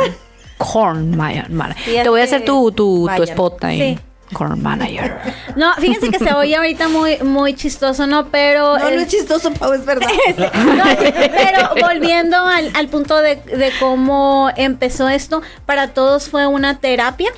Corn 0.59 1.17
manager. 1.17 1.85
Sí, 1.85 1.97
Te 2.01 2.09
voy 2.09 2.21
a 2.21 2.25
hacer 2.25 2.45
tu, 2.45 2.71
tu, 2.71 3.11
tu 3.17 3.23
spot 3.25 3.65
ahí. 3.65 3.97
Sí. 3.97 4.35
Corn 4.35 4.63
manager. 4.63 5.19
No, 5.57 5.75
fíjense 5.75 6.11
que 6.11 6.19
se 6.19 6.33
oye 6.33 6.55
ahorita 6.57 6.89
muy, 6.89 7.19
muy 7.19 7.55
chistoso, 7.55 8.07
¿no? 8.07 8.29
Pero. 8.29 8.79
No, 8.79 8.85
no 8.85 8.89
el- 8.89 9.01
es 9.01 9.09
chistoso, 9.09 9.53
Pau, 9.53 9.73
es 9.73 9.85
verdad. 9.85 10.09
No, 10.55 10.85
pero 10.97 11.87
volviendo 11.87 12.37
al, 12.39 12.71
al 12.75 12.89
punto 12.89 13.17
de, 13.21 13.37
de 13.37 13.73
cómo 13.81 14.51
empezó 14.57 15.09
esto, 15.09 15.43
para 15.67 15.89
todos 15.89 16.29
fue 16.29 16.47
una 16.47 16.79
terapia. 16.79 17.31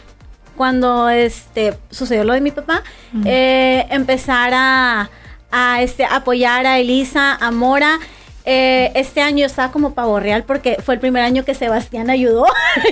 Cuando 0.56 1.08
este 1.08 1.74
sucedió 1.90 2.24
lo 2.24 2.32
de 2.32 2.40
mi 2.40 2.50
papá, 2.50 2.82
eh, 3.24 3.86
empezar 3.90 4.52
a, 4.54 5.10
a, 5.50 5.82
este, 5.82 6.04
apoyar 6.04 6.66
a 6.66 6.78
Elisa, 6.78 7.34
a 7.40 7.50
Mora. 7.50 7.98
eh, 8.44 8.92
este 8.94 9.20
año 9.22 9.38
yo 9.40 9.46
estaba 9.46 9.72
como 9.72 9.92
pavo 9.94 10.18
real 10.20 10.44
porque 10.44 10.76
fue 10.84 10.94
el 10.94 11.00
primer 11.00 11.22
año 11.24 11.44
que 11.44 11.54
Sebastián 11.54 12.10
ayudó. 12.10 12.46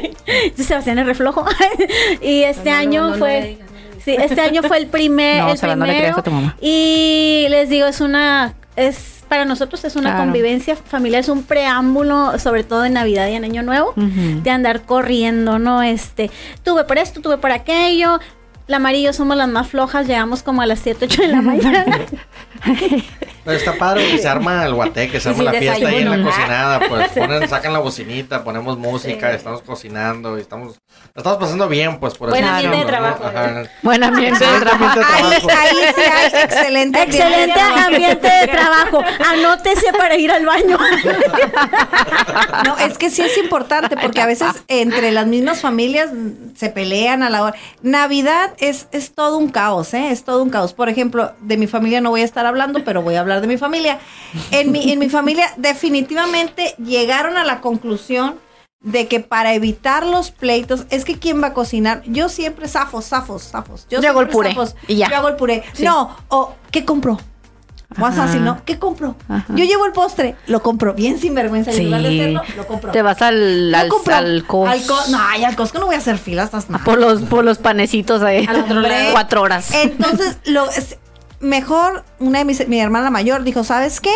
Sebastián 0.57 0.99
es 0.99 1.07
reflojo. 1.07 1.45
y 2.23 2.43
este 2.43 2.71
No, 2.71 2.77
no, 2.77 2.81
año 2.81 3.01
no, 3.03 3.11
no 3.11 3.17
fue... 3.19 3.41
le 3.41 3.47
digas, 3.49 3.71
no 3.71 3.77
le 3.79 3.83
digas. 3.89 4.03
Sí, 4.05 4.17
este 4.19 4.41
año 4.41 4.62
fue 4.62 4.79
el 4.79 4.87
primer. 4.89 5.43
No, 5.43 5.51
el 5.53 5.59
Sara, 5.59 5.77
no 5.77 5.87
le 5.87 5.93
primero. 5.93 6.12
creas 6.15 6.19
a 6.19 6.23
tu 6.23 6.31
mamá. 6.31 6.57
Y 6.61 7.47
les 7.49 7.69
digo, 7.71 7.87
es 7.87 8.01
una. 8.01 8.55
Es, 8.77 9.14
para 9.25 9.45
nosotros 9.45 9.85
es 9.85 9.97
una 9.97 10.11
Claro. 10.11 10.25
convivencia 10.25 10.77
familiar, 10.77 11.20
es 11.20 11.29
un 11.29 11.43
preámbulo, 11.43 12.39
sobre 12.39 12.64
todo 12.64 12.85
en 12.85 12.93
Navidad 12.95 13.29
y 13.29 13.33
en 13.35 13.45
Año 13.45 13.62
Nuevo, 13.62 13.93
de 13.97 14.51
andar 14.51 14.83
corriendo, 14.83 15.59
¿no? 15.59 15.83
Este, 15.83 16.31
tuve 16.62 16.85
por 16.85 16.99
esto, 16.99 17.20
tuve 17.20 17.39
por 17.39 17.51
aquello. 17.53 18.18
La 18.66 18.79
Mari 18.79 19.01
y 19.01 19.03
yo 19.05 19.12
somos 19.12 19.37
las 19.37 19.49
más 19.49 19.66
flojas, 19.68 20.07
llegamos 20.07 20.43
como 20.43 20.62
a 20.62 20.66
las 20.66 20.79
7, 20.79 21.05
8 21.05 21.22
de 21.22 21.29
la 21.29 21.43
mañana. 21.43 21.99
Pero 23.45 23.57
está 23.59 23.75
padre 23.75 24.11
que 24.11 24.19
se 24.19 24.29
arma 24.29 24.65
el 24.65 24.75
guateque, 24.75 25.21
se 25.21 25.29
arma 25.29 25.43
la 25.45 25.53
fiesta 25.53 25.87
ahí 25.89 25.97
en 26.03 26.11
la 26.11 26.23
cocinada, 26.31 26.81
pues 26.81 27.09
ponen, 27.15 27.49
sacan 27.49 27.73
la 27.73 27.79
bocinita, 27.81 28.43
ponemos 28.45 28.79
música, 28.79 29.31
Sí. 29.31 29.37
estamos 29.37 29.63
cocinando 29.63 30.39
y 30.39 30.41
estamos, 30.41 30.81
estamos 31.15 31.39
pasando 31.39 31.69
bien, 31.69 31.99
pues 32.01 32.15
por 32.17 32.31
Buen 32.31 32.45
ambiente 32.45 32.77
de 32.79 32.83
¿no? 32.85 32.89
trabajo. 32.89 33.25
Ajá. 33.27 33.63
Buen 33.83 34.03
ambiente 34.03 34.45
de 34.45 34.51
Buen 34.51 34.61
trabajo. 34.63 34.85
ambiente 35.13 35.47
de 35.47 35.53
Ahí, 35.53 35.77
sí 35.95 36.01
hay 36.01 36.43
excelente 36.45 37.03
Excelente 37.03 37.61
ambiente 37.61 38.29
de 38.29 38.49
trabajo. 38.49 39.03
Anótese 39.31 39.93
para 39.97 40.17
ir 40.17 40.31
al 40.33 40.47
baño. 40.47 40.79
No, 42.67 42.79
es 42.79 42.99
que 42.99 43.11
sí 43.11 43.23
es 43.23 43.37
importante 43.39 43.97
porque 43.97 44.21
a 44.21 44.27
veces 44.27 44.49
entre 44.69 45.13
las 45.13 45.27
mismas 45.27 45.61
familias 45.61 46.11
se 46.55 46.71
pelean 46.71 47.23
a 47.23 47.31
la 47.31 47.43
hora. 47.43 47.55
Navidad 47.83 48.53
es, 48.59 48.89
es 48.93 49.13
todo 49.15 49.39
un 49.39 49.49
caos, 49.51 49.93
¿eh? 49.95 50.11
Es 50.11 50.25
todo 50.25 50.43
un 50.43 50.51
caos. 50.51 50.73
Por 50.73 50.89
ejemplo, 50.89 51.33
de 51.41 51.57
mi 51.57 51.67
familia 51.67 52.01
no 52.01 52.11
voy 52.11 52.23
a 52.23 52.25
estar 52.25 52.47
hablando, 52.47 52.85
pero 52.85 53.03
voy 53.03 53.17
a 53.17 53.21
hablar 53.21 53.34
de 53.41 53.47
mi 53.47 53.57
familia. 53.59 53.99
En 54.51 54.72
mi, 54.72 54.91
en 54.93 54.99
mi 54.99 55.09
familia 55.09 55.53
definitivamente 55.57 56.74
llegaron 56.78 57.37
a 57.37 57.45
la 57.45 57.61
conclusión 57.61 58.37
de 58.80 59.07
que 59.09 59.20
para 59.20 59.55
evitar 59.55 60.05
los 60.05 60.30
pleitos, 60.30 60.85
es 60.91 61.05
que 61.05 61.18
¿quién 61.18 61.43
va 61.43 61.49
a 61.49 61.53
cocinar? 61.55 62.03
Yo 62.07 62.28
siempre 62.28 62.68
zafos, 62.68 63.07
zafos, 63.07 63.43
zafos. 63.45 63.87
Yo 63.89 64.01
Yo 64.03 64.11
hago 64.11 64.20
el 64.20 64.28
puré, 64.28 64.51
zafos. 64.51 64.76
y 64.89 64.97
ya. 64.97 65.09
Yo 65.09 65.16
hago 65.16 65.28
el 65.28 65.37
puré. 65.37 65.62
Sí. 65.72 65.85
No, 65.85 66.14
o 66.28 66.55
¿qué 66.70 66.85
compro? 66.85 67.18
Más 67.97 68.14
Ajá. 68.18 68.26
fácil, 68.26 68.45
¿no? 68.45 68.61
¿Qué 68.64 68.78
compro? 68.78 69.14
Ajá. 69.28 69.45
Yo 69.55 69.64
llevo 69.64 69.87
el 69.87 69.93
postre, 69.93 70.35
lo 70.49 70.62
compro. 70.62 70.95
Bien 70.95 71.18
sinvergüenza. 71.18 71.70
y 71.72 71.76
en 71.76 71.85
lugar 71.85 72.03
de 72.03 72.09
Sí. 72.09 72.20
hacerlo, 72.20 72.43
lo 72.57 72.66
compro. 72.66 72.91
Te 72.91 73.03
vas 73.03 73.22
al, 73.22 73.72
al, 73.72 73.74
al 73.82 73.89
Cos- 73.89 74.09
Al 74.68 74.85
co- 74.85 74.99
no, 75.11 75.18
ay, 75.20 75.45
al 75.45 75.55
Costco 75.55 75.78
no 75.78 75.87
voy 75.87 75.95
a 75.95 75.99
hacer 75.99 76.18
filas. 76.18 76.51
Mal. 76.68 76.82
por 76.85 76.99
los, 76.99 77.22
por 77.22 77.45
los 77.45 77.59
panecitos 77.59 78.20
ahí. 78.22 78.45
Al 78.49 78.62
otro 78.62 78.80
lado. 78.80 78.95
Cuatro 79.12 79.43
horas. 79.43 79.72
Entonces, 79.72 80.39
lo 80.45 80.66
mejor, 81.45 82.05
una 82.19 82.41
de 82.41 82.45
mis, 82.45 82.67
mi 82.69 82.81
hermana 82.81 83.11
mayor 83.11 83.45
dijo, 83.45 83.63
¿sabes 83.65 84.01
qué? 84.01 84.15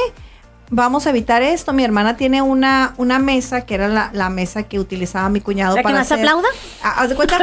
Vamos 0.70 1.06
a 1.06 1.10
evitar 1.10 1.42
esto. 1.42 1.72
Mi 1.72 1.84
hermana 1.84 2.16
tiene 2.16 2.42
una, 2.42 2.92
una 2.98 3.18
mesa, 3.18 3.62
que 3.64 3.74
era 3.74 3.88
la, 3.88 4.10
la 4.12 4.28
mesa 4.28 4.64
que 4.64 4.78
utilizaba 4.78 5.28
mi 5.28 5.40
cuñado 5.40 5.76
¿La 5.76 5.80
que 5.80 5.84
para 5.84 5.98
más 5.98 6.06
hacer- 6.12 6.18
aplauda? 6.18 6.48
Ah, 6.82 6.94
¿Haz 7.02 7.08
de 7.10 7.14
cuenta? 7.14 7.38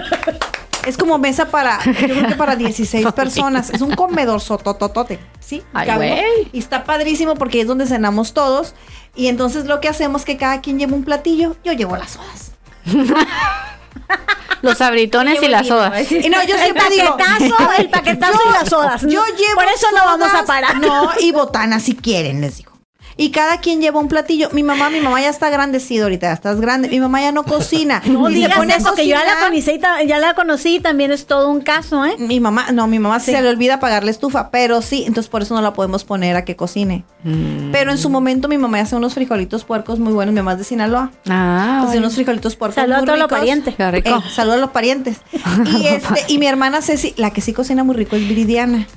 Es 0.86 0.98
como 0.98 1.18
mesa 1.18 1.50
para, 1.50 1.84
yo 1.84 1.94
creo 1.94 2.28
que 2.28 2.36
para 2.36 2.56
16 2.56 3.12
personas. 3.16 3.72
Es 3.72 3.82
un 3.82 3.96
comedor 3.96 4.42
sotototote, 4.42 5.20
¿sí? 5.40 5.64
Ay. 5.74 6.22
Y 6.52 6.60
está 6.60 6.84
padrísimo 6.84 7.34
porque 7.34 7.62
es 7.62 7.68
donde 7.68 7.88
cenamos 7.88 8.34
todos. 8.36 8.76
Y 9.16 9.28
entonces 9.28 9.66
lo 9.66 9.80
que 9.82 9.88
hacemos 9.90 10.22
es 10.22 10.26
que 10.26 10.38
cada 10.38 10.62
quien 10.62 10.78
lleva 10.78 10.94
un 10.94 11.04
platillo. 11.04 11.56
Yo 11.64 11.74
llevo 11.74 11.98
las 11.98 12.12
sodas. 12.12 12.52
Los 14.62 14.82
abritones 14.82 15.42
y 15.44 15.48
las 15.48 15.68
sodas. 15.68 16.12
Y 16.12 16.30
no, 16.30 16.44
yo 16.44 16.56
El 16.56 16.62
siempre 16.62 16.90
digo... 16.90 17.18
paquetazo, 17.18 17.72
el 17.78 17.90
paquetazo 17.90 18.40
y 18.48 18.52
las 18.52 18.70
sodas. 18.70 19.02
Yo 19.04 19.24
llevo 19.38 19.56
Por 19.56 19.66
eso 19.66 19.88
no 19.96 20.06
vamos 20.06 20.34
a 20.34 20.44
parar. 20.46 20.78
No, 20.78 21.12
y 21.20 21.32
botanas 21.32 21.84
si 21.84 21.96
quieren, 21.96 22.42
les 22.42 22.58
digo. 22.58 22.75
Y 23.18 23.32
cada 23.32 23.60
quien 23.60 23.82
lleva 23.82 24.00
un 24.00 24.08
platillo. 24.08 24.50
Mi 24.52 24.64
mamá, 24.64 24.90
mi 24.90 25.00
mamá 25.00 25.22
ya 25.22 25.30
está 25.30 25.50
grandecida 25.50 26.04
ahorita, 26.04 26.28
ya 26.28 26.34
estás 26.34 26.60
grande. 26.60 26.90
Mi 26.90 27.00
mamá 27.00 27.22
ya 27.22 27.32
no 27.32 27.44
cocina. 27.44 28.02
No 28.06 28.30
Y 28.30 28.42
se 28.42 28.46
a 28.46 28.50
que 28.96 29.08
yo 29.08 29.16
ya 29.16 29.26
la, 29.26 29.48
conocí, 29.48 29.80
ya 30.08 30.20
la 30.20 30.34
conocí 30.34 30.76
y 30.76 30.80
también 30.80 31.12
es 31.12 31.26
todo 31.26 31.50
un 31.50 31.62
caso, 31.62 32.04
¿eh? 32.06 32.16
Mi 32.18 32.40
mamá, 32.40 32.72
no, 32.72 32.88
mi 32.88 33.00
mamá 33.00 33.20
se 33.20 33.42
le 33.42 33.48
olvida 33.50 33.80
pagarle 33.80 34.12
estufa, 34.12 34.50
pero 34.52 34.82
sí, 34.82 35.04
entonces 35.08 35.30
por 35.30 35.42
eso 35.42 35.56
no 35.56 35.62
la 35.62 35.74
podemos 35.74 36.04
poner 36.04 36.36
a 36.36 36.46
que 36.46 36.56
cocine. 36.56 37.06
Mm. 37.24 37.72
Pero 37.72 37.92
en 37.92 37.98
su 37.98 38.10
momento 38.10 38.48
mi 38.48 38.58
mamá 38.58 38.80
hace 38.80 38.96
unos 38.96 39.14
frijolitos 39.14 39.64
puercos 39.64 40.00
muy 40.00 40.14
buenos, 40.14 40.34
mi 40.34 40.40
mamá 40.42 40.54
es 40.54 40.60
de 40.60 40.64
Sinaloa. 40.66 41.12
Ah, 41.30 41.80
Hace 41.80 41.88
bueno. 41.88 42.02
unos 42.02 42.16
frijolitos 42.16 42.56
puercos 42.56 42.76
Saludos 42.76 43.04
a 43.04 43.06
todos 43.06 43.20
los 43.20 43.28
parientes. 43.30 43.76
Eh, 43.78 44.04
saludos 44.34 44.58
a 44.58 44.62
los 44.62 44.70
parientes. 44.72 45.22
Y 45.66 45.88
este, 45.88 46.22
y 46.28 46.38
mi 46.38 46.48
hermana 46.48 46.82
Ceci, 46.82 47.14
la 47.18 47.32
que 47.32 47.42
sí 47.42 47.54
cocina 47.54 47.84
muy 47.84 47.96
rico 47.96 48.16
es 48.16 48.28
Viridiana. 48.28 48.88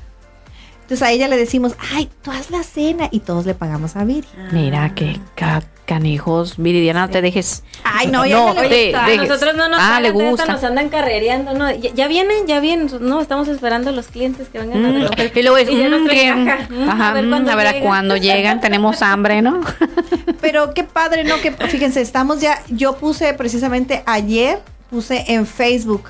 Entonces 0.88 1.06
a 1.06 1.10
ella 1.10 1.28
le 1.28 1.36
decimos, 1.36 1.74
ay, 1.94 2.08
tú 2.22 2.30
haz 2.30 2.50
la 2.50 2.62
cena 2.62 3.08
y 3.10 3.20
todos 3.20 3.44
le 3.44 3.52
pagamos 3.52 3.94
a 3.96 4.04
Viri. 4.04 4.26
Mira 4.52 4.94
qué 4.94 5.20
ca- 5.34 5.62
canijos. 5.84 6.54
Viridiana, 6.56 7.02
no 7.06 7.10
te 7.10 7.20
dejes. 7.20 7.62
Ay, 7.84 8.06
no, 8.06 8.24
ya 8.24 8.36
No, 8.36 8.54
no, 8.54 8.62
le 8.62 8.86
gusta. 8.92 9.06
de- 9.06 9.12
A 9.14 9.16
nosotros 9.18 9.54
no 9.54 9.68
nos 9.68 9.80
Ah, 9.82 10.00
le 10.00 10.10
gusta. 10.12 10.30
esta 10.44 10.46
nos 10.54 10.64
andan 10.64 10.88
carrereando, 10.88 11.52
¿no? 11.52 11.70
Ya, 11.74 11.92
ya 11.92 12.08
vienen, 12.08 12.46
ya 12.46 12.60
vienen, 12.60 12.88
no, 13.02 13.20
estamos 13.20 13.48
esperando 13.48 13.90
a 13.90 13.92
los 13.92 14.06
clientes 14.08 14.48
que 14.48 14.60
vengan 14.60 14.82
a 14.82 14.88
Mm, 14.88 15.02
recoger. 15.02 15.32
y 15.36 15.42
luego 15.42 15.58
es, 15.58 15.68
Y 15.68 15.74
mm, 15.74 16.06
que-. 16.08 16.32
Mm, 16.34 16.48
ajá, 16.88 17.10
a 17.10 17.12
ver 17.12 17.24
mm, 17.26 17.30
cuándo 17.30 17.50
a 17.50 17.54
ver 17.56 17.66
a 17.66 17.72
llegan. 17.72 17.86
cuándo 17.86 18.16
llegan. 18.16 18.60
Tenemos 18.62 19.02
hambre, 19.02 19.42
¿no? 19.42 19.60
Pero 20.40 20.72
qué 20.72 20.84
padre, 20.84 21.24
¿no? 21.24 21.38
Que 21.42 21.52
fíjense, 21.52 22.00
estamos 22.00 22.40
ya, 22.40 22.62
yo 22.68 22.96
puse 22.96 23.34
precisamente 23.34 24.02
ayer, 24.06 24.60
puse 24.88 25.22
en 25.28 25.46
Facebook 25.46 26.04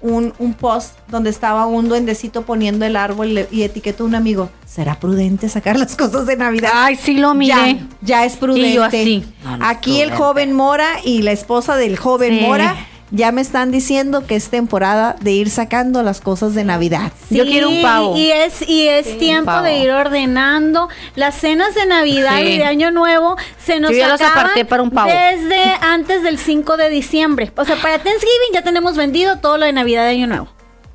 un, 0.00 0.32
un 0.38 0.54
post 0.54 0.94
donde 1.08 1.30
estaba 1.30 1.66
un 1.66 1.88
duendecito 1.88 2.42
poniendo 2.42 2.84
el 2.84 2.96
árbol 2.96 3.46
y 3.50 3.62
etiquetó 3.62 4.04
a 4.04 4.06
un 4.06 4.14
amigo. 4.14 4.50
¿Será 4.66 4.98
prudente 4.98 5.48
sacar 5.48 5.78
las 5.78 5.96
cosas 5.96 6.26
de 6.26 6.36
Navidad? 6.36 6.70
Ay, 6.74 6.96
sí 6.96 7.14
lo 7.14 7.28
ya, 7.28 7.34
miré. 7.34 7.80
ya 8.02 8.24
es 8.24 8.36
prudente. 8.36 8.68
Y 8.68 8.74
yo 8.74 8.84
así. 8.84 9.24
No, 9.44 9.56
no 9.56 9.64
es 9.64 9.70
Aquí 9.70 10.00
el 10.00 10.12
joven 10.12 10.52
Mora 10.52 10.88
y 11.04 11.22
la 11.22 11.32
esposa 11.32 11.76
del 11.76 11.96
joven 11.96 12.38
Sí. 12.38 12.44
Mora 12.44 12.76
ya 13.10 13.32
me 13.32 13.40
están 13.40 13.70
diciendo 13.70 14.26
que 14.26 14.36
es 14.36 14.48
temporada 14.50 15.16
de 15.20 15.32
ir 15.32 15.50
sacando 15.50 16.02
las 16.02 16.20
cosas 16.20 16.54
de 16.54 16.64
Navidad. 16.64 17.12
Yo 17.30 17.44
quiero 17.44 17.68
un 17.70 17.82
pavo. 17.82 18.16
Y 18.16 18.30
es, 18.30 18.68
y 18.68 18.88
es 18.88 19.06
Sí, 19.06 19.14
tiempo 19.14 19.62
de 19.62 19.78
ir 19.78 19.90
ordenando. 19.90 20.88
Las 21.14 21.34
cenas 21.36 21.74
de 21.74 21.86
Navidad 21.86 22.38
Sí. 22.38 22.46
y 22.46 22.58
de 22.58 22.64
Año 22.64 22.90
Nuevo 22.90 23.36
se 23.64 23.80
nos 23.80 23.90
Yo 23.92 23.98
ya 23.98 24.08
los 24.08 24.20
acaban 24.20 24.46
aparté 24.46 24.64
para 24.64 24.82
un 24.82 24.90
pavo. 24.90 25.08
desde 25.10 25.62
antes 25.80 26.22
del 26.22 26.38
5 26.38 26.76
de 26.76 26.90
diciembre. 26.90 27.50
O 27.56 27.64
sea, 27.64 27.76
para 27.76 27.94
Thanksgiving 27.98 28.52
ya 28.54 28.62
tenemos 28.62 28.96
vendido 28.96 29.38
todo 29.38 29.58
lo 29.58 29.66
de 29.66 29.72
Navidad 29.72 30.06
y 30.10 30.14
Año 30.16 30.26
Nuevo. 30.26 30.48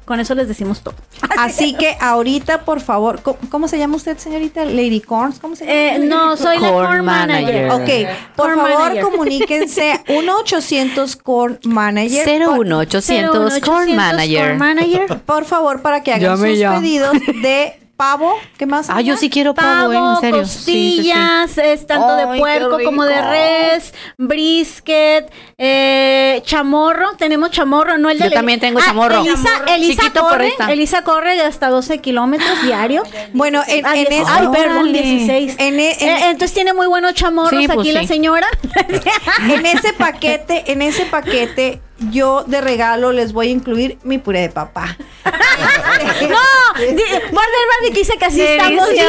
Con 0.06 0.20
eso 0.20 0.36
les 0.36 0.48
decimos 0.48 0.82
todo. 0.82 0.96
Así 1.38 1.74
que 1.76 1.96
ahorita, 2.00 2.66
por 2.66 2.82
favor, 2.82 3.22
¿cómo, 3.22 3.38
cómo 3.50 3.68
se 3.68 3.78
llama 3.78 3.96
usted, 3.96 4.18
señorita? 4.18 4.66
Lady 4.66 5.00
Corns, 5.02 5.40
¿cómo 5.40 5.56
se 5.56 5.66
llama? 5.66 5.76
Eh, 5.76 6.00
no, 6.00 6.36
soy 6.38 6.60
la 6.60 6.70
Corn 6.72 7.06
manager. 7.06 7.68
manager. 7.70 7.72
Ok, 7.72 8.36
por 8.36 8.56
favor 8.56 8.80
manager. 8.80 9.04
comuníquense 9.12 10.02
1-800 10.08 11.22
Core 11.22 11.60
Manager. 11.64 12.26
01800 12.28 13.60
Corn 13.60 13.96
Manager. 13.96 14.42
Core 14.42 14.54
manager. 14.58 15.20
Por 15.22 15.46
favor, 15.46 15.82
para 15.82 16.04
que 16.04 16.12
hagan 16.14 16.36
Llame 16.38 16.50
sus 16.52 16.60
ya. 16.60 16.74
pedidos 16.76 17.14
de 17.42 17.80
pavo. 17.98 18.34
¿Qué 18.58 18.66
más? 18.66 18.90
Ah, 18.90 19.02
yo 19.02 19.16
sí 19.18 19.30
quiero 19.30 19.54
pavo, 19.54 19.92
Pavo, 19.92 19.94
¿eh? 19.94 20.14
en 20.16 20.22
serio. 20.22 20.46
Sí, 20.46 20.52
sí, 20.52 20.60
sí. 20.64 21.10
costillas, 21.12 21.58
es 21.58 21.88
tanto 21.88 22.16
de 22.16 22.24
Ay, 22.24 22.40
puerco 22.40 22.78
como 22.84 23.06
de 23.06 23.22
res, 23.22 23.94
brisket, 24.18 25.32
eh, 25.58 26.42
chamorro, 26.46 27.16
tenemos 27.18 27.52
chamorro, 27.52 27.98
no 27.98 28.10
el 28.10 28.18
de 28.20 28.26
Yo 28.26 28.32
también 28.32 28.60
tengo 28.60 28.80
chamorro. 28.82 29.22
Elisa, 29.22 29.44
Chamorro. 29.44 29.74
Elisa 29.74 30.02
Chiquito, 30.04 30.28
pero 30.30 30.50
corre. 30.58 30.74
Elisa 30.74 31.02
corre 31.04 31.42
hasta 31.42 31.70
12 31.70 32.00
kilómetros 32.00 32.62
diario. 32.64 33.04
Bueno, 33.34 33.62
en, 33.68 33.86
Ah, 33.86 33.96
en 33.96 34.06
16. 34.06 34.22
ese- 34.22 34.32
Ay, 34.32 34.48
perdón, 34.52 34.78
Órale. 34.80 35.02
16. 35.02 35.56
En 35.60 35.80
e- 35.80 35.92
en- 36.00 36.10
Eh, 36.10 36.30
entonces 36.30 36.54
tiene 36.54 36.74
muy 36.74 36.88
buenos 36.88 37.14
chamorros 37.14 37.60
Sí, 37.60 37.68
pues 37.68 37.80
aquí 37.80 37.92
la 37.92 38.06
señora. 38.08 38.48
en 39.50 39.66
ese 39.66 39.94
paquete, 39.94 40.72
en 40.72 40.82
ese 40.82 41.06
paquete, 41.06 41.82
yo 42.12 42.44
de 42.46 42.62
regalo 42.62 43.12
les 43.12 43.34
voy 43.34 43.48
a 43.48 43.52
incluir 43.52 43.98
mi 44.04 44.18
puré 44.18 44.42
de 44.42 44.50
papá. 44.50 44.98
no, 45.26 46.80
di- 46.80 46.96
Border 47.32 47.66
Barbie 47.72 47.92
dice 47.94 48.18
que 48.18 48.26
así 48.26 48.42
estamos 48.42 48.90
bien. 48.90 49.06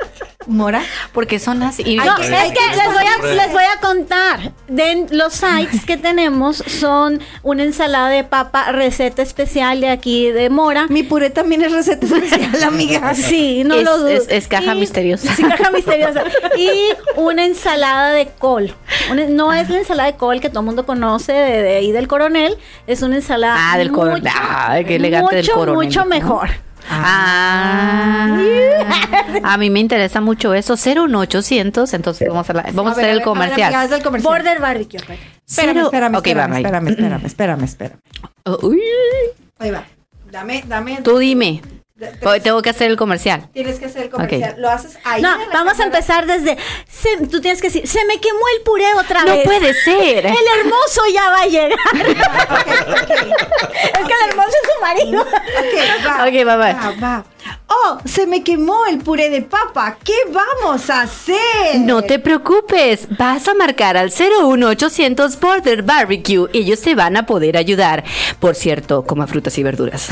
Mora. 0.50 0.82
Porque 1.12 1.38
son 1.38 1.62
así. 1.62 1.82
y- 1.86 1.96
No, 1.96 2.16
es 2.18 2.26
que 2.26 2.30
les 2.30 2.92
voy, 2.92 3.30
a, 3.30 3.34
les 3.34 3.52
voy 3.52 3.64
a 3.64 3.80
contar. 3.80 4.52
De 4.68 5.06
los 5.10 5.32
sites 5.34 5.84
que 5.86 5.96
tenemos 6.08 6.56
son 6.66 7.20
una 7.42 7.62
ensalada 7.62 8.08
de 8.08 8.24
papa, 8.24 8.72
receta 8.72 9.22
especial 9.22 9.80
de 9.80 9.88
aquí 9.88 10.30
de 10.30 10.50
Mora. 10.50 10.86
Mi 10.88 11.02
puré 11.02 11.30
también 11.30 11.62
es 11.62 11.72
receta 11.72 12.06
especial, 12.06 12.62
amiga. 12.64 13.14
Sí, 13.20 13.62
no 13.64 13.74
Es- 13.76 13.84
lo 13.84 13.98
dudo. 13.98 14.08
es- 14.08 14.26
es 14.28 14.48
caja 14.48 14.74
misteriosa. 14.74 15.34
Sí, 15.34 15.42
caja 15.42 15.70
misteriosa. 15.70 16.24
Y 16.56 16.68
una 17.16 17.44
ensalada 17.44 18.10
de 18.10 18.26
col. 18.38 18.74
Una- 19.10 19.26
no 19.26 19.52
es 19.52 19.68
la 19.70 19.78
ensalada 19.78 20.10
de 20.10 20.16
col 20.18 20.40
que 20.40 20.48
todo 20.48 20.60
el 20.60 20.66
mundo 20.66 20.84
conoce 20.86 21.32
de, 21.32 21.62
de 21.62 21.76
ahí 21.76 21.92
del 21.92 22.08
coronel. 22.08 22.58
Es 22.86 23.02
una 23.02 23.16
ensalada. 23.16 23.54
Ah, 23.72 23.78
del 23.78 23.92
coronel. 23.92 24.22
mucho- 24.22 24.34
Ay, 24.40 24.84
qué 24.84 24.96
elegante 24.96 25.36
del 25.36 25.44
mucho, 25.44 25.54
coronel, 25.54 25.86
Mucho 25.86 26.04
¿no? 26.04 26.40
Mejor. 26.90 27.06
Ah, 27.06 28.40
a 29.54 29.56
mí 29.58 29.70
me 29.70 29.80
interesa 29.80 30.20
mucho 30.20 30.54
eso. 30.54 30.76
01800, 30.76 31.94
entonces 31.94 32.28
vamos 32.28 32.48
a, 32.50 32.52
la- 32.52 32.62
vamos 32.72 32.88
a, 32.88 32.92
hacer 32.92 33.04
ver, 33.04 33.12
el 33.12 33.18
ver, 33.18 33.24
comercial. 33.24 33.62
amiga, 33.74 33.80
haz 33.82 33.92
el 33.92 34.02
comercial. 34.02 34.32
Border 34.34 34.60
Barbecue. 34.60 35.00
Espérame, 35.46 35.78
espérame, 35.84 36.14
Ok, 36.16 36.26
espérame, 36.26 36.50
May. 36.50 36.62
espérame, 36.64 36.88
espérame, 36.88 37.26
espérame, 37.26 37.64
espérame. 37.64 37.98
Uy, 38.62 38.80
Ahí 39.58 39.70
va. 39.70 39.84
Dame, 40.30 40.64
dame. 40.66 41.00
tú 41.02 41.18
dime. 41.18 41.60
Hoy 42.24 42.40
tengo 42.40 42.62
que 42.62 42.70
hacer 42.70 42.90
el 42.90 42.96
comercial. 42.96 43.48
Tienes 43.52 43.78
que 43.78 43.84
hacer 43.86 44.04
el 44.04 44.10
comercial. 44.10 44.54
Lo 44.58 44.68
haces 44.70 44.96
ahí. 45.04 45.20
No, 45.22 45.36
vamos 45.52 45.78
a 45.80 45.84
empezar 45.84 46.26
desde. 46.26 46.56
se- 46.88 47.26
tú 47.26 47.40
tienes 47.40 47.60
que 47.60 47.66
decir, 47.68 47.86
se 47.88 48.04
me 48.06 48.18
quemó 48.20 48.38
el 48.56 48.62
puré 48.62 48.94
otra 48.94 49.24
No 49.24 49.34
vez. 49.36 49.44
puede 49.44 49.74
ser. 49.74 50.26
El 50.26 50.46
hermoso 50.60 51.02
ya 51.12 51.30
va 51.30 51.40
a 51.42 51.46
llegar. 51.46 51.78
es 51.92 52.06
que 54.06 54.14
el 54.14 54.28
hermoso 54.30 54.48
es 54.48 54.70
su 54.74 54.80
marido. 54.80 55.20
Ok, 55.22 56.06
va, 56.06 56.24
Ok, 56.26 56.34
va, 56.48 56.56
va. 56.56 56.72
va, 56.72 56.94
va. 57.02 57.24
Oh, 57.72 57.98
se 58.04 58.26
me 58.26 58.42
quemó 58.42 58.84
el 58.86 58.98
puré 58.98 59.30
de 59.30 59.42
papa. 59.42 59.96
¿Qué 60.04 60.12
vamos 60.30 60.90
a 60.90 61.02
hacer? 61.02 61.78
No 61.78 62.02
te 62.02 62.18
preocupes, 62.18 63.06
vas 63.16 63.46
a 63.46 63.54
marcar 63.54 63.96
al 63.96 64.10
01800 64.10 65.38
Border 65.38 65.82
Barbecue. 65.82 66.48
Ellos 66.52 66.80
te 66.80 66.96
van 66.96 67.16
a 67.16 67.26
poder 67.26 67.56
ayudar. 67.56 68.02
Por 68.40 68.56
cierto, 68.56 69.04
coma 69.06 69.28
frutas 69.28 69.56
y 69.56 69.62
verduras. 69.62 70.08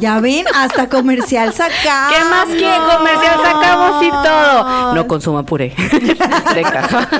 Ya 0.00 0.18
ven, 0.20 0.44
hasta 0.54 0.88
comercial 0.88 1.52
sacamos. 1.52 2.14
¿Qué 2.16 2.24
más 2.24 2.46
que 2.46 2.96
comercial 2.96 3.36
sacamos 3.42 4.02
y 4.04 4.10
todo? 4.10 4.94
No 4.94 5.06
consuma 5.06 5.42
puré 5.44 5.74
de 6.54 6.62
caja. 6.62 7.08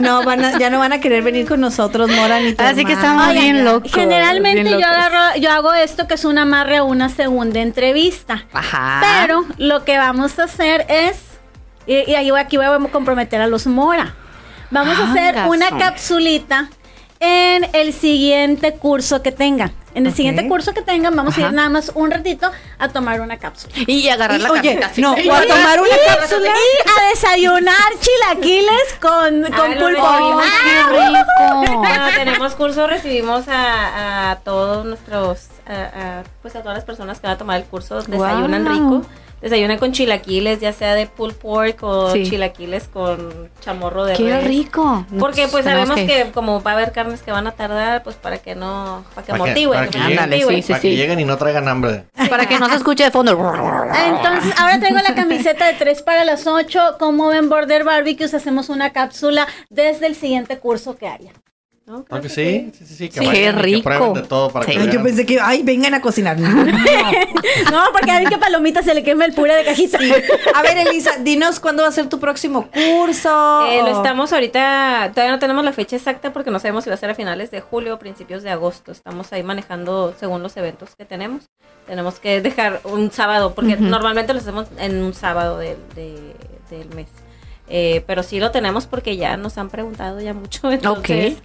No, 0.00 0.22
van 0.22 0.44
a- 0.44 0.58
ya 0.58 0.70
no 0.70 0.78
van 0.78 0.92
a 0.92 1.00
querer 1.00 1.24
venir 1.24 1.48
con 1.48 1.60
nosotros, 1.60 2.08
Mora 2.10 2.38
ni 2.38 2.52
tu 2.52 2.62
Así 2.62 2.84
que 2.84 2.92
estamos 2.92 3.26
Oigan, 3.28 3.42
bien 3.42 3.64
locos. 3.64 3.90
Generalmente 3.92 4.62
bien 4.62 4.78
yo 4.78 4.86
agarro, 4.86 5.36
yo 5.40 5.50
hago 5.50 5.72
esto 5.74 6.06
que 6.06 6.14
es 6.14 6.24
un 6.24 6.38
amarre 6.38 6.76
a 6.76 6.84
una 6.84 7.08
segunda 7.08 7.58
entrevista. 7.60 8.44
Ajá. 8.52 9.00
Pero 9.00 9.44
lo 9.56 9.84
que 9.84 9.98
vamos 9.98 10.38
a 10.38 10.44
hacer 10.44 10.86
es, 10.88 11.16
y, 11.86 12.08
y 12.10 12.14
ahí 12.14 12.30
voy- 12.30 12.38
aquí 12.40 12.56
voy 12.56 12.66
a 12.66 12.78
comprometer 12.92 13.40
a 13.40 13.48
los 13.48 13.66
Mora. 13.66 14.14
Vamos 14.70 14.96
a 15.00 15.10
hacer 15.10 15.30
Angazo. 15.38 15.50
una 15.50 15.70
capsulita 15.78 16.68
en 17.18 17.66
el 17.72 17.92
siguiente 17.92 18.74
curso 18.74 19.20
que 19.22 19.32
tengan. 19.32 19.72
En 19.94 20.06
el 20.06 20.14
siguiente 20.14 20.46
curso 20.48 20.74
que 20.74 20.82
tengan, 20.82 21.16
vamos 21.16 21.36
a 21.38 21.40
ir 21.40 21.52
nada 21.52 21.68
más 21.68 21.90
un 21.94 22.10
ratito 22.10 22.50
a 22.78 22.88
tomar 22.88 23.20
una 23.20 23.36
cápsula. 23.38 23.72
Y 23.86 24.08
agarrar 24.08 24.38
Y, 24.38 24.42
la 24.42 24.50
oye, 24.52 24.80
no, 24.98 25.12
o 25.12 25.32
a 25.32 25.42
tomar 25.42 25.80
una 25.80 25.96
cápsula. 26.06 26.50
Y 26.50 26.88
a 27.04 27.08
desayunar 27.10 27.74
chilaquiles 28.00 28.94
con, 29.00 29.42
con 29.52 29.74
lo 29.74 29.80
pulpo. 29.80 30.08
recibimos. 30.08 30.44
¡Ah! 30.46 30.88
rico! 30.90 31.76
Cuando 31.80 32.10
tenemos 32.14 32.54
curso 32.54 32.86
recibimos 32.86 33.48
a, 33.48 34.30
a 34.32 34.36
todos 34.36 34.84
nuestros, 34.84 35.46
a, 35.66 35.72
a, 36.18 36.22
pues 36.42 36.54
a 36.56 36.60
todas 36.62 36.76
las 36.76 36.84
personas 36.84 37.18
que 37.20 37.26
van 37.26 37.34
a 37.36 37.38
tomar 37.38 37.58
el 37.60 37.64
curso, 37.66 38.02
desayunan 38.02 38.64
Wow. 38.64 38.72
rico. 38.72 39.06
Desayunan 39.40 39.78
con 39.78 39.92
chilaquiles, 39.92 40.60
ya 40.60 40.72
sea 40.72 40.94
de 40.94 41.06
pulled 41.06 41.36
pork 41.36 41.82
o 41.82 42.10
Sí. 42.12 42.28
chilaquiles 42.28 42.88
con 42.88 43.48
chamorro 43.60 44.04
de 44.04 44.14
¡Qué 44.14 44.24
res. 44.36 44.44
rico! 44.44 45.06
Porque 45.18 45.46
pues 45.48 45.64
Tenemos 45.64 45.88
sabemos 45.88 46.12
que... 46.12 46.30
como 46.32 46.62
va 46.62 46.72
a 46.72 46.74
haber 46.74 46.92
carnes 46.92 47.22
que 47.22 47.30
van 47.30 47.46
a 47.46 47.52
tardar, 47.52 48.02
pues 48.02 48.16
para 48.16 48.38
que 48.38 48.54
no, 48.56 49.04
para 49.14 49.26
que 49.26 49.32
motive. 49.34 49.74
para 49.74 49.88
que 49.88 49.98
Ándale, 49.98 50.38
sí, 50.42 50.62
sí, 50.62 50.72
Para 50.72 50.80
que 50.80 50.90
sí. 50.90 50.96
lleguen 50.96 51.20
y 51.20 51.24
no 51.24 51.36
traigan 51.36 51.68
hambre. 51.68 52.04
Para 52.28 52.46
que 52.46 52.58
no 52.58 52.68
se 52.68 52.74
escuche 52.76 53.04
de 53.04 53.10
fondo. 53.10 53.32
Entonces, 53.32 54.52
ahora 54.58 54.78
traigo 54.80 54.98
la 54.98 55.14
camiseta 55.14 55.66
de 55.66 55.74
3 55.74 56.02
para 56.02 56.24
las 56.24 56.46
8. 56.46 56.96
Como 56.98 57.28
ven 57.28 57.48
Border 57.48 57.84
Barbecues, 57.84 58.34
hacemos 58.34 58.68
una 58.68 58.90
cápsula 58.92 59.46
desde 59.70 60.06
el 60.06 60.14
siguiente 60.14 60.58
curso 60.58 60.96
que 60.96 61.06
haya. 61.08 61.32
¿No? 61.88 62.04
¿No 62.08 62.20
que 62.20 62.28
sí? 62.28 62.70
Sí, 62.78 62.84
sí, 62.86 62.94
sí. 62.94 63.08
Que 63.08 63.20
Sí, 63.20 63.26
vayan 63.26 63.34
qué 63.56 63.60
que 63.60 63.62
rico. 63.62 63.82
prueben 63.82 64.12
de 64.14 64.22
todo 64.22 64.50
para 64.50 64.66
Sí. 64.66 64.72
que 64.72 64.78
Ay, 64.78 64.90
yo 64.92 65.02
pensé 65.02 65.26
que, 65.26 65.40
ay, 65.40 65.62
vengan 65.62 65.94
a 65.94 66.00
cocinar. 66.00 66.36
No, 67.70 67.82
porque 67.92 68.10
a 68.10 68.18
ver 68.20 68.28
qué 68.28 68.38
palomita 68.38 68.82
se 68.82 68.94
le 68.94 69.02
quema 69.02 69.24
el 69.24 69.32
puré 69.32 69.54
de 69.56 69.64
cajita. 69.64 69.98
A 70.54 70.62
ver, 70.62 70.76
Elisa, 70.78 71.12
dinos 71.20 71.60
cuándo 71.60 71.82
va 71.82 71.88
a 71.88 71.92
ser 71.92 72.08
tu 72.08 72.18
próximo 72.20 72.68
curso. 72.70 73.66
Eh, 73.66 73.80
lo 73.82 73.88
estamos 73.88 74.32
ahorita, 74.32 75.10
todavía 75.14 75.32
no 75.32 75.38
tenemos 75.38 75.64
la 75.64 75.72
fecha 75.72 75.96
exacta 75.96 76.32
porque 76.32 76.50
no 76.50 76.58
sabemos 76.58 76.84
si 76.84 76.90
va 76.90 76.94
a 76.94 76.98
ser 76.98 77.10
a 77.10 77.14
finales 77.14 77.50
de 77.50 77.60
julio 77.60 77.94
o 77.94 77.98
principios 77.98 78.42
de 78.42 78.50
agosto. 78.50 78.92
Estamos 78.92 79.32
ahí 79.32 79.42
manejando 79.42 80.14
según 80.18 80.42
los 80.42 80.56
eventos 80.56 80.94
que 80.96 81.04
tenemos. 81.04 81.48
Tenemos 81.86 82.18
que 82.18 82.40
dejar 82.40 82.80
un 82.84 83.10
sábado, 83.10 83.54
porque 83.54 83.76
normalmente 83.76 84.32
lo 84.34 84.40
hacemos 84.40 84.66
en 84.78 85.02
un 85.02 85.14
sábado 85.14 85.58
del, 85.58 85.78
de- 85.94 86.36
del 86.70 86.88
mes. 86.94 87.08
Eh, 87.70 88.02
pero 88.06 88.22
sí 88.22 88.40
lo 88.40 88.50
tenemos 88.50 88.86
porque 88.86 89.16
ya 89.16 89.36
nos 89.36 89.58
han 89.58 89.68
preguntado 89.70 90.20
ya 90.20 90.32
mucho. 90.34 90.70
Entonces, 90.72 91.36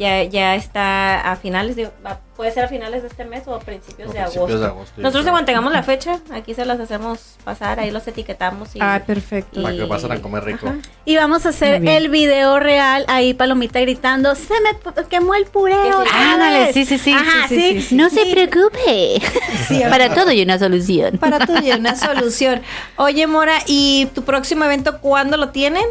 ya, 0.00 0.24
ya 0.24 0.54
está 0.56 1.30
a 1.30 1.36
finales 1.36 1.76
de, 1.76 1.90
puede 2.34 2.50
ser 2.52 2.64
a 2.64 2.68
finales 2.68 3.02
de 3.02 3.08
este 3.08 3.26
mes 3.26 3.46
o 3.46 3.54
a 3.54 3.58
principios, 3.60 4.08
O 4.08 4.12
de, 4.12 4.18
principios 4.18 4.36
agosto. 4.48 4.58
de 4.58 4.66
agosto, 4.66 4.92
yo 4.96 5.02
Nosotros 5.02 5.24
cuando 5.30 5.44
tengamos 5.44 5.72
la 5.74 5.82
fecha, 5.82 6.20
aquí 6.32 6.54
se 6.54 6.64
las 6.64 6.80
hacemos 6.80 7.36
pasar, 7.44 7.78
ahí 7.78 7.90
los 7.90 8.08
etiquetamos 8.08 8.74
y, 8.76 8.78
Ay, 8.80 9.00
perfecto. 9.00 9.62
Para 9.62 9.76
que 9.76 9.84
pasen 9.84 10.12
a 10.12 10.22
comer 10.22 10.44
rico. 10.44 10.68
Ajá. 10.68 10.78
Y 11.04 11.16
vamos 11.16 11.44
a 11.44 11.50
hacer 11.50 11.86
el 11.86 12.08
video 12.08 12.58
real. 12.58 13.04
Ahí 13.08 13.34
Palomita 13.34 13.78
gritando, 13.80 14.34
se 14.34 14.54
me 14.62 14.70
quemó 15.10 15.34
el 15.34 15.44
sí. 15.44 15.92
otra 15.92 16.32
Ándale, 16.32 16.58
vez". 16.60 16.74
sí, 16.74 16.86
sí, 16.86 16.96
sí, 16.96 17.12
Ajá, 17.12 17.46
sí, 17.48 17.60
sí, 17.60 17.82
sí. 17.82 17.94
No 17.94 18.04
No 18.04 18.10
se 18.10 18.24
preocupe. 18.24 19.20
Sí, 19.68 19.82
Para 19.90 20.14
todo 20.14 20.30
hay 20.30 20.40
una 20.42 20.58
solución. 20.58 21.18
Para 21.18 21.46
tu 21.46 21.58
y 21.62 21.70
una 21.72 21.94
solución. 21.94 22.62
Oye, 22.96 23.26
Mora, 23.26 23.58
¿y 23.66 24.06
tu 24.14 24.22
próximo 24.24 24.64
evento 24.64 25.00
cuándo 25.00 25.36
lo 25.36 25.50
tienen? 25.50 25.84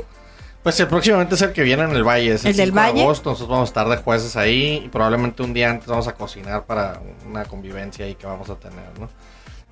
Pues 0.64 0.80
el 0.80 0.88
próximamente 0.88 1.36
es 1.36 1.42
el 1.42 1.54
que 1.54 1.64
viene 1.64 1.84
en 1.84 1.92
el 1.92 2.04
Valle, 2.04 2.34
es 2.34 2.44
el, 2.44 2.52
¿El 2.52 2.58
del 2.58 2.66
5 2.70 2.80
de 2.80 2.86
Valle? 2.88 3.02
agosto, 3.04 3.30
nosotros 3.30 3.50
vamos 3.50 3.70
a 3.70 3.72
estar 3.72 3.88
de 3.88 3.98
jueces 3.98 4.36
ahí 4.36 4.82
y 4.86 4.90
probablemente 4.90 5.42
un 5.42 5.54
día 5.54 5.70
antes 5.70 5.88
vamos 5.88 6.08
a 6.08 6.14
cocinar 6.14 6.66
para 6.66 7.00
una 7.28 7.46
convivencia 7.46 8.06
ahí 8.06 8.16
que 8.16 8.28
vamos 8.28 8.50
a 8.50 8.56
tener, 8.56 9.00
¿no? 9.00 9.10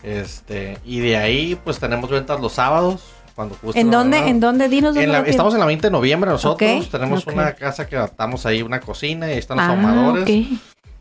Este, 0.03 0.77
y 0.85 0.99
de 0.99 1.17
ahí 1.17 1.59
pues 1.63 1.79
tenemos 1.79 2.09
ventas 2.09 2.39
los 2.39 2.53
sábados, 2.53 3.01
cuando 3.35 3.57
gusten, 3.61 3.81
¿En 3.87 3.91
la 3.91 3.97
dónde? 3.97 4.17
¿En 4.19 4.39
dónde? 4.39 4.69
Dinos 4.69 4.89
En 4.91 4.95
dónde 4.95 5.07
la- 5.07 5.17
lo 5.19 5.23
tienen. 5.25 5.29
estamos 5.31 5.53
en 5.53 5.59
la 5.59 5.65
20 5.65 5.87
de 5.87 5.91
noviembre 5.91 6.29
nosotros, 6.31 6.89
tenemos 6.89 7.27
una 7.27 7.53
casa 7.53 7.85
que 7.85 7.97
adaptamos 7.97 8.45
ahí, 8.45 8.61
una 8.61 8.79
cocina 8.79 9.27
y 9.27 9.33
ahí 9.33 9.37
están 9.39 9.57
los 9.57 9.65
Ah, 9.67 9.69
ahumadores. 9.71 10.29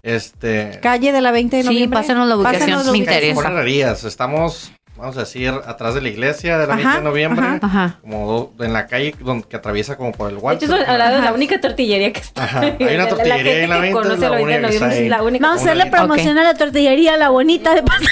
Este, 0.03 0.78
Calle 0.82 1.12
de 1.12 1.20
la 1.20 1.30
20 1.32 1.57
de 1.57 1.62
Sí, 1.62 1.68
noviembre. 1.68 1.99
pásanos 2.01 2.28
la 2.28 2.37
ubicación, 2.37 2.61
Pásanos 2.62 2.87
la 2.87 2.93
me 2.93 2.99
interesa. 2.99 3.34
por 3.34 3.47
herrerías, 3.47 4.05
estamos, 4.05 4.72
vamos 4.97 5.16
a 5.16 5.20
decir, 5.20 5.53
atrás 5.66 5.94
de 5.94 6.01
la 6.01 6.09
iglesia 6.09 6.59
de 6.59 6.66
la 6.66 6.74
Ajá, 6.74 6.82
20 6.82 6.99
de 6.99 7.05
noviembre, 7.05 7.47
ajá. 7.47 7.59
Ajá. 7.62 7.99
como 8.01 8.53
en 8.61 8.72
la 8.72 8.86
calle 8.86 9.14
donde, 9.20 9.47
que 9.47 9.57
atraviesa 9.57 9.97
como 9.97 10.12
por 10.12 10.28
el 10.30 10.36
De 10.36 10.42
Walter. 10.42 10.68
hecho, 10.68 10.76
es 10.80 10.88
al 10.88 10.99
lado 10.99 11.16
de 11.16 11.22
la 11.22 11.32
única 11.32 11.61
tortillería 11.61 12.12
que 12.12 12.20
está. 12.20 12.44
Ajá, 12.44 12.61
hay 12.61 12.94
una 12.94 13.09
tortillería 13.09 13.62
en 13.64 13.70
la 13.70 13.76
que 13.76 13.80
20, 13.82 13.92
conoce 14.01 14.18
la 14.20 14.28
la 14.30 14.36
20 14.36 14.53
de 14.53 14.57
única 14.59 14.66
noviembre, 14.68 15.05
es 15.05 15.11
la 15.11 15.22
única. 15.22 15.47
Vamos 15.47 15.61
a 15.61 15.64
hacerle 15.64 15.86
promoción 15.86 16.38
a 16.38 16.42
la 16.44 16.55
tortillería, 16.55 17.16
la 17.16 17.28
bonita 17.30 17.74
de 17.74 17.82
paso. 17.82 18.07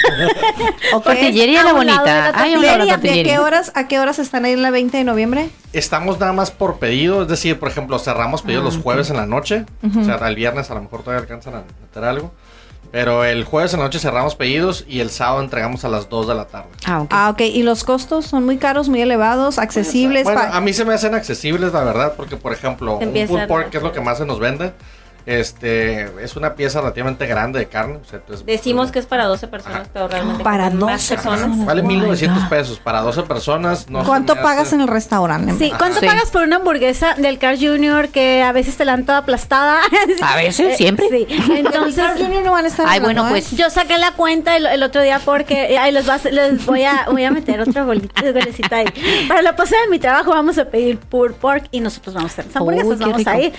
Ok. 0.93 1.03
Tortillería 1.05 1.63
la 1.63 1.69
A 1.69 1.73
de 1.73 1.77
bonita. 1.79 2.31
la 2.31 2.39
Hay 2.41 2.55
una 2.55 2.61
¿De, 2.61 2.73
hora 2.73 2.83
de 2.85 2.89
qué 2.89 2.95
tortillería. 2.97 3.41
horas 3.41 3.71
a 3.75 3.87
qué 3.87 3.99
horas 3.99 4.19
están 4.19 4.45
ahí 4.45 4.53
en 4.53 4.61
la 4.61 4.71
20 4.71 4.97
de 4.97 5.03
noviembre? 5.03 5.49
Estamos 5.73 6.19
nada 6.19 6.31
más 6.33 6.51
por 6.51 6.79
pedido, 6.79 7.23
es 7.23 7.27
decir, 7.27 7.59
por 7.59 7.67
ejemplo, 7.69 7.99
cerramos 7.99 8.41
pedidos 8.41 8.61
Ah, 8.63 8.65
los 8.65 8.77
jueves 8.77 9.09
en 9.09 9.17
la 9.17 9.25
noche, 9.25 9.65
o 9.83 10.03
sea, 10.05 10.15
el 10.27 10.35
viernes 10.35 10.71
a 10.71 10.75
lo 10.75 10.81
mejor 10.81 11.01
todavía 11.03 11.21
alcanzan 11.21 11.55
a 11.55 11.63
meter 11.81 12.03
algo, 12.05 12.31
pero 12.91 13.23
el 13.23 13.43
jueves 13.43 13.73
en 13.73 13.79
la 13.79 13.85
noche 13.85 13.99
cerramos 13.99 14.35
pedidos 14.35 14.85
y 14.87 14.99
el 14.99 15.09
sábado 15.09 15.41
entregamos 15.41 15.83
a 15.85 15.89
las 15.89 16.09
2 16.09 16.27
de 16.27 16.35
la 16.35 16.45
tarde. 16.45 16.69
Ah, 16.85 17.01
ok. 17.01 17.07
Ah, 17.11 17.29
ok. 17.31 17.41
¿Y 17.41 17.63
los 17.63 17.83
costos 17.83 18.25
son 18.25 18.45
muy 18.45 18.57
caros, 18.57 18.89
muy 18.89 19.01
elevados, 19.01 19.59
accesibles? 19.59 20.23
Bueno, 20.23 20.41
a 20.41 20.61
mí 20.61 20.73
se 20.73 20.85
me 20.85 20.93
hacen 20.93 21.13
accesibles, 21.13 21.73
la 21.73 21.83
verdad, 21.83 22.13
porque 22.15 22.37
por 22.37 22.53
ejemplo, 22.53 22.97
un 22.97 23.11
pulled 23.27 23.47
pork, 23.47 23.69
que 23.69 23.77
es 23.77 23.83
lo 23.83 23.91
que 23.91 24.01
más 24.01 24.17
se 24.17 24.25
nos 24.25 24.39
vende, 24.39 24.73
este, 25.25 26.23
es 26.23 26.35
una 26.35 26.55
pieza 26.55 26.79
relativamente 26.81 27.25
grande 27.27 27.59
de 27.59 27.67
carne. 27.67 27.97
o 28.01 28.05
sea, 28.09 28.19
entonces, 28.19 28.45
Decimos 28.45 28.91
que 28.91 28.99
es 28.99 29.05
para 29.05 29.25
12 29.25 29.47
personas, 29.47 29.81
Ajá. 29.81 29.89
pero 29.93 30.07
realmente 30.07 30.43
Para 30.43 30.69
con 30.69 30.79
más 30.79 31.01
12 31.09 31.15
personas. 31.15 31.65
Vale 31.65 31.81
Oh 31.81 31.83
my 31.85 31.93
1900 31.95 32.43
God. 32.43 32.49
pesos 32.49 32.79
para 32.79 33.01
12 33.01 33.23
personas. 33.23 33.89
No 33.89 34.03
¿Cuánto 34.03 34.35
pagas 34.35 34.71
en 34.73 34.81
el 34.81 34.87
restaurante? 34.87 35.53
Sí, 35.57 35.71
¿cuánto 35.77 35.99
Sí. 35.99 36.05
pagas 36.05 36.29
por 36.31 36.43
una 36.43 36.57
hamburguesa 36.57 37.15
del 37.15 37.37
Carl 37.39 37.57
Jr. 37.59 38.09
que 38.09 38.41
a 38.43 38.51
veces 38.51 38.77
te 38.77 38.85
la 38.85 38.93
dan 38.93 39.05
toda 39.05 39.19
aplastada? 39.19 39.79
A 40.21 40.35
veces, 40.35 40.73
Eh, 40.73 40.77
siempre. 40.77 41.07
Sí. 41.09 41.27
Entonces, 41.55 41.95
Carl 42.03 42.17
Jr. 42.19 42.43
no 42.43 42.51
van 42.51 42.65
a 42.65 42.67
estar 42.67 42.85
Ay, 42.87 42.99
bueno, 42.99 43.25
¿eh? 43.27 43.29
pues. 43.31 43.51
yo 43.51 43.69
saqué 43.69 43.97
la 43.97 44.11
cuenta 44.11 44.55
el, 44.57 44.65
el 44.67 44.83
otro 44.83 45.01
día 45.01 45.19
porque 45.23 45.77
ay, 45.77 45.91
les, 45.91 46.07
va 46.07 46.13
a 46.13 46.15
hacer- 46.17 46.33
les 46.33 46.65
voy 46.65 46.83
a 46.83 47.05
voy 47.11 47.23
a 47.23 47.31
meter 47.31 47.59
otra 47.61 47.83
bolita 47.83 48.21
de 48.23 48.31
golecita 48.31 48.77
ahí. 48.77 48.85
Para 49.27 49.41
la 49.41 49.55
posada 49.55 49.81
de 49.83 49.89
mi 49.89 49.99
trabajo 49.99 50.31
vamos 50.31 50.57
a 50.57 50.65
pedir 50.65 50.97
pulled 50.99 51.35
pork 51.35 51.65
y 51.71 51.79
nosotros 51.79 52.13
vamos 52.15 52.31
a 52.31 52.33
hacer 52.33 52.45
las 52.47 52.55
hamburguesas, 52.57 52.99
vamos 52.99 53.17
rico. 53.17 53.29
a 53.29 53.39
ir. 53.39 53.53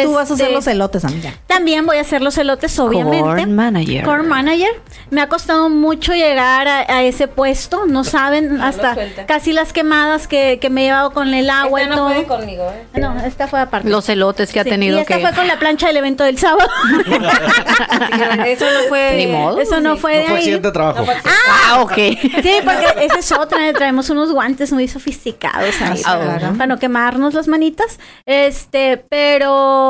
Entonces, 0.00 0.04
Tú 0.06 0.12
vas 0.14 0.30
a 0.30 0.34
hacer 0.34 0.50
los 0.52 0.66
elotes, 0.66 1.04
amiga. 1.04 1.32
También 1.46 1.86
voy 1.86 1.98
a 1.98 2.00
hacer 2.00 2.22
los 2.22 2.36
elotes, 2.38 2.78
obviamente. 2.78 3.20
Corn 3.20 3.54
manager. 3.54 4.04
Core 4.04 4.22
manager. 4.22 4.68
Me 5.10 5.20
ha 5.20 5.28
costado 5.28 5.68
mucho 5.68 6.12
llegar 6.14 6.66
a, 6.68 6.78
a 6.80 7.02
ese 7.02 7.28
puesto. 7.28 7.86
No 7.86 8.04
saben 8.04 8.56
No 8.58 8.64
hasta 8.64 8.96
casi 9.26 9.52
las 9.52 9.72
quemadas 9.72 10.26
que, 10.28 10.58
que 10.60 10.70
me 10.70 10.82
he 10.82 10.84
llevado 10.86 11.12
con 11.12 11.32
el 11.34 11.50
agua 11.50 11.82
Esta 11.82 11.92
y 11.94 11.96
no 11.96 12.08
todo. 12.08 12.26
conmigo, 12.38 12.64
¿eh? 12.94 13.00
No, 13.00 13.18
esta 13.24 13.46
fue 13.48 13.60
aparte. 13.60 13.88
Los 13.88 14.08
elotes 14.08 14.52
que 14.52 14.60
ha 14.60 14.64
Sí, 14.64 14.70
tenido 14.70 14.98
y 14.98 15.00
esta 15.02 15.16
que. 15.16 15.22
fue 15.22 15.32
con 15.34 15.46
la 15.46 15.58
plancha 15.58 15.86
del 15.88 15.96
evento 15.98 16.24
del 16.24 16.38
sábado. 16.38 16.68
Eso 18.46 18.64
no 18.64 18.88
fue. 18.88 19.14
Ni 19.16 19.26
modo. 19.26 19.60
Eso 19.60 19.80
no 19.80 19.94
Sí. 19.94 20.00
fue 20.00 20.12
No 20.14 20.18
de 20.20 20.24
fue 20.26 20.32
ahí. 20.34 20.38
accidente 20.42 20.68
de 20.68 20.72
trabajo. 20.72 20.98
No 21.00 21.04
fue- 21.06 21.16
Ah, 21.24 21.82
ok. 21.82 21.92
Sí, 22.42 22.52
porque 22.64 23.04
esa 23.06 23.18
es 23.18 23.32
otra. 23.32 23.72
Traemos 23.72 24.10
unos 24.10 24.32
guantes 24.32 24.72
muy 24.72 24.88
sofisticados 24.88 25.80
ahí 25.80 26.02
para, 26.02 26.20
claro. 26.38 26.52
para 26.54 26.66
no 26.66 26.78
quemarnos 26.78 27.34
las 27.34 27.48
manitas. 27.48 27.98
Este, 28.26 28.96
pero, 29.08 29.81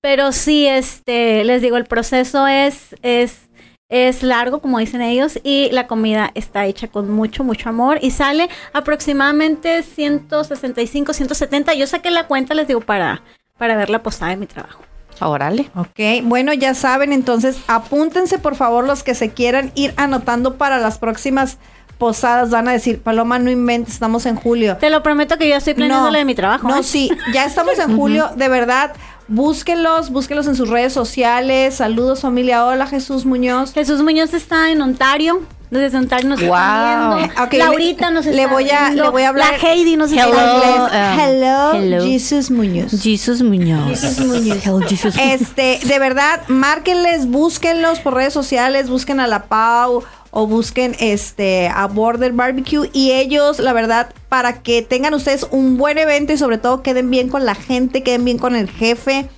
pero 0.00 0.32
sí, 0.32 0.66
este, 0.66 1.44
les 1.44 1.62
digo, 1.62 1.76
el 1.76 1.84
proceso 1.84 2.46
es, 2.46 2.96
es, 3.02 3.48
es 3.88 4.22
largo, 4.22 4.60
como 4.60 4.78
dicen 4.78 5.02
ellos, 5.02 5.38
y 5.42 5.68
la 5.72 5.86
comida 5.86 6.30
está 6.34 6.66
hecha 6.66 6.88
con 6.88 7.10
mucho, 7.10 7.44
mucho 7.44 7.68
amor 7.68 7.98
y 8.00 8.10
sale 8.10 8.48
aproximadamente 8.72 9.82
165, 9.82 11.12
170. 11.12 11.74
Yo 11.74 11.86
saqué 11.86 12.10
la 12.10 12.26
cuenta, 12.26 12.54
les 12.54 12.68
digo, 12.68 12.80
para, 12.80 13.22
para 13.58 13.76
ver 13.76 13.90
la 13.90 14.02
posada 14.02 14.30
de 14.30 14.38
mi 14.38 14.46
trabajo. 14.46 14.82
Órale. 15.20 15.70
Ok, 15.76 16.24
bueno, 16.24 16.52
ya 16.54 16.74
saben, 16.74 17.12
entonces 17.12 17.58
apúntense 17.66 18.38
por 18.38 18.54
favor 18.54 18.86
los 18.86 19.02
que 19.02 19.14
se 19.14 19.30
quieran 19.30 19.70
ir 19.74 19.92
anotando 19.96 20.56
para 20.56 20.78
las 20.78 20.98
próximas 20.98 21.58
posadas. 21.98 22.50
Van 22.50 22.66
a 22.68 22.72
decir, 22.72 23.02
Paloma, 23.02 23.38
no 23.38 23.50
inventes, 23.50 23.94
estamos 23.94 24.26
en 24.26 24.34
julio. 24.34 24.76
Te 24.78 24.90
lo 24.90 25.02
prometo 25.02 25.36
que 25.36 25.48
yo 25.48 25.56
estoy 25.56 25.74
planeando 25.74 26.10
lo 26.10 26.18
de 26.18 26.24
mi 26.24 26.34
trabajo. 26.34 26.68
No, 26.68 26.78
¿eh? 26.78 26.82
sí, 26.82 27.10
ya 27.32 27.44
estamos 27.44 27.78
en 27.78 27.96
julio, 27.96 28.30
de 28.34 28.48
verdad. 28.48 28.92
Búsquenlos, 29.34 30.10
búsquenlos 30.10 30.48
en 30.48 30.56
sus 30.56 30.68
redes 30.68 30.92
sociales. 30.92 31.76
Saludos 31.76 32.20
familia. 32.20 32.66
Hola 32.66 32.88
Jesús 32.88 33.24
Muñoz. 33.24 33.72
Jesús 33.72 34.02
Muñoz 34.02 34.34
está 34.34 34.72
en 34.72 34.82
Ontario. 34.82 35.42
Desde 35.70 35.98
Ontario 35.98 36.28
nos 36.30 36.40
Wow. 36.40 36.48
está 36.48 37.14
viendo. 37.16 37.42
Ok, 37.44 37.52
Laurita 37.52 38.08
le- 38.08 38.14
nos 38.16 38.26
le 38.26 38.42
está 38.42 38.52
voy 38.52 38.70
a- 38.70 38.86
viendo. 38.86 39.04
le 39.04 39.10
voy 39.10 39.22
a 39.22 39.28
hablar- 39.28 39.52
La 39.62 39.68
Heidi 39.70 39.96
nos 39.96 40.10
está 40.10 40.24
Hello. 40.24 40.60
viendo. 40.60 40.84
um, 40.84 41.20
hello, 41.20 41.72
hello. 41.74 42.04
Jesús 42.06 42.50
Muñoz. 42.50 43.00
Jesus 43.00 43.40
Muñoz. 43.40 44.02
Hello, 44.02 44.80
Jesus 44.80 45.14
Este, 45.22 45.78
de 45.84 45.98
verdad, 46.00 46.40
márquenles, 46.48 47.28
búsquenlos 47.28 48.00
por 48.00 48.14
redes 48.14 48.32
sociales, 48.32 48.90
busquen 48.90 49.20
a 49.20 49.28
la 49.28 49.44
Pau 49.44 50.02
o 50.30 50.46
busquen 50.46 50.94
este 51.00 51.68
a 51.68 51.86
Border 51.86 52.32
Barbecue 52.32 52.88
y 52.92 53.12
ellos, 53.12 53.58
la 53.58 53.72
verdad, 53.72 54.12
para 54.28 54.62
que 54.62 54.82
tengan 54.82 55.14
ustedes 55.14 55.46
un 55.50 55.76
buen 55.76 55.98
evento 55.98 56.32
y 56.32 56.38
sobre 56.38 56.58
todo 56.58 56.82
queden 56.82 57.10
bien 57.10 57.28
con 57.28 57.44
la 57.44 57.54
gente, 57.54 58.02
queden 58.02 58.24
bien 58.24 58.38
con 58.38 58.54
el 58.54 58.68
jefe, 58.70 59.28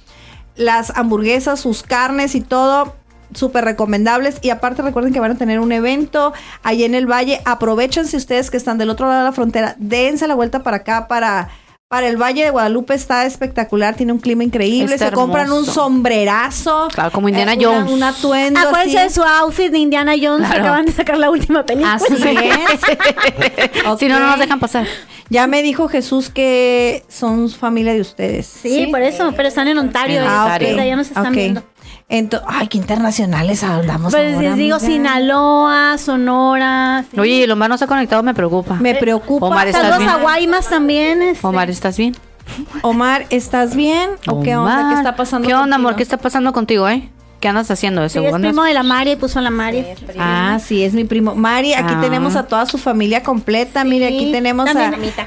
las 0.56 0.90
hamburguesas, 0.96 1.60
sus 1.60 1.82
carnes 1.82 2.34
y 2.34 2.40
todo. 2.40 2.94
Súper 3.34 3.64
recomendables 3.64 4.38
y 4.42 4.50
aparte 4.50 4.82
recuerden 4.82 5.14
que 5.14 5.20
van 5.20 5.30
a 5.30 5.38
tener 5.38 5.58
un 5.58 5.72
evento 5.72 6.34
ahí 6.62 6.84
en 6.84 6.94
el 6.94 7.10
valle. 7.10 7.40
Aprovechense 7.46 8.14
ustedes 8.18 8.50
que 8.50 8.58
están 8.58 8.76
del 8.76 8.90
otro 8.90 9.06
lado 9.06 9.20
de 9.20 9.24
la 9.24 9.32
frontera. 9.32 9.74
Dense 9.78 10.26
la 10.26 10.34
vuelta 10.34 10.62
para 10.62 10.78
acá, 10.78 11.08
para, 11.08 11.48
para 11.92 12.08
el 12.08 12.16
Valle 12.16 12.42
de 12.42 12.48
Guadalupe. 12.48 12.94
Está 12.94 13.26
espectacular, 13.26 13.94
tiene 13.94 14.14
un 14.14 14.18
clima 14.18 14.42
increíble. 14.42 14.94
Está 14.94 15.10
Se 15.10 15.12
compran 15.12 15.52
un 15.52 15.66
sombrerazo. 15.66 16.88
Claro, 16.90 17.10
como 17.10 17.28
Indiana 17.28 17.52
eh, 17.52 17.58
una- 17.58 17.80
Jones. 17.80 17.92
Un 17.92 18.02
atuendo 18.02 18.60
Acuérdense 18.60 18.96
así. 18.98 19.08
de 19.08 19.14
su 19.14 19.22
outfit 19.22 19.70
de 19.70 19.76
Indiana 19.78 20.14
Jones. 20.18 20.48
que. 20.50 20.56
Acaban 20.56 20.86
de 20.86 20.92
sacar 20.92 21.18
la 21.18 21.28
última 21.28 21.66
película. 21.66 21.92
Así 21.92 22.14
es. 22.14 22.80
Si 23.98 24.08
no, 24.08 24.18
no 24.18 24.26
nos 24.28 24.38
dejan 24.38 24.58
pasar. 24.58 24.86
Ya 25.28 25.46
me 25.46 25.62
dijo 25.62 25.86
Jesús 25.88 26.30
que 26.30 27.04
son 27.08 27.50
familia 27.50 27.92
de 27.92 28.00
ustedes. 28.00 28.46
Sí, 28.46 28.86
por 28.90 29.02
eso, 29.02 29.32
pero 29.36 29.48
están 29.48 29.68
en 29.68 29.76
Ontario. 29.76 30.22
En 30.22 30.28
Ontario. 30.28 30.68
desde 30.68 30.80
allá 30.80 30.96
nos 30.96 31.08
están 31.08 31.26
Ok. 31.26 31.32
viendo. 31.34 31.62
Ay, 32.46 32.68
qué 32.68 32.76
internacionales 32.78 33.62
andamos 33.64 34.12
Pues 34.12 34.34
ahora, 34.34 34.48
les 34.50 34.56
digo 34.56 34.76
amiga. 34.76 34.78
Sinaloa, 34.80 35.96
Sonora. 35.98 37.04
sí. 37.10 37.18
Oye, 37.18 37.32
y 37.36 37.42
el 37.42 37.50
Omar 37.50 37.70
no 37.70 37.78
se 37.78 37.84
ha 37.84 37.86
conectado, 37.88 38.22
me 38.22 38.34
preocupa. 38.34 38.74
Me 38.74 38.94
preocupa. 38.94 39.46
Omar, 39.46 39.68
¿estás 39.68 39.82
Saludos 39.82 39.98
bien? 40.00 40.10
a 40.10 40.16
Guaymas 40.18 40.68
también. 40.68 41.22
este. 41.22 41.46
Omar, 41.46 41.70
¿estás 41.70 41.96
bien? 41.96 42.14
Omar, 42.82 43.24
¿estás 43.30 43.74
bien? 43.74 44.10
¿O 44.28 44.42
qué 44.42 44.56
onda? 44.56 44.74
¿Qué 44.76 44.80
Omar. 44.82 44.96
está 44.98 45.16
pasando? 45.16 45.48
¿Qué 45.48 45.54
onda, 45.54 45.76
amor? 45.76 45.96
¿Qué 45.96 46.02
está 46.02 46.18
pasando 46.18 46.52
contigo, 46.52 46.88
eh? 46.88 47.08
¿Qué 47.40 47.48
andas 47.48 47.70
haciendo 47.72 48.02
de 48.02 48.08
Sí, 48.08 48.18
es 48.24 48.32
primo 48.34 48.62
de 48.62 48.72
la 48.74 48.82
Mari, 48.84 49.16
puso 49.16 49.40
a 49.40 49.42
la 49.42 49.50
Mari. 49.50 49.84
Ah, 50.18 50.60
sí, 50.64 50.84
es 50.84 50.92
mi 50.92 51.02
primo. 51.04 51.34
Mari, 51.34 51.74
aquí 51.74 51.94
Ah. 51.96 52.00
tenemos 52.00 52.36
a 52.36 52.44
toda 52.44 52.66
su 52.66 52.78
familia 52.78 53.22
completa. 53.24 53.82
Mire, 53.82 54.06
aquí 54.08 54.26
Sí, 54.26 54.32
tenemos 54.32 54.68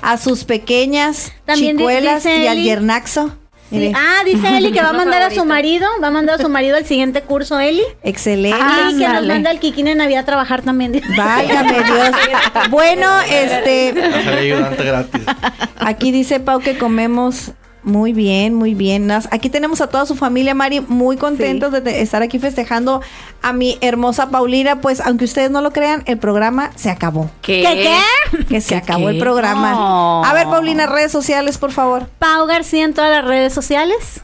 a, 0.01 0.17
sus 0.17 0.45
pequeñas 0.45 1.33
También 1.45 1.75
chicuelas 1.77 2.25
y 2.25 2.47
al 2.47 2.61
yernaxo. 2.61 3.31
Sí. 3.69 3.77
Mire, 3.77 3.93
Ah, 3.95 4.23
dice 4.23 4.57
Eli 4.57 4.71
que 4.71 4.81
va 4.81 4.89
a 4.89 4.93
mandar 4.93 5.23
a 5.23 5.31
su 5.31 5.43
marido, 5.43 5.87
va 6.01 6.07
a 6.07 6.11
mandar 6.11 6.39
a 6.39 6.41
su 6.43 6.49
marido 6.49 6.77
al 6.77 6.85
siguiente 6.85 7.21
curso, 7.23 7.59
Eli. 7.59 7.81
excelente. 8.03 8.57
Ah, 8.61 8.91
y 8.93 8.99
que 8.99 9.07
nos 9.07 9.25
manda 9.25 9.49
al 9.49 9.59
Kikín 9.59 9.87
en 9.87 9.97
Navidad 9.97 10.21
a 10.21 10.25
trabajar 10.25 10.61
también. 10.61 11.01
Válgame 11.17 11.73
Dios. 11.83 12.11
Bueno, 12.69 13.07
este, 13.21 13.93
ayudante 14.37 14.83
gratis. 14.83 15.21
aquí 15.77 16.11
dice 16.11 16.39
Pau 16.39 16.59
que 16.59 16.77
comemos 16.77 17.51
muy 17.85 18.11
bien, 18.13 18.53
muy 18.53 18.73
bien. 18.73 19.07
Nas- 19.07 19.27
Aquí 19.31 19.49
tenemos 19.49 19.79
a 19.79 19.87
toda 19.87 20.05
su 20.05 20.15
familia, 20.15 20.53
Mari, 20.53 20.81
muy 20.81 21.15
contentos 21.17 21.71
de 21.71 22.01
estar 22.01 22.21
aquí 22.21 22.39
festejando 22.39 23.01
a 23.41 23.53
mi 23.53 23.77
hermosa 23.81 24.29
Paulina. 24.29 24.81
Pues, 24.81 24.99
aunque 24.99 25.25
ustedes 25.25 25.51
no 25.51 25.61
lo 25.61 25.71
crean, 25.71 26.03
el 26.07 26.17
programa 26.17 26.71
se 26.75 26.89
acabó. 26.89 27.29
¿Qué? 27.41 27.61
¿Qué, 27.61 27.83
qué? 27.83 28.45
Que 28.45 28.59
se 28.61 28.69
¿Qué, 28.69 28.75
acabó 28.75 29.05
qué? 29.07 29.13
el 29.13 29.19
programa. 29.19 29.71
No. 29.71 30.25
A 30.25 30.33
ver, 30.33 30.45
Paulina, 30.47 30.87
redes 30.87 31.11
sociales, 31.11 31.57
por 31.57 31.71
favor. 31.71 32.07
Pau 32.19 32.45
García 32.47 32.83
en 32.83 32.93
todas 32.93 33.11
las 33.11 33.23
redes 33.23 33.53
sociales 33.53 34.21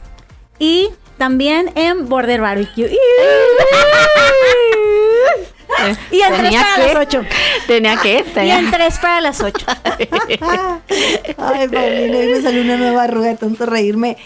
y 0.58 0.88
también 1.16 1.70
en 1.76 2.08
Border 2.08 2.40
Barbecue. 2.40 2.90
Y 6.10 6.20
en 6.20 6.28
tres 6.34 6.42
¿Tenía 6.42 6.62
para 6.62 6.74
qué? 6.74 6.94
las 6.94 7.06
ocho. 7.06 7.24
¿Tenía 7.66 7.96
que? 7.96 8.18
Y 8.18 8.22
Tenía... 8.32 8.58
en 8.58 8.70
tres 8.70 8.98
para 8.98 9.20
las 9.20 9.40
ocho. 9.40 9.64
Ay, 9.66 11.68
Paulina, 11.68 12.18
hoy 12.18 12.26
me 12.28 12.42
salió 12.42 12.62
una 12.62 12.76
nueva 12.76 13.04
arruga 13.04 13.28
de 13.28 13.36
tanto 13.36 13.66
reírme. 13.66 14.16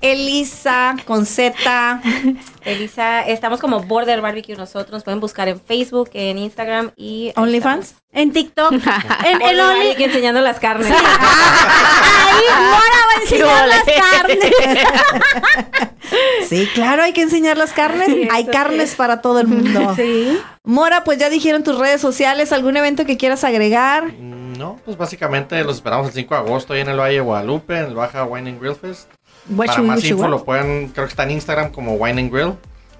Elisa 0.00 0.96
con 1.06 1.26
Z. 1.26 2.00
Elisa, 2.64 3.22
estamos 3.22 3.60
como 3.60 3.80
Border 3.80 4.20
Barbecue 4.20 4.56
nosotros. 4.56 4.90
Nos 4.92 5.04
pueden 5.04 5.20
buscar 5.20 5.48
en 5.48 5.60
Facebook, 5.60 6.10
en 6.14 6.38
Instagram 6.38 6.90
y... 6.96 7.32
OnlyFans. 7.36 7.96
En 8.12 8.32
TikTok. 8.32 8.72
En 9.26 9.42
el 9.42 9.60
Only. 9.60 10.02
Enseñando 10.02 10.40
las 10.40 10.58
carnes. 10.60 10.90
Ahí 10.90 10.96
Mora 12.48 13.00
va 13.06 13.18
a 13.18 13.22
enseñar 13.22 13.68
las 13.68 13.84
carnes. 13.84 14.38
Sí, 16.48 16.68
claro, 16.74 17.02
hay 17.02 17.12
que 17.12 17.22
enseñar 17.22 17.56
las 17.58 17.72
carnes. 17.72 18.08
hay 18.30 18.46
carnes 18.46 18.94
para 18.94 19.20
todo 19.20 19.40
el 19.40 19.46
mundo. 19.48 19.94
Sí. 19.96 20.38
Mora, 20.64 21.04
pues 21.04 21.18
ya 21.18 21.30
dijeron 21.30 21.62
tus 21.62 21.78
redes 21.78 22.00
sociales, 22.00 22.52
algún 22.52 22.76
evento 22.76 23.06
que 23.06 23.16
quieras 23.16 23.44
agregar. 23.44 24.12
Mm, 24.12 24.54
No, 24.58 24.78
pues 24.84 24.96
básicamente 24.96 25.62
los 25.64 25.76
esperamos 25.76 26.08
el 26.08 26.14
5 26.14 26.34
de 26.34 26.40
agosto 26.40 26.72
ahí 26.72 26.80
en 26.80 26.88
el 26.88 26.98
Valle 26.98 27.14
de 27.14 27.20
Guadalupe, 27.20 27.78
en 27.78 27.84
el 27.86 27.94
Baja 27.94 28.24
Wine 28.24 28.50
and 28.50 28.60
Grill 28.60 28.74
Fest. 28.74 29.10
Para 29.56 29.82
más 29.82 30.04
info 30.04 30.28
lo 30.28 30.44
pueden, 30.44 30.88
creo 30.88 31.06
que 31.06 31.10
está 31.10 31.22
en 31.24 31.32
Instagram 31.32 31.70
como 31.72 31.94
Wine 31.94 32.20
and 32.22 32.32
Grill. 32.32 32.52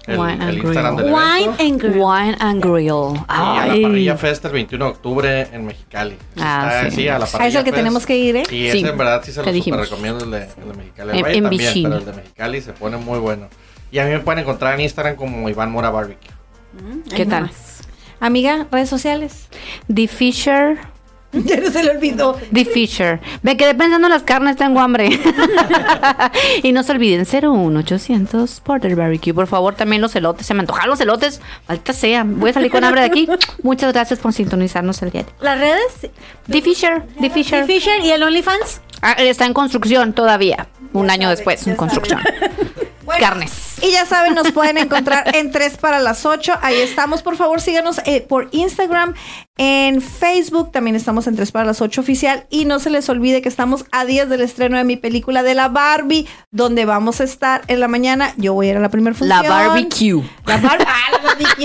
El, 0.05 0.17
Wine 0.19 0.31
and 0.33 0.43
el 0.49 0.57
Instagram 0.59 0.95
Grill. 0.95 1.05
del 1.07 1.15
Wine 1.15 1.43
evento. 1.43 1.63
and 1.63 1.81
Grill. 1.81 1.97
Wine 2.01 2.35
and 2.39 2.63
Grill. 2.63 2.85
Y 2.85 2.89
a 3.29 3.65
la. 3.65 3.81
Parrilla 3.89 4.17
Fest 4.17 4.45
el 4.45 4.51
21 4.53 4.85
de 4.85 4.91
octubre 4.91 5.41
en 5.51 5.65
Mexicali. 5.65 6.15
Ah, 6.37 6.83
Está, 6.83 6.91
sí. 6.95 7.07
a 7.09 7.19
la 7.19 7.25
Ah, 7.25 7.27
Parrilla 7.29 7.47
es 7.49 7.55
el 7.55 7.63
que 7.65 7.71
Fest. 7.71 7.75
tenemos 7.77 8.05
que 8.05 8.17
ir, 8.17 8.35
¿eh? 8.37 8.43
Y 8.43 8.45
Sí, 8.45 8.67
ese 8.69 8.87
en 8.89 8.97
verdad 8.97 9.21
sí 9.25 9.33
se 9.33 9.43
lo 9.43 9.53
super 9.53 9.79
recomiendo 9.81 10.23
el 10.23 10.31
de, 10.31 10.43
el 10.43 10.67
de 10.69 10.73
Mexicali. 10.77 11.11
El 11.11 11.17
En- 11.17 11.23
Valle 11.23 11.37
en 11.37 11.43
también, 11.43 11.83
pero 11.83 11.97
el 11.97 12.05
de 12.05 12.13
Mexicali 12.13 12.61
se 12.61 12.71
pone 12.73 12.95
muy 12.97 13.19
bueno. 13.19 13.47
Y 13.91 13.99
a 13.99 14.05
mí 14.05 14.11
me 14.11 14.19
pueden 14.19 14.39
encontrar 14.43 14.75
en 14.75 14.81
Instagram 14.81 15.15
como 15.17 15.49
Iván 15.49 15.71
Mora 15.71 15.89
Barbecue. 15.89 16.29
¿Qué 17.13 17.25
tal? 17.25 17.49
Amiga, 18.21 18.65
redes 18.71 18.89
sociales. 18.89 19.49
The 19.93 20.07
Fisher. 20.07 20.77
ya 21.33 21.57
no 21.57 21.69
se 21.69 21.83
le 21.83 21.91
olvidó. 21.91 22.39
The 22.53 22.65
Fisher. 22.65 23.19
Me 23.41 23.57
quedé 23.57 23.75
pensando 23.75 24.07
en 24.07 24.13
las 24.13 24.23
carnes, 24.23 24.55
tengo 24.55 24.79
hambre. 24.79 25.09
y 26.63 26.71
no 26.71 26.83
se 26.83 26.91
olviden, 26.93 27.25
01800 27.25 28.61
Porter 28.61 28.95
Barbecue. 28.95 29.33
Por 29.33 29.47
favor, 29.47 29.75
también 29.75 30.01
los 30.01 30.15
elotes. 30.15 30.45
Se 30.45 30.53
me 30.53 30.61
antojan 30.61 30.89
los 30.89 30.99
elotes. 31.01 31.41
Falta 31.65 31.93
sea. 31.93 32.23
Voy 32.25 32.51
a 32.51 32.53
salir 32.53 32.71
con 32.71 32.83
hambre 32.83 33.01
de 33.01 33.07
aquí. 33.07 33.27
Muchas 33.63 33.93
gracias 33.93 34.19
por 34.19 34.33
sintonizarnos 34.33 35.01
el 35.01 35.11
día 35.11 35.23
de. 35.23 35.29
Las 35.41 35.59
redes. 35.59 36.11
The 36.49 36.61
Fisher. 36.61 37.03
The 37.19 37.29
Fisher. 37.29 37.65
The 37.65 37.73
Fisher 37.73 37.99
y 38.01 38.11
el 38.11 38.23
OnlyFans. 38.23 38.81
Ah, 39.01 39.13
está 39.13 39.45
en 39.45 39.53
construcción 39.53 40.13
todavía. 40.13 40.67
Un 40.93 41.09
año 41.09 41.29
después, 41.29 41.67
en 41.67 41.75
construcción. 41.75 42.21
Bueno, 43.07 43.19
Carnes. 43.25 43.51
Y 43.81 43.91
ya 43.91 44.05
saben, 44.05 44.33
nos 44.35 44.51
pueden 44.51 44.77
encontrar 44.77 45.35
en 45.35 45.51
3 45.51 45.77
para 45.77 45.99
las 45.99 46.25
8. 46.25 46.53
Ahí 46.61 46.75
estamos. 46.81 47.21
Por 47.23 47.35
favor, 47.37 47.61
síganos 47.61 47.99
eh, 48.05 48.21
por 48.21 48.49
Instagram, 48.51 49.13
en 49.57 50.01
Facebook. 50.01 50.71
También 50.71 50.95
estamos 50.95 51.25
en 51.27 51.35
3 51.35 51.51
para 51.51 51.65
las 51.65 51.81
8 51.81 52.01
oficial. 52.01 52.45
Y 52.49 52.65
no 52.65 52.79
se 52.79 52.89
les 52.89 53.07
olvide 53.09 53.41
que 53.41 53.49
estamos 53.49 53.85
a 53.91 54.03
días 54.05 54.29
del 54.29 54.41
estreno 54.41 54.77
de 54.77 54.83
mi 54.83 54.97
película 54.97 55.41
de 55.43 55.53
la 55.53 55.69
Barbie, 55.69 56.27
donde 56.51 56.85
vamos 56.85 57.21
a 57.21 57.23
estar 57.23 57.61
en 57.67 57.79
la 57.79 57.87
mañana. 57.87 58.33
Yo 58.37 58.53
voy 58.53 58.67
a 58.67 58.71
ir 58.71 58.77
a 58.77 58.81
la 58.81 58.89
primera 58.89 59.15
función. 59.15 59.41
La 59.43 59.49
barbecue. 59.49 60.23
La, 60.45 60.57
bar- 60.57 60.85
ah, 60.87 61.11
la 61.11 61.17
barbecue. 61.29 61.63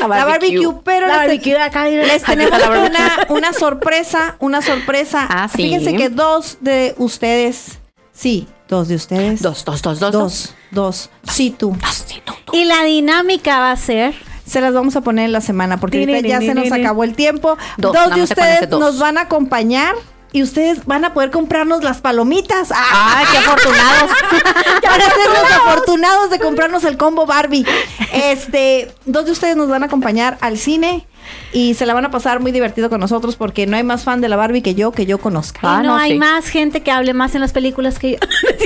La 0.00 0.08
La 0.08 0.24
barbecue. 0.24 0.74
pero 0.84 1.06
La 1.06 1.16
barbecue 1.18 1.52
de 1.52 1.60
acá. 1.60 1.84
les 1.88 2.22
tenemos 2.22 2.58
una, 2.60 3.26
una 3.28 3.52
sorpresa, 3.52 4.36
una 4.40 4.62
sorpresa. 4.62 5.26
Ah, 5.30 5.48
sí. 5.48 5.58
Fíjense 5.62 5.94
que 5.96 6.08
dos 6.08 6.58
de 6.60 6.94
ustedes, 6.98 7.78
sí, 8.12 8.48
dos 8.72 8.88
de 8.88 8.94
ustedes. 8.94 9.42
Dos, 9.42 9.64
dos, 9.66 9.82
dos, 9.82 10.00
dos, 10.00 10.12
dos. 10.12 10.54
Dos, 10.70 11.10
dos. 11.22 11.34
Sí, 11.34 11.54
tú. 11.56 11.76
Dos, 11.78 12.04
sí, 12.06 12.22
tú, 12.24 12.32
tú. 12.46 12.56
Y 12.56 12.64
la 12.64 12.82
dinámica 12.84 13.58
va 13.60 13.70
a 13.70 13.76
ser. 13.76 14.14
Se 14.46 14.60
las 14.60 14.72
vamos 14.72 14.96
a 14.96 15.02
poner 15.02 15.26
en 15.26 15.32
la 15.32 15.40
semana 15.42 15.78
porque 15.78 15.98
Ni, 15.98 16.04
ahorita 16.04 16.22
ni, 16.22 16.28
ya 16.28 16.38
ni, 16.40 16.46
se 16.46 16.54
nos 16.54 16.72
acabó 16.72 17.04
el 17.04 17.14
tiempo. 17.14 17.58
Dos, 17.76 17.94
de 18.14 18.22
ustedes 18.22 18.68
dos. 18.68 18.80
nos 18.80 18.98
van 18.98 19.18
a 19.18 19.22
acompañar 19.22 19.94
y 20.32 20.42
ustedes 20.42 20.86
van 20.86 21.04
a 21.04 21.12
poder 21.12 21.30
comprarnos 21.30 21.84
las 21.84 22.00
palomitas. 22.00 22.72
¡Ah! 22.74 23.16
¡Ay, 23.18 23.26
qué 23.30 23.38
afortunados! 23.38 24.10
Para 24.82 25.04
ser 25.04 25.28
los 25.28 25.52
afortunados 25.52 26.30
de 26.30 26.38
comprarnos 26.38 26.84
el 26.84 26.96
combo 26.96 27.26
Barbie. 27.26 27.66
Este, 28.12 28.90
dos 29.04 29.26
de 29.26 29.32
ustedes 29.32 29.56
nos 29.56 29.68
van 29.68 29.82
a 29.82 29.86
acompañar 29.86 30.38
al 30.40 30.56
cine 30.56 31.06
y 31.52 31.74
se 31.74 31.86
la 31.86 31.94
van 31.94 32.04
a 32.04 32.10
pasar 32.10 32.40
muy 32.40 32.50
divertido 32.50 32.88
con 32.88 33.00
nosotros 33.00 33.36
porque 33.36 33.66
no 33.66 33.76
hay 33.76 33.82
más 33.82 34.04
fan 34.04 34.20
de 34.20 34.28
la 34.28 34.36
Barbie 34.36 34.62
que 34.62 34.74
yo 34.74 34.92
que 34.92 35.06
yo 35.06 35.18
conozca. 35.18 35.60
Ah, 35.62 35.82
no, 35.82 35.90
no, 35.90 35.96
hay 35.96 36.12
sí. 36.12 36.18
más 36.18 36.46
gente 36.48 36.82
que 36.82 36.90
hable 36.90 37.14
más 37.14 37.34
en 37.34 37.42
las 37.42 37.52
películas 37.52 37.98
que 37.98 38.12
yo. 38.12 38.18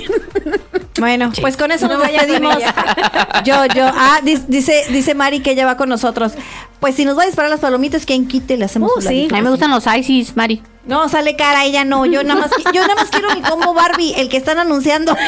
Bueno, 0.99 1.31
pues 1.43 1.59
con 1.59 1.71
eso 1.73 1.89
No 1.89 1.99
nos 1.99 2.09
despedimos. 2.11 2.57
Yo, 3.45 3.67
yo. 3.67 3.85
Ah, 3.95 4.21
dice, 4.23 4.87
dice 4.89 5.15
Mari 5.15 5.41
que 5.41 5.51
ella 5.51 5.67
va 5.67 5.77
con 5.77 5.91
nosotros. 5.91 6.33
Pues 6.81 6.95
si 6.95 7.05
nos 7.05 7.19
va 7.19 7.25
a 7.25 7.27
disparar 7.27 7.51
las 7.51 7.61
palomitas, 7.61 8.07
quien 8.07 8.27
quite, 8.27 8.57
le 8.57 8.65
hacemos 8.65 8.91
Uh, 8.97 9.01
sí. 9.03 9.29
A 9.31 9.35
mí 9.35 9.43
me 9.43 9.51
gustan 9.51 9.71
los 9.71 9.85
ICs, 9.87 10.37
Mari. 10.37 10.63
No, 10.87 11.09
sale 11.09 11.37
cara, 11.37 11.65
ella 11.65 11.85
no. 11.85 12.07
Yo 12.07 12.23
nada 12.23 12.41
más, 12.41 12.51
yo 12.73 12.81
nada 12.81 12.95
más 12.95 13.11
quiero 13.11 13.35
mi 13.35 13.43
combo 13.43 13.75
Barbie, 13.75 14.15
el 14.17 14.29
que 14.29 14.37
están 14.37 14.59
anunciando. 14.59 15.17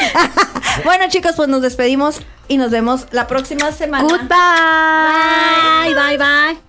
Bueno, 0.85 1.05
chicos, 1.09 1.33
pues 1.35 1.49
nos 1.49 1.61
despedimos 1.61 2.21
y 2.47 2.57
nos 2.57 2.71
vemos 2.71 3.07
la 3.11 3.27
próxima 3.27 3.71
semana. 3.71 4.03
Goodbye. 4.03 5.93
Bye, 5.93 6.17
bye, 6.17 6.17
bye. 6.17 6.68